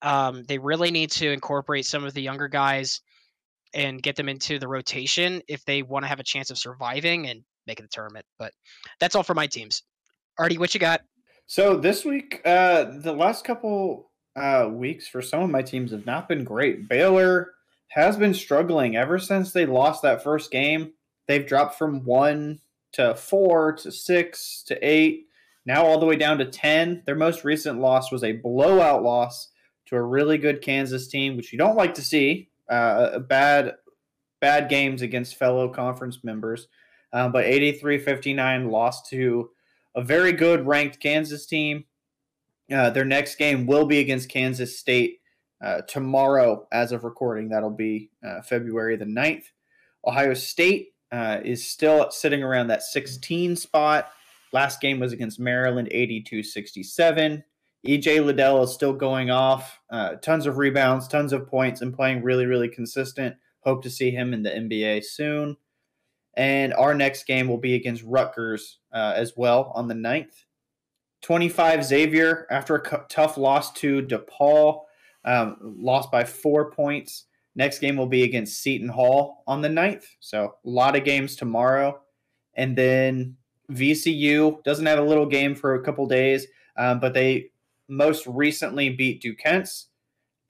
Um, 0.00 0.44
they 0.44 0.58
really 0.58 0.90
need 0.90 1.10
to 1.12 1.30
incorporate 1.30 1.84
some 1.84 2.04
of 2.04 2.14
the 2.14 2.22
younger 2.22 2.48
guys 2.48 3.00
and 3.74 4.02
get 4.02 4.16
them 4.16 4.28
into 4.28 4.58
the 4.58 4.68
rotation 4.68 5.42
if 5.48 5.64
they 5.64 5.82
want 5.82 6.04
to 6.04 6.08
have 6.08 6.20
a 6.20 6.24
chance 6.24 6.50
of 6.50 6.58
surviving 6.58 7.26
and 7.26 7.42
making 7.66 7.84
the 7.84 7.90
tournament. 7.90 8.24
But 8.38 8.52
that's 9.00 9.14
all 9.14 9.22
for 9.22 9.34
my 9.34 9.46
teams. 9.46 9.82
Artie, 10.38 10.58
what 10.58 10.74
you 10.74 10.80
got? 10.80 11.02
So 11.46 11.76
this 11.76 12.04
week, 12.04 12.40
uh, 12.44 12.84
the 13.02 13.12
last 13.12 13.44
couple 13.44 14.10
uh, 14.36 14.68
weeks 14.70 15.08
for 15.08 15.22
some 15.22 15.42
of 15.42 15.50
my 15.50 15.62
teams 15.62 15.90
have 15.92 16.06
not 16.06 16.28
been 16.28 16.44
great. 16.44 16.88
Baylor 16.88 17.52
has 17.88 18.16
been 18.16 18.34
struggling 18.34 18.96
ever 18.96 19.18
since 19.18 19.52
they 19.52 19.66
lost 19.66 20.02
that 20.02 20.22
first 20.22 20.50
game. 20.50 20.92
They've 21.26 21.46
dropped 21.46 21.76
from 21.76 22.04
one 22.04 22.60
to 22.92 23.14
four 23.14 23.72
to 23.76 23.90
six 23.92 24.62
to 24.66 24.78
eight, 24.86 25.26
now 25.66 25.84
all 25.84 25.98
the 25.98 26.06
way 26.06 26.16
down 26.16 26.38
to 26.38 26.46
10. 26.46 27.02
Their 27.06 27.14
most 27.14 27.44
recent 27.44 27.80
loss 27.80 28.10
was 28.10 28.24
a 28.24 28.32
blowout 28.32 29.02
loss 29.02 29.48
to 29.86 29.96
a 29.96 30.02
really 30.02 30.38
good 30.38 30.62
Kansas 30.62 31.08
team, 31.08 31.36
which 31.36 31.52
you 31.52 31.58
don't 31.58 31.76
like 31.76 31.94
to 31.94 32.02
see. 32.02 32.50
Uh, 32.68 33.18
bad, 33.20 33.76
bad 34.40 34.68
games 34.68 35.02
against 35.02 35.36
fellow 35.36 35.68
conference 35.68 36.22
members. 36.22 36.68
Um, 37.12 37.32
but 37.32 37.44
83 37.44 37.98
59 37.98 38.70
lost 38.70 39.08
to 39.10 39.50
a 39.94 40.02
very 40.02 40.32
good 40.32 40.66
ranked 40.66 41.00
Kansas 41.00 41.46
team. 41.46 41.84
Uh, 42.72 42.90
their 42.90 43.04
next 43.04 43.36
game 43.36 43.66
will 43.66 43.86
be 43.86 43.98
against 43.98 44.28
Kansas 44.28 44.78
State 44.78 45.20
uh, 45.64 45.80
tomorrow, 45.88 46.66
as 46.70 46.92
of 46.92 47.04
recording. 47.04 47.48
That'll 47.48 47.70
be 47.70 48.10
uh, 48.24 48.42
February 48.42 48.96
the 48.96 49.06
9th. 49.06 49.44
Ohio 50.06 50.34
State 50.34 50.88
uh, 51.10 51.38
is 51.44 51.68
still 51.68 52.10
sitting 52.10 52.42
around 52.42 52.68
that 52.68 52.82
16 52.82 53.56
spot. 53.56 54.10
Last 54.52 54.80
game 54.80 55.00
was 55.00 55.12
against 55.12 55.40
Maryland, 55.40 55.88
82 55.90 56.42
67. 56.42 57.44
EJ 57.86 58.24
Liddell 58.24 58.62
is 58.62 58.72
still 58.72 58.92
going 58.92 59.30
off. 59.30 59.78
Uh, 59.90 60.16
tons 60.16 60.46
of 60.46 60.58
rebounds, 60.58 61.06
tons 61.06 61.32
of 61.32 61.46
points, 61.46 61.80
and 61.80 61.94
playing 61.94 62.22
really, 62.22 62.46
really 62.46 62.68
consistent. 62.68 63.36
Hope 63.60 63.82
to 63.82 63.90
see 63.90 64.10
him 64.10 64.34
in 64.34 64.42
the 64.42 64.50
NBA 64.50 65.04
soon. 65.04 65.56
And 66.36 66.72
our 66.74 66.94
next 66.94 67.26
game 67.26 67.48
will 67.48 67.58
be 67.58 67.74
against 67.74 68.02
Rutgers 68.04 68.78
uh, 68.92 69.14
as 69.16 69.34
well 69.36 69.72
on 69.74 69.88
the 69.88 69.94
9th. 69.94 70.44
25 71.22 71.84
Xavier, 71.84 72.46
after 72.50 72.76
a 72.76 73.04
tough 73.08 73.36
loss 73.36 73.72
to 73.72 74.02
DePaul, 74.02 74.82
um, 75.24 75.56
lost 75.60 76.12
by 76.12 76.24
four 76.24 76.70
points. 76.70 77.24
Next 77.56 77.80
game 77.80 77.96
will 77.96 78.06
be 78.06 78.22
against 78.22 78.62
Seton 78.62 78.88
Hall 78.88 79.42
on 79.46 79.60
the 79.60 79.68
9th. 79.68 80.04
So 80.20 80.54
a 80.64 80.68
lot 80.68 80.96
of 80.96 81.04
games 81.04 81.34
tomorrow. 81.34 82.00
And 82.54 82.76
then 82.76 83.36
VCU 83.72 84.62
doesn't 84.62 84.86
have 84.86 85.00
a 85.00 85.04
little 85.04 85.26
game 85.26 85.54
for 85.54 85.74
a 85.74 85.82
couple 85.82 86.06
days, 86.06 86.46
um, 86.76 87.00
but 87.00 87.14
they 87.14 87.50
most 87.88 88.26
recently 88.26 88.90
beat 88.90 89.20
Duquesne, 89.22 89.64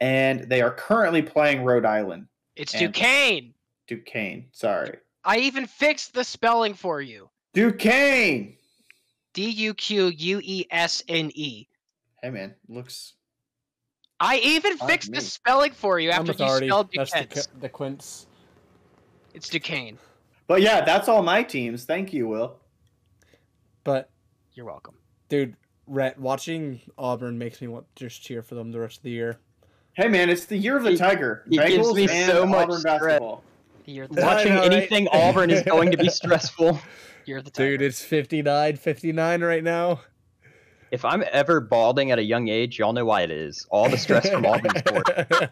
and 0.00 0.48
they 0.48 0.60
are 0.60 0.70
currently 0.72 1.22
playing 1.22 1.62
Rhode 1.64 1.84
Island. 1.84 2.26
It's 2.56 2.74
And- 2.74 2.92
Duquesne. 2.92 3.54
Duquesne, 3.86 4.46
sorry. 4.52 4.98
I 5.24 5.38
even 5.38 5.66
fixed 5.66 6.14
the 6.14 6.24
spelling 6.24 6.74
for 6.74 7.00
you. 7.00 7.28
Duquesne! 7.54 8.56
D 9.34 9.48
U 9.50 9.74
Q 9.74 10.06
U 10.08 10.40
E 10.42 10.66
S 10.70 11.02
N 11.08 11.30
E. 11.34 11.66
Hey, 12.22 12.30
man, 12.30 12.54
looks. 12.68 13.14
I 14.20 14.38
even 14.38 14.76
fixed 14.78 15.10
with 15.10 15.20
the 15.20 15.24
spelling 15.24 15.72
for 15.72 16.00
you 16.00 16.10
after 16.10 16.32
you 16.32 16.44
Artie. 16.44 16.66
spelled 16.66 16.88
That's 16.94 17.12
the, 17.12 17.20
Duquesne. 17.20 17.42
Qu- 17.54 17.60
the 17.60 17.68
Quince. 17.68 18.26
It's 19.34 19.48
Duquesne. 19.48 19.98
But 20.48 20.62
yeah, 20.62 20.84
that's 20.84 21.08
all 21.08 21.22
my 21.22 21.42
teams. 21.42 21.84
Thank 21.84 22.12
you, 22.12 22.26
Will. 22.26 22.56
But 23.84 24.10
You're 24.54 24.66
welcome. 24.66 24.96
dude, 25.28 25.56
Rhett, 25.88 26.18
watching 26.18 26.80
Auburn 26.96 27.38
makes 27.38 27.60
me 27.60 27.68
want 27.68 27.86
to 27.96 28.04
just 28.08 28.22
cheer 28.22 28.42
for 28.42 28.54
them 28.54 28.70
the 28.72 28.80
rest 28.80 28.98
of 28.98 29.02
the 29.04 29.10
year. 29.10 29.38
Hey, 29.94 30.08
man, 30.08 30.30
it's 30.30 30.44
the 30.44 30.56
year 30.56 30.76
of 30.76 30.84
the 30.84 30.90
He- 30.92 30.96
Tiger. 30.96 31.44
he 31.48 31.56
gives 31.58 31.88
Bengals 31.88 31.94
me 31.96 32.08
and 32.10 32.30
so 32.30 32.46
much 32.46 32.64
Auburn 32.68 32.80
stress. 32.80 33.00
basketball. 33.00 33.44
You're 33.86 34.04
I 34.04 34.08
the, 34.14 34.22
Watching 34.22 34.54
know, 34.54 34.60
right? 34.60 34.72
anything 34.72 35.08
Auburn 35.08 35.50
is 35.50 35.62
going 35.62 35.90
to 35.92 35.96
be 35.96 36.08
stressful. 36.10 36.78
you're 37.24 37.40
the 37.42 37.50
Dude, 37.50 37.80
it's 37.82 38.02
59 38.04 38.76
59 38.76 39.42
right 39.42 39.64
now. 39.64 40.00
If 40.90 41.04
I'm 41.04 41.22
ever 41.32 41.60
balding 41.60 42.10
at 42.12 42.18
a 42.18 42.22
young 42.22 42.48
age, 42.48 42.78
y'all 42.78 42.92
know 42.92 43.04
why 43.04 43.22
it 43.22 43.30
is. 43.30 43.66
All 43.70 43.88
the 43.90 43.98
stress 43.98 44.28
from 44.28 44.44
Auburn 44.46 44.76
sports. 44.76 45.10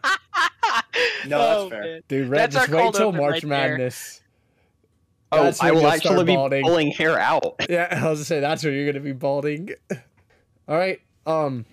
No, 1.27 1.39
that's 1.39 1.61
Oh, 1.61 1.71
fair. 1.71 1.81
man. 1.83 2.01
Dude, 2.09 2.29
Rhett, 2.29 2.51
That's 2.53 2.67
just 2.67 2.69
wait 2.71 2.95
till 2.95 3.13
March 3.13 3.33
right 3.35 3.41
there. 3.43 3.69
Madness. 3.71 4.23
Oh, 5.33 5.53
I 5.61 5.73
will 5.73 5.87
actually 5.89 6.25
be 6.25 6.35
balding. 6.37 6.63
pulling 6.63 6.91
hair 6.93 7.19
out. 7.19 7.57
Yeah, 7.69 7.89
I 7.91 8.09
was 8.09 8.21
gonna 8.21 8.25
say 8.25 8.41
that's 8.41 8.63
where 8.65 8.73
you're 8.73 8.91
gonna 8.91 9.03
be 9.05 9.13
balding. 9.13 9.71
All 10.69 10.77
right. 10.77 11.01
Um. 11.27 11.65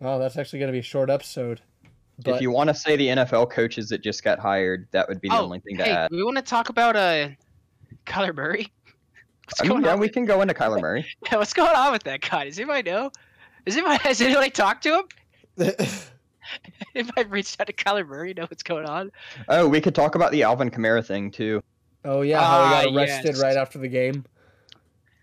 Well, 0.00 0.18
that's 0.18 0.36
actually 0.36 0.60
gonna 0.60 0.72
be 0.72 0.78
a 0.80 0.82
short 0.82 1.10
episode. 1.10 1.60
But 2.24 2.36
if 2.36 2.40
you 2.42 2.50
want 2.50 2.68
to 2.68 2.74
say 2.74 2.96
the 2.96 3.08
NFL 3.08 3.50
coaches 3.50 3.88
that 3.88 4.00
just 4.02 4.22
got 4.22 4.38
hired, 4.38 4.86
that 4.92 5.08
would 5.08 5.20
be 5.20 5.28
the 5.28 5.34
oh, 5.36 5.42
only 5.42 5.58
thing 5.60 5.76
to 5.78 5.84
hey, 5.84 5.90
add. 5.90 6.10
we 6.12 6.22
want 6.22 6.36
to 6.36 6.42
talk 6.42 6.68
about 6.68 6.94
uh, 6.94 7.28
Kyler 8.06 8.34
Murray. 8.34 8.72
What's 9.46 9.60
I 9.60 9.64
mean, 9.66 9.82
yeah, 9.82 9.92
on? 9.94 9.98
we 9.98 10.08
can 10.08 10.24
go 10.24 10.40
into 10.40 10.54
Kyler 10.54 10.80
Murray. 10.80 11.04
Yeah, 11.30 11.38
what's 11.38 11.52
going 11.52 11.74
on 11.74 11.92
with 11.92 12.04
that 12.04 12.20
guy? 12.22 12.44
Does 12.44 12.58
anybody 12.58 12.88
know? 12.90 13.10
Is 13.66 13.76
anybody 13.76 13.98
has 14.04 14.20
anybody 14.20 14.48
talked 14.50 14.84
to 14.84 14.94
him? 15.56 15.74
if 16.94 17.10
I 17.16 17.22
reached 17.22 17.60
out 17.60 17.66
to 17.66 17.72
Kyler 17.72 18.06
Murray? 18.06 18.32
Know 18.34 18.44
what's 18.44 18.62
going 18.62 18.86
on? 18.86 19.10
Oh, 19.48 19.68
we 19.68 19.80
could 19.80 19.94
talk 19.94 20.14
about 20.14 20.32
the 20.32 20.42
Alvin 20.44 20.70
Kamara 20.70 21.04
thing 21.04 21.30
too. 21.30 21.62
oh 22.04 22.22
yeah, 22.22 22.40
how 22.40 22.64
he 22.64 22.70
got 22.70 22.86
Ah, 22.86 22.96
arrested 22.96 23.34
yes. 23.34 23.42
right 23.42 23.56
after 23.56 23.78
the 23.78 23.88
game. 23.88 24.24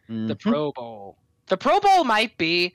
The 0.08 0.14
Mhm. 0.36 0.40
Pro 0.40 0.72
Bowl. 0.74 1.18
The 1.48 1.58
Pro 1.58 1.80
Bowl 1.80 2.04
might 2.04 2.38
be 2.38 2.74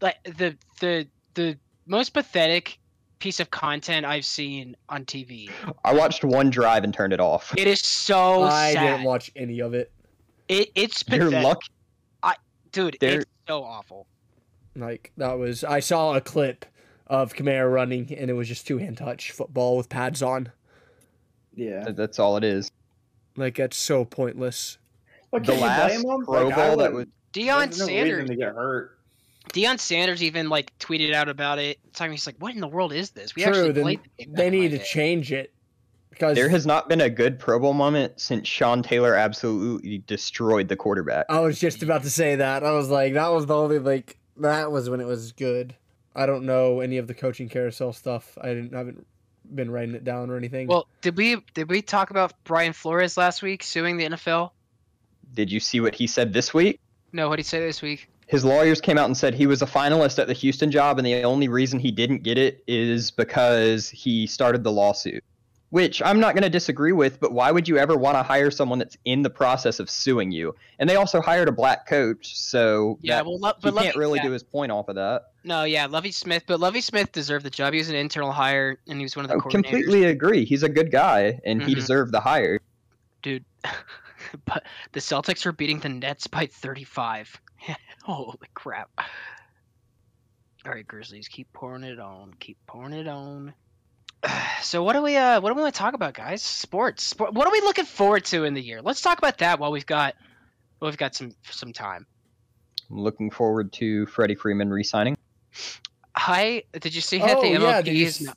like 0.00 0.16
the 0.24 0.56
the 0.80 1.06
the 1.34 1.58
most 1.86 2.10
pathetic 2.10 2.78
piece 3.18 3.38
of 3.40 3.50
content 3.50 4.06
I've 4.06 4.24
seen 4.24 4.76
on 4.88 5.04
TV. 5.04 5.50
I 5.84 5.92
watched 5.92 6.24
one 6.24 6.48
drive 6.50 6.84
and 6.84 6.94
turned 6.94 7.12
it 7.12 7.20
off. 7.20 7.52
It 7.58 7.66
is 7.66 7.80
so 7.80 8.42
I 8.42 8.72
sad. 8.72 8.82
didn't 8.96 9.04
watch 9.04 9.30
any 9.36 9.60
of 9.60 9.74
it. 9.74 9.92
It 10.48 10.70
it's 10.74 11.04
You're 11.08 11.26
pathetic, 11.26 11.44
lucky. 11.44 11.66
dude. 12.72 12.96
There- 13.00 13.20
It's 13.20 13.30
so 13.48 13.62
awful. 13.64 14.06
Like 14.76 15.12
that 15.16 15.38
was 15.38 15.64
I 15.64 15.80
saw 15.80 16.14
a 16.14 16.20
clip 16.20 16.64
of 17.08 17.34
Kamara 17.34 17.70
running 17.72 18.14
and 18.14 18.30
it 18.30 18.34
was 18.34 18.46
just 18.48 18.66
two 18.66 18.78
hand 18.78 18.96
touch 18.98 19.32
football 19.32 19.76
with 19.76 19.88
pads 19.88 20.22
on. 20.22 20.50
Yeah. 21.54 21.84
that- 21.84 21.96
That's 21.96 22.18
all 22.18 22.36
it 22.36 22.44
is. 22.44 22.70
Like 23.36 23.56
that's 23.56 23.76
so 23.76 24.04
pointless. 24.04 24.78
But 25.30 25.44
The 25.44 25.54
last 25.54 25.88
blame 26.02 26.02
them? 26.02 26.24
Pro 26.24 26.46
Like, 26.48 26.56
Bowl 26.56 26.76
that 26.78 26.92
was 26.92 27.06
Deion 27.32 27.64
there's 27.66 27.78
no 27.80 27.86
Sanders. 27.86 28.28
to 28.28 28.36
get 28.36 28.54
hurt. 28.54 28.98
Deion 29.52 29.78
Sanders 29.78 30.22
even 30.22 30.48
like 30.48 30.76
tweeted 30.78 31.12
out 31.12 31.28
about 31.28 31.58
it. 31.58 31.78
Talking, 31.92 32.12
he's 32.12 32.26
like, 32.26 32.36
"What 32.38 32.54
in 32.54 32.60
the 32.60 32.68
world 32.68 32.92
is 32.92 33.10
this? 33.10 33.34
We 33.34 33.42
True, 33.42 33.52
actually 33.52 33.72
then 33.72 33.82
played 33.84 34.00
the 34.18 34.24
game." 34.24 34.34
They 34.34 34.44
back 34.44 34.52
in 34.52 34.58
my 34.58 34.62
need 34.64 34.70
to 34.70 34.78
day." 34.78 34.84
change 34.84 35.32
it 35.32 35.52
because 36.10 36.34
there 36.34 36.48
has 36.48 36.66
not 36.66 36.88
been 36.88 37.00
a 37.00 37.10
good 37.10 37.38
Pro 37.38 37.58
Bowl 37.58 37.72
moment 37.72 38.20
since 38.20 38.46
Sean 38.46 38.82
Taylor 38.82 39.14
absolutely 39.14 39.98
destroyed 40.06 40.68
the 40.68 40.76
quarterback. 40.76 41.26
I 41.28 41.40
was 41.40 41.58
just 41.58 41.82
about 41.82 42.02
to 42.02 42.10
say 42.10 42.36
that. 42.36 42.62
I 42.64 42.72
was 42.72 42.90
like, 42.90 43.14
that 43.14 43.28
was 43.28 43.46
the 43.46 43.56
only 43.56 43.78
like 43.78 44.18
that 44.36 44.70
was 44.70 44.90
when 44.90 45.00
it 45.00 45.06
was 45.06 45.32
good. 45.32 45.74
I 46.14 46.26
don't 46.26 46.44
know 46.44 46.80
any 46.80 46.98
of 46.98 47.06
the 47.06 47.14
coaching 47.14 47.48
carousel 47.48 47.92
stuff. 47.92 48.36
I 48.40 48.48
didn't 48.48 48.74
I 48.74 48.78
haven't 48.78 49.06
been 49.52 49.70
writing 49.70 49.94
it 49.94 50.04
down 50.04 50.30
or 50.30 50.36
anything. 50.36 50.68
Well, 50.68 50.86
did 51.00 51.16
we 51.16 51.42
did 51.54 51.70
we 51.70 51.82
talk 51.82 52.10
about 52.10 52.32
Brian 52.44 52.72
Flores 52.72 53.16
last 53.16 53.42
week 53.42 53.62
suing 53.62 53.96
the 53.96 54.04
NFL? 54.04 54.50
Did 55.32 55.50
you 55.50 55.60
see 55.60 55.80
what 55.80 55.94
he 55.94 56.06
said 56.06 56.32
this 56.32 56.52
week? 56.52 56.80
No, 57.12 57.28
what 57.28 57.36
did 57.36 57.44
he 57.44 57.48
say 57.48 57.60
this 57.60 57.80
week? 57.82 58.08
His 58.30 58.44
lawyers 58.44 58.80
came 58.80 58.96
out 58.96 59.06
and 59.06 59.16
said 59.16 59.34
he 59.34 59.48
was 59.48 59.60
a 59.60 59.66
finalist 59.66 60.20
at 60.20 60.28
the 60.28 60.32
Houston 60.34 60.70
job, 60.70 60.98
and 60.98 61.06
the 61.06 61.24
only 61.24 61.48
reason 61.48 61.80
he 61.80 61.90
didn't 61.90 62.22
get 62.22 62.38
it 62.38 62.62
is 62.68 63.10
because 63.10 63.88
he 63.90 64.26
started 64.28 64.62
the 64.62 64.70
lawsuit. 64.70 65.24
Which 65.70 66.00
I'm 66.02 66.18
not 66.18 66.34
going 66.34 66.42
to 66.42 66.50
disagree 66.50 66.90
with, 66.92 67.20
but 67.20 67.32
why 67.32 67.50
would 67.52 67.68
you 67.68 67.76
ever 67.78 67.96
want 67.96 68.16
to 68.16 68.22
hire 68.24 68.50
someone 68.50 68.78
that's 68.80 68.96
in 69.04 69.22
the 69.22 69.30
process 69.30 69.78
of 69.78 69.88
suing 69.90 70.32
you? 70.32 70.54
And 70.80 70.88
they 70.90 70.96
also 70.96 71.20
hired 71.20 71.48
a 71.48 71.52
black 71.52 71.86
coach, 71.88 72.36
so 72.36 72.98
Yeah, 73.02 73.16
that- 73.16 73.26
well, 73.26 73.38
Lo- 73.38 73.48
he 73.50 73.54
but 73.62 73.74
can't 73.74 73.86
Lovie- 73.86 73.98
really 73.98 74.16
yeah. 74.18 74.24
do 74.24 74.30
his 74.32 74.42
point 74.42 74.72
off 74.72 74.88
of 74.88 74.96
that. 74.96 75.26
No, 75.44 75.62
yeah, 75.64 75.86
Lovie 75.86 76.10
Smith, 76.12 76.42
but 76.46 76.58
Lovie 76.60 76.80
Smith 76.80 77.12
deserved 77.12 77.44
the 77.44 77.50
job. 77.50 77.72
He 77.72 77.78
was 77.78 77.88
an 77.88 77.94
internal 77.96 78.30
hire, 78.32 78.78
and 78.88 78.98
he 78.98 79.04
was 79.04 79.14
one 79.16 79.24
of 79.24 79.28
the 79.30 79.36
I 79.36 79.38
coordinators. 79.38 79.50
completely 79.52 80.04
agree. 80.04 80.44
He's 80.44 80.62
a 80.64 80.68
good 80.68 80.90
guy, 80.92 81.40
and 81.44 81.62
he 81.62 81.72
Mhm. 81.72 81.76
deserved 81.76 82.12
the 82.12 82.20
hire. 82.20 82.60
dude. 83.22 83.44
but 84.44 84.64
the 84.92 85.00
Celtics 85.00 85.44
are 85.46 85.52
beating 85.52 85.78
the 85.80 85.88
Nets 85.88 86.26
by 86.26 86.46
35. 86.46 87.40
Holy 88.04 88.38
crap! 88.54 88.90
All 90.66 90.72
right, 90.72 90.86
Grizzlies, 90.86 91.28
keep 91.28 91.52
pouring 91.52 91.84
it 91.84 91.98
on. 91.98 92.34
Keep 92.38 92.58
pouring 92.66 92.92
it 92.92 93.08
on. 93.08 93.54
So 94.62 94.82
what 94.82 94.92
do 94.92 95.00
we 95.02 95.16
uh 95.16 95.40
what 95.40 95.48
do 95.48 95.54
we 95.54 95.62
want 95.62 95.74
to 95.74 95.78
talk 95.78 95.94
about, 95.94 96.12
guys? 96.12 96.42
Sports. 96.42 97.02
Sport. 97.02 97.32
What 97.32 97.46
are 97.48 97.52
we 97.52 97.62
looking 97.62 97.86
forward 97.86 98.26
to 98.26 98.44
in 98.44 98.52
the 98.52 98.60
year? 98.60 98.82
Let's 98.82 99.00
talk 99.00 99.16
about 99.16 99.38
that 99.38 99.58
while 99.58 99.72
we've 99.72 99.86
got 99.86 100.14
while 100.78 100.90
we've 100.90 100.98
got 100.98 101.14
some 101.14 101.34
some 101.50 101.72
time. 101.72 102.06
I'm 102.90 103.00
looking 103.00 103.30
forward 103.30 103.72
to 103.74 104.04
Freddie 104.04 104.34
Freeman 104.34 104.68
re-signing. 104.68 105.16
Hi, 106.14 106.64
did 106.78 106.94
you 106.94 107.00
see 107.00 107.18
that 107.20 107.38
oh 107.38 107.40
the 107.40 107.48
MLB 107.58 107.86
yeah, 107.86 108.06
is 108.06 108.20
s- 108.20 108.26
not- 108.26 108.36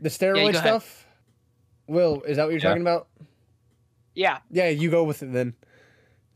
the 0.00 0.10
steroid 0.10 0.34
go 0.34 0.48
ahead. 0.50 0.56
stuff. 0.56 1.06
Will 1.86 2.20
is 2.24 2.36
that 2.36 2.44
what 2.44 2.50
you're 2.50 2.58
Yeah. 2.60 2.68
talking 2.68 2.82
about? 2.82 3.08
yeah 4.14 4.38
Yeah, 4.50 4.68
you 4.68 4.90
go 4.90 5.04
with 5.04 5.22
it 5.22 5.32
then. 5.32 5.54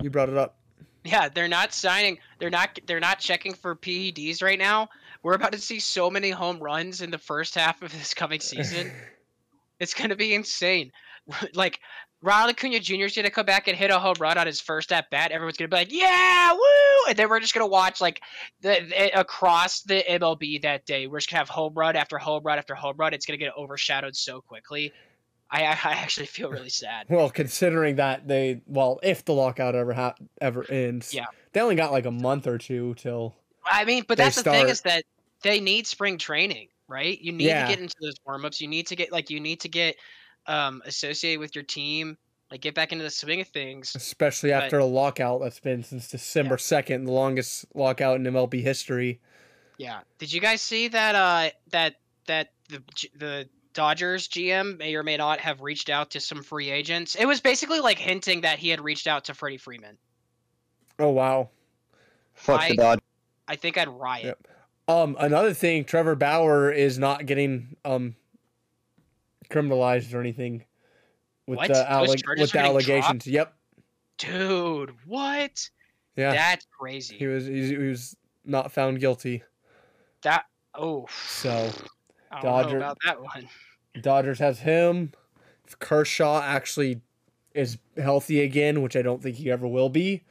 You 0.01 0.09
brought 0.09 0.31
it 0.31 0.39
up. 0.39 0.58
Yeah, 1.05 1.29
they're 1.29 1.49
not 1.49 1.73
signing. 1.73 2.19
They're 2.39 2.51
not. 2.51 2.79
They're 2.87 3.01
not 3.01 3.19
checking 3.19 3.55
for 3.55 3.77
PEDs 3.77 4.43
right 4.43 4.59
now. 4.59 4.89
We're 5.23 5.35
about 5.35 5.53
to 5.53 5.59
see 5.59 5.81
so 5.81 6.11
many 6.11 6.31
home 6.31 6.59
runs 6.59 7.01
in 7.01 7.11
the 7.11 7.19
first 7.19 7.55
half 7.55 7.83
of 7.83 7.93
this 7.93 8.15
coming 8.15 8.41
season. 8.41 8.93
it's 9.81 9.95
gonna 9.95 10.17
be 10.17 10.35
insane. 10.35 10.93
like 11.55 11.81
Ronald 12.21 12.51
Acuna 12.51 12.81
Jr. 12.81 13.05
is 13.05 13.15
gonna 13.15 13.31
come 13.31 13.47
back 13.47 13.69
and 13.69 13.77
hit 13.77 13.91
a 13.91 13.99
home 13.99 14.17
run 14.19 14.39
on 14.39 14.47
his 14.47 14.61
first 14.61 14.93
at 14.93 15.09
bat. 15.11 15.31
Everyone's 15.31 15.57
gonna 15.57 15.69
be 15.69 15.77
like, 15.77 15.93
"Yeah, 15.93 16.53
woo!" 16.53 17.09
And 17.09 17.17
then 17.17 17.29
we're 17.29 17.41
just 17.41 17.55
gonna 17.55 17.67
watch 17.67 18.01
like 18.01 18.21
the, 18.61 18.81
the 18.89 19.19
across 19.19 19.83
the 19.83 20.03
MLB 20.09 20.63
that 20.63 20.85
day. 20.85 21.07
We're 21.07 21.19
just 21.19 21.31
gonna 21.31 21.39
have 21.39 21.49
home 21.49 21.75
run 21.75 21.97
after 21.97 22.19
home 22.19 22.43
run 22.43 22.59
after 22.59 22.75
home 22.75 22.97
run. 22.97 23.15
It's 23.15 23.25
gonna 23.25 23.37
get 23.37 23.53
overshadowed 23.57 24.17
so 24.17 24.41
quickly. 24.41 24.93
I 25.51 25.63
I 25.65 25.71
I 25.71 25.93
actually 25.95 26.27
feel 26.27 26.51
really 26.51 26.69
sad. 26.69 27.07
Well, 27.11 27.31
considering 27.31 27.97
that 27.97 28.29
they 28.29 28.61
well, 28.67 29.01
if 29.03 29.25
the 29.25 29.33
lockout 29.35 29.75
ever 29.75 29.93
ha- 29.95 30.15
ever 30.41 30.65
ends, 30.71 31.13
Yeah. 31.15 31.27
they 31.53 31.61
only 31.61 31.75
got 31.77 31.93
like 31.93 32.07
a 32.07 32.11
month 32.11 32.47
or 32.47 32.59
two 32.59 32.95
till. 32.95 33.35
I 33.71 33.85
mean, 33.85 34.05
but 34.09 34.19
that's 34.19 34.37
the 34.37 34.43
thing 34.51 34.69
is 34.69 34.83
that 34.83 35.05
they 35.43 35.61
need 35.61 35.87
spring 35.87 36.19
training, 36.19 36.69
right? 36.89 37.19
You 37.21 37.33
need 37.33 37.47
Yeah. 37.47 37.67
to 37.67 37.69
get 37.73 37.81
into 37.81 37.95
those 38.01 38.15
warm 38.27 38.45
ups. 38.45 38.61
You 38.61 38.69
need 38.69 38.87
to 38.89 38.97
get 38.97 39.13
like 39.13 39.31
you 39.31 39.41
need 39.41 39.61
to 39.61 39.69
get 39.69 39.97
um 40.47 40.83
associated 40.87 41.41
with 41.41 41.55
your 41.55 41.65
team, 41.65 42.17
like 42.51 42.61
get 42.63 42.75
back 42.75 42.93
into 42.93 43.05
the 43.05 43.11
swing 43.11 43.41
of 43.41 43.49
things. 43.49 43.95
Especially 43.95 44.51
But- 44.51 44.65
after 44.65 44.79
a 44.79 44.85
lockout 44.85 45.41
that's 45.41 45.61
been 45.61 45.83
since 45.83 46.09
December 46.09 46.59
second, 46.59 47.05
the 47.05 47.13
longest 47.13 47.67
lockout 47.75 48.17
in 48.17 48.25
MLB 48.25 48.63
history. 48.63 49.21
Yeah. 49.79 50.01
Did 50.19 50.33
you 50.33 50.41
guys 50.41 50.61
see 50.61 50.89
that 50.89 51.15
uh 51.15 51.51
that 51.71 51.97
that 52.27 52.53
the 52.69 52.83
the 53.17 53.49
Dodgers 53.75 54.29
GM 54.29 54.79
may 54.79 54.95
or 54.95 55.03
may 55.03 55.17
not 55.17 55.41
have 55.41 55.61
reached 55.61 55.89
out 55.91 56.11
to 56.13 56.21
some 56.21 56.43
free 56.43 56.71
agents? 56.71 57.15
It 57.15 57.27
was 57.27 57.41
basically 57.41 57.81
like 57.81 57.99
hinting 57.99 58.41
that 58.43 58.59
he 58.59 58.69
had 58.69 58.81
reached 58.81 59.07
out 59.07 59.25
to 59.27 59.35
Freddie 59.35 59.57
Freeman. 59.59 59.97
Oh 60.99 61.11
wow. 61.11 61.51
Fuck 62.35 62.61
I- 62.61 62.69
the 62.71 62.77
Dodgers. 62.77 63.03
I 63.47 63.57
think 63.57 63.79
I'd 63.79 63.89
riot. 63.89 64.25
Yep. 64.27 64.49
Um, 64.89 65.17
another 65.21 65.53
thing, 65.55 65.85
Trevor 65.85 66.15
Bauer 66.17 66.71
is 66.71 66.99
not 66.99 67.27
getting 67.27 67.77
um 67.85 68.15
criminalized 69.51 70.13
or 70.15 70.21
anything 70.21 70.65
with 71.47 71.57
What? 71.59 71.69
the 71.69 71.87
alleg- 71.89 72.09
with 72.09 72.21
the 72.23 72.29
are 72.31 72.35
getting 72.37 72.47
dropped? 72.51 72.65
allegations. 72.89 73.27
Yep. 73.27 73.55
Dude, 74.19 74.95
what? 75.07 75.71
Yeah. 76.17 76.33
That's 76.33 76.67
crazy. 76.79 77.17
he 77.17 77.27
was 77.27 77.47
he, 77.47 77.69
he 77.69 77.77
was 77.77 78.17
not 78.45 78.73
found 78.73 79.01
guilty. 79.01 79.43
that 80.23 80.45
oh 80.75 81.07
So 81.29 81.71
I 82.31 82.41
don't 82.41 82.51
Dodger- 82.53 82.71
know 82.79 82.85
about 82.85 82.99
that 83.05 83.21
one. 83.23 83.49
Dodgers 84.01 84.39
has 84.39 84.61
him. 84.61 85.13
If 85.67 85.79
Kershaw 85.79 86.41
actually 86.43 87.01
is 87.55 87.79
healthy 87.97 88.41
again, 88.43 88.83
which 88.83 88.97
I 88.97 89.03
don't 89.03 89.23
think 89.23 89.37
he 89.37 89.51
ever 89.51 89.67
will 89.67 89.89
be, 89.89 90.23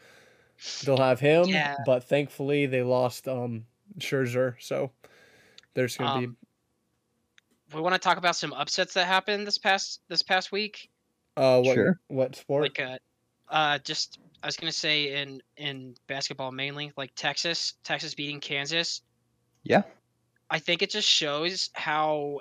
they'll 0.83 0.97
have 0.97 1.19
him. 1.19 1.45
Yeah. 1.47 1.75
But 1.85 2.03
thankfully, 2.03 2.65
they 2.65 2.81
lost 2.83 3.27
um 3.27 3.65
Scherzer, 3.99 4.55
so 4.59 4.91
there's 5.73 5.97
gonna 5.97 6.25
Um, 6.27 6.37
we 7.73 7.81
want 7.81 7.93
to 7.93 7.99
talk 7.99 8.17
about 8.17 8.35
some 8.35 8.53
upsets 8.53 8.93
that 8.93 9.05
happened 9.07 9.45
this 9.45 9.57
past 9.57 10.01
this 10.07 10.21
past 10.21 10.51
week. 10.51 10.89
be 11.35 11.41
uh 11.43 11.61
what 11.61 11.73
Sure. 11.75 11.99
what 12.07 12.35
sport? 12.35 12.63
Like 12.63 12.79
uh, 12.79 12.97
uh, 13.49 13.79
just 13.79 14.19
I 14.41 14.47
was 14.47 14.55
gonna 14.55 14.71
say 14.71 15.21
in 15.21 15.41
in 15.57 15.95
basketball 16.07 16.51
mainly, 16.51 16.93
like 16.95 17.11
Texas, 17.15 17.73
Texas 17.83 18.15
beating 18.15 18.39
Kansas. 18.39 19.01
Yeah. 19.63 19.83
I 20.49 20.59
think 20.59 20.81
it 20.81 20.89
just 20.89 21.07
shows 21.07 21.69
how 21.73 22.39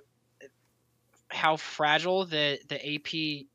how 1.29 1.57
fragile 1.57 2.25
the 2.25 2.59
the 2.69 2.95
AP 2.95 3.47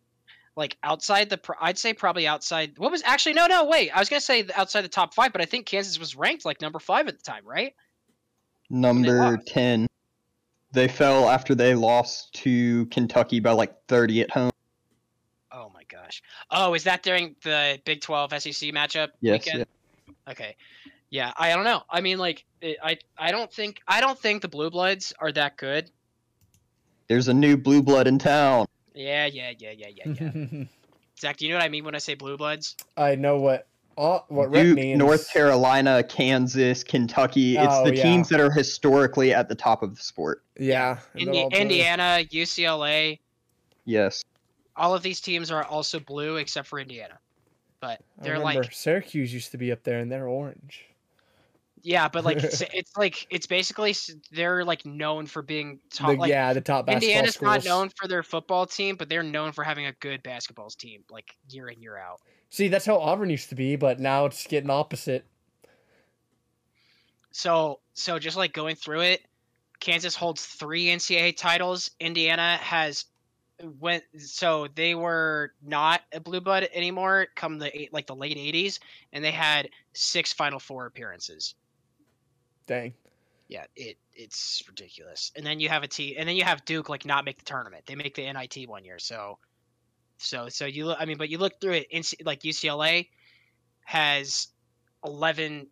like 0.58 0.78
outside 0.84 1.30
the 1.30 1.40
I'd 1.62 1.78
say 1.78 1.94
probably 1.94 2.28
outside 2.28 2.74
what 2.78 2.92
was 2.92 3.02
actually 3.06 3.34
no 3.34 3.48
no 3.48 3.66
wait 3.66 3.92
I 3.92 4.00
was 4.00 4.10
gonna 4.10 4.20
say 4.20 4.46
outside 4.56 4.82
the 4.82 4.90
top 4.90 5.14
five 5.14 5.32
but 5.32 5.42
I 5.42 5.46
think 5.46 5.66
Kansas 5.66 5.98
was 5.98 6.16
ranked 6.16 6.44
like 6.44 6.60
number 6.62 6.80
five 6.80 7.08
at 7.08 7.18
the 7.18 7.24
time 7.24 7.46
right 7.46 7.74
Number 8.70 9.32
lost. 9.34 9.48
10. 9.48 9.86
They 10.72 10.88
fell 10.88 11.28
after 11.28 11.54
they 11.56 11.76
lost 11.76 12.34
to 12.36 12.86
Kentucky 12.88 13.42
by 13.42 13.52
like 13.52 13.74
30 13.88 14.22
at 14.22 14.32
home. 14.32 14.52
oh 15.54 15.70
my 15.74 15.84
gosh 15.88 16.22
oh 16.52 16.74
is 16.74 16.84
that 16.84 17.04
during 17.04 17.36
the 17.44 17.80
Big 17.86 18.02
Twelve 18.02 18.32
SEC 18.32 18.70
matchup 18.72 19.10
Yes. 19.22 19.46
weekend 19.46 19.66
Okay. 20.30 20.56
Yeah, 21.12 21.34
I 21.38 21.54
don't 21.54 21.66
know. 21.66 21.84
I 21.90 22.00
mean, 22.02 22.18
like, 22.18 22.46
it, 22.62 22.78
I 22.82 22.98
I 23.18 23.32
don't 23.32 23.52
think 23.52 23.82
I 23.88 24.00
don't 24.02 24.18
think 24.18 24.42
the 24.42 24.48
Blue 24.48 24.70
Bloods 24.72 25.14
are 25.20 25.32
that 25.34 25.58
good. 25.58 25.92
There's 27.08 27.28
a 27.28 27.34
new 27.34 27.58
blue 27.58 27.82
blood 27.84 28.08
in 28.08 28.18
town. 28.18 28.66
Yeah, 28.96 29.26
yeah, 29.26 29.52
yeah, 29.60 29.72
yeah, 29.78 29.88
yeah, 30.06 30.14
yeah. 30.50 30.64
Zach, 31.20 31.36
do 31.38 31.46
you 31.46 31.52
know 31.52 31.58
what 31.58 31.66
I 31.66 31.70
mean 31.70 31.84
when 31.84 31.94
I 31.96 31.98
say 31.98 32.14
Blue 32.16 32.38
Bloods? 32.38 32.78
I 32.96 33.16
know 33.16 33.38
what 33.38 33.68
uh, 33.98 34.20
what 34.30 34.50
Rip 34.52 34.64
Duke, 34.64 34.76
means. 34.78 34.98
North 35.00 35.30
Carolina, 35.34 36.02
Kansas, 36.04 36.82
Kentucky. 36.84 37.58
It's 37.58 37.68
Oh, 37.74 37.84
the 37.84 37.96
yeah. 37.96 38.04
teams 38.04 38.30
that 38.30 38.40
are 38.40 38.50
historically 38.52 39.34
at 39.34 39.50
the 39.50 39.56
top 39.56 39.84
of 39.84 39.94
the 39.96 40.02
sport. 40.02 40.44
Yeah. 40.58 41.00
and 41.14 41.28
they're 41.28 41.44
Indi- 41.44 41.50
blue. 41.50 41.60
Indiana, 41.60 42.26
UCLA, 42.32 43.20
Yes. 43.84 44.24
all 44.78 44.96
of 44.96 45.04
these 45.04 45.20
teams 45.20 45.52
are 45.52 45.66
also 45.66 46.00
blue 46.00 46.38
except 46.38 46.70
for 46.70 46.80
Indiana. 46.80 47.20
But 47.82 48.00
they're 48.22 48.34
remember 48.40 48.62
like, 48.64 48.72
Syracuse 48.74 49.34
used 49.34 49.52
to 49.52 49.58
be 49.58 49.72
up 49.74 49.84
there, 49.84 50.00
and 50.00 50.10
they're 50.12 50.28
orange. 50.28 50.86
Yeah, 51.84 52.08
but 52.08 52.24
like 52.24 52.38
it's, 52.38 52.62
it's 52.74 52.96
like 52.98 53.28
it's 53.30 53.48
basically 53.48 53.96
they're 54.32 54.64
like 54.64 54.86
known 54.86 55.26
for 55.26 55.42
being 55.42 55.80
top. 55.92 56.12
The, 56.12 56.18
like 56.18 56.30
yeah, 56.30 56.54
the 56.54 56.62
top 56.62 56.86
basketball 56.86 57.10
Indiana's 57.10 57.36
schools. 57.36 57.52
not 57.52 57.66
known 57.66 57.90
for 57.90 58.08
their 58.08 58.24
football 58.24 58.66
team, 58.66 58.96
but 58.96 59.10
they're 59.10 59.24
known 59.24 59.52
for 59.52 59.64
having 59.64 59.86
a 59.86 59.94
good 59.94 60.24
basketball 60.24 60.70
team, 60.70 61.04
like 61.10 61.36
year 61.50 61.68
in 61.70 61.82
year 61.82 61.98
out. 61.98 62.22
See, 62.50 62.68
that's 62.68 62.86
how 62.86 63.00
Auburn 63.00 63.30
used 63.30 63.50
to 63.50 63.56
be, 63.56 63.76
but 63.76 64.00
now 64.00 64.26
it's 64.26 64.46
getting 64.48 64.70
opposite. 64.70 65.26
So 67.32 67.80
so 67.94 68.20
just 68.20 68.38
like 68.38 68.54
going 68.54 68.76
through 68.76 69.02
it, 69.02 69.22
Kansas 69.80 70.16
holds 70.16 70.46
three 70.46 70.88
NCAA 70.88 71.38
titles. 71.38 71.92
Indiana 72.00 72.58
has 72.58 73.06
went 73.80 74.04
so 74.18 74.68
they 74.76 74.96
were 74.96 75.54
not 75.62 76.02
a 76.14 76.20
blue 76.20 76.42
blood 76.42 76.68
anymore 76.74 77.28
come 77.36 77.60
the 77.60 77.80
eight, 77.80 77.94
like 77.94 78.08
the 78.08 78.16
late 78.16 78.38
80s 78.38 78.80
and 79.14 79.24
they 79.24 79.32
had 79.32 79.70
six 79.94 80.34
final 80.34 80.60
four 80.60 80.86
appearances 80.86 81.56
Dang. 82.72 82.94
yeah 83.50 83.66
it 83.76 83.98
it's 84.14 84.64
ridiculous. 84.66 85.34
And 85.36 85.46
then 85.46 85.60
you 85.60 85.68
have 85.68 85.84
a 85.84 85.90
team 85.90 86.16
and 86.18 86.30
then 86.30 86.38
you 86.38 86.46
have 86.46 86.64
duke 86.64 86.88
like 86.88 87.06
not 87.06 87.26
make 87.26 87.38
the 87.38 87.44
tournament. 87.44 87.86
They 87.86 87.96
make 87.96 88.16
the 88.16 88.32
nit 88.32 88.70
one 88.70 88.86
year 88.86 88.98
so 88.98 89.40
so 90.18 90.48
so 90.48 90.66
you 90.66 90.86
look 90.86 90.98
i 91.02 91.06
mean 91.06 91.18
but 91.18 91.28
you 91.28 91.38
look 91.38 91.60
through 91.60 91.74
it 91.74 92.16
like 92.24 92.42
ucla 92.44 93.08
has 93.84 94.48
11 95.04 95.68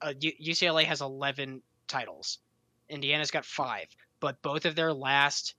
uh, 0.00 0.14
ucla 0.18 0.84
has 0.84 1.02
11 1.02 1.60
titles. 1.88 2.38
Indiana's 2.88 3.30
got 3.30 3.44
five 3.44 3.86
but 4.18 4.40
both 4.40 4.64
of 4.64 4.74
their 4.74 4.94
last 4.94 5.56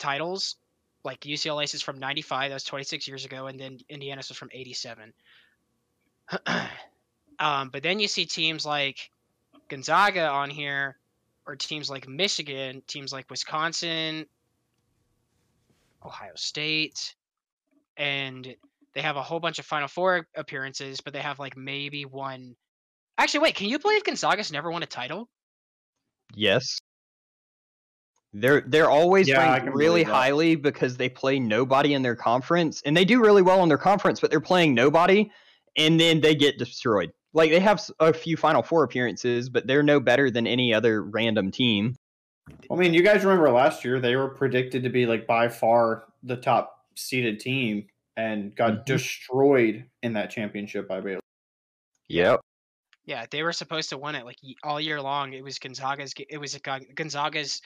titles 0.00 0.56
like 1.04 1.20
ucla's 1.20 1.72
is 1.72 1.82
from 1.82 2.00
95 2.00 2.50
that 2.50 2.54
was 2.54 2.64
26 2.64 3.06
years 3.06 3.24
ago 3.24 3.46
and 3.46 3.60
then 3.60 3.78
indiana's 3.88 4.28
was 4.28 4.38
from 4.38 4.48
87 4.52 5.12
um, 7.38 7.70
but 7.70 7.82
then 7.82 8.00
you 8.00 8.08
see 8.08 8.26
teams 8.26 8.66
like 8.66 9.10
Gonzaga 9.74 10.28
on 10.28 10.50
here, 10.50 10.96
or 11.46 11.56
teams 11.56 11.90
like 11.90 12.08
Michigan, 12.08 12.80
teams 12.86 13.12
like 13.12 13.28
Wisconsin, 13.28 14.24
Ohio 16.04 16.30
State, 16.36 17.16
and 17.96 18.54
they 18.94 19.00
have 19.00 19.16
a 19.16 19.22
whole 19.22 19.40
bunch 19.40 19.58
of 19.58 19.66
Final 19.66 19.88
Four 19.88 20.28
appearances, 20.36 21.00
but 21.00 21.12
they 21.12 21.18
have 21.18 21.40
like 21.40 21.56
maybe 21.56 22.04
one. 22.04 22.54
Actually, 23.18 23.40
wait, 23.40 23.56
can 23.56 23.68
you 23.68 23.80
believe 23.80 24.04
Gonzaga's 24.04 24.52
never 24.52 24.70
won 24.70 24.84
a 24.84 24.86
title? 24.86 25.28
Yes. 26.36 26.80
They're 28.32 28.60
they're 28.60 28.90
always 28.90 29.26
Yeah, 29.26 29.40
I 29.40 29.58
ranked 29.58 29.74
really 29.74 30.04
highly 30.04 30.54
because 30.54 30.96
they 30.96 31.08
play 31.08 31.40
nobody 31.40 31.94
in 31.94 32.02
their 32.02 32.16
conference, 32.16 32.80
and 32.86 32.96
they 32.96 33.04
do 33.04 33.20
really 33.20 33.42
well 33.42 33.60
in 33.64 33.68
their 33.68 33.78
conference, 33.78 34.20
but 34.20 34.30
they're 34.30 34.40
playing 34.40 34.72
nobody, 34.72 35.32
and 35.76 35.98
then 35.98 36.20
they 36.20 36.36
get 36.36 36.58
destroyed. 36.58 37.12
Like 37.34 37.50
they 37.50 37.60
have 37.60 37.82
a 38.00 38.12
few 38.12 38.36
Final 38.36 38.62
Four 38.62 38.84
appearances, 38.84 39.48
but 39.50 39.66
they're 39.66 39.82
no 39.82 40.00
better 40.00 40.30
than 40.30 40.46
any 40.46 40.72
other 40.72 41.02
random 41.02 41.50
team. 41.50 41.96
I 42.70 42.74
mean, 42.76 42.94
you 42.94 43.02
guys 43.02 43.24
remember 43.24 43.50
last 43.50 43.84
year 43.84 43.98
they 44.00 44.16
were 44.16 44.28
predicted 44.28 44.82
to 44.84 44.88
be 44.88 45.04
like 45.06 45.26
by 45.26 45.48
far 45.48 46.04
the 46.22 46.36
top 46.36 46.84
seeded 46.94 47.40
team 47.40 47.86
and 48.16 48.54
got 48.54 48.72
Mhm. 48.72 48.84
destroyed 48.84 49.84
in 50.02 50.12
that 50.12 50.30
championship 50.30 50.86
by 50.86 51.00
Baylor. 51.00 51.20
Yep. 52.08 52.40
Yeah, 53.06 53.26
they 53.30 53.42
were 53.42 53.52
supposed 53.52 53.88
to 53.90 53.98
win 53.98 54.14
it 54.14 54.24
like 54.24 54.36
all 54.62 54.80
year 54.80 55.00
long. 55.02 55.32
It 55.32 55.42
was 55.42 55.58
Gonzaga's. 55.58 56.14
It 56.28 56.38
was 56.38 56.56
Gonzaga's 56.94 57.60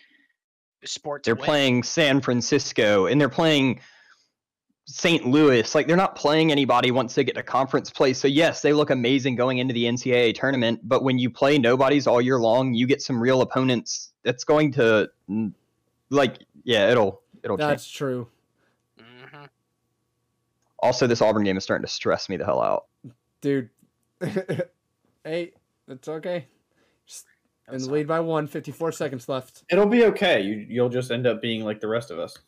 sport. 0.84 1.24
To 1.24 1.28
They're 1.28 1.34
win. 1.36 1.44
playing 1.44 1.82
San 1.82 2.20
Francisco 2.20 3.06
and 3.06 3.20
they're 3.20 3.28
playing 3.28 3.80
St. 4.90 5.26
Louis. 5.26 5.74
Like 5.74 5.86
they're 5.86 5.98
not 5.98 6.16
playing 6.16 6.50
anybody 6.50 6.90
once 6.90 7.14
they 7.14 7.22
get 7.22 7.34
to 7.34 7.42
conference 7.42 7.90
play. 7.90 8.14
So 8.14 8.26
yes, 8.26 8.62
they 8.62 8.72
look 8.72 8.88
amazing 8.88 9.36
going 9.36 9.58
into 9.58 9.74
the 9.74 9.84
NCAA 9.84 10.34
tournament, 10.34 10.80
but 10.82 11.04
when 11.04 11.18
you 11.18 11.28
play 11.28 11.58
nobodies 11.58 12.06
all 12.06 12.22
year 12.22 12.38
long, 12.40 12.72
you 12.72 12.86
get 12.86 13.02
some 13.02 13.20
real 13.20 13.42
opponents 13.42 14.12
that's 14.22 14.44
going 14.44 14.72
to 14.72 15.10
like 16.08 16.38
yeah, 16.64 16.90
it'll 16.90 17.20
it'll 17.42 17.58
change. 17.58 17.68
That's 17.68 17.90
true. 17.90 18.28
hmm 18.98 19.44
Also 20.78 21.06
this 21.06 21.20
Auburn 21.20 21.44
game 21.44 21.58
is 21.58 21.64
starting 21.64 21.84
to 21.84 21.92
stress 21.92 22.30
me 22.30 22.38
the 22.38 22.46
hell 22.46 22.62
out. 22.62 22.86
Dude. 23.42 23.68
hey, 25.22 25.52
it's 25.86 26.08
okay. 26.08 26.46
Just 27.06 27.26
in 27.70 27.78
the 27.78 27.90
lead 27.90 28.06
by 28.08 28.20
one, 28.20 28.46
54 28.46 28.92
seconds 28.92 29.28
left. 29.28 29.64
It'll 29.70 29.84
be 29.86 30.06
okay. 30.06 30.40
You 30.40 30.66
you'll 30.66 30.88
just 30.88 31.10
end 31.10 31.26
up 31.26 31.42
being 31.42 31.62
like 31.62 31.82
the 31.82 31.88
rest 31.88 32.10
of 32.10 32.18
us. 32.18 32.38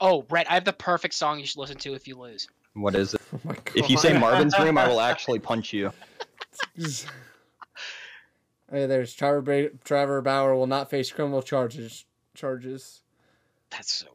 Oh, 0.00 0.22
Brett, 0.22 0.50
I 0.50 0.54
have 0.54 0.64
the 0.64 0.72
perfect 0.72 1.14
song 1.14 1.38
you 1.40 1.46
should 1.46 1.58
listen 1.58 1.76
to 1.78 1.94
if 1.94 2.06
you 2.06 2.16
lose. 2.16 2.48
What 2.74 2.94
is 2.94 3.14
it? 3.14 3.20
Oh 3.34 3.40
my 3.44 3.54
god. 3.54 3.76
If 3.76 3.90
you 3.90 3.98
say 3.98 4.18
Marvin's 4.18 4.58
Room, 4.58 4.78
I 4.78 4.88
will 4.88 5.00
actually 5.12 5.38
punch 5.38 5.72
you. 5.72 5.92
Hey, 8.70 8.84
there's 8.84 9.14
Trevor, 9.14 9.40
Bra- 9.40 9.68
Trevor 9.84 10.20
Bauer 10.20 10.54
will 10.54 10.66
not 10.66 10.90
face 10.90 11.10
criminal 11.10 11.40
charges. 11.40 12.04
Charges. 12.34 13.00
That's 13.70 13.90
so 13.90 14.08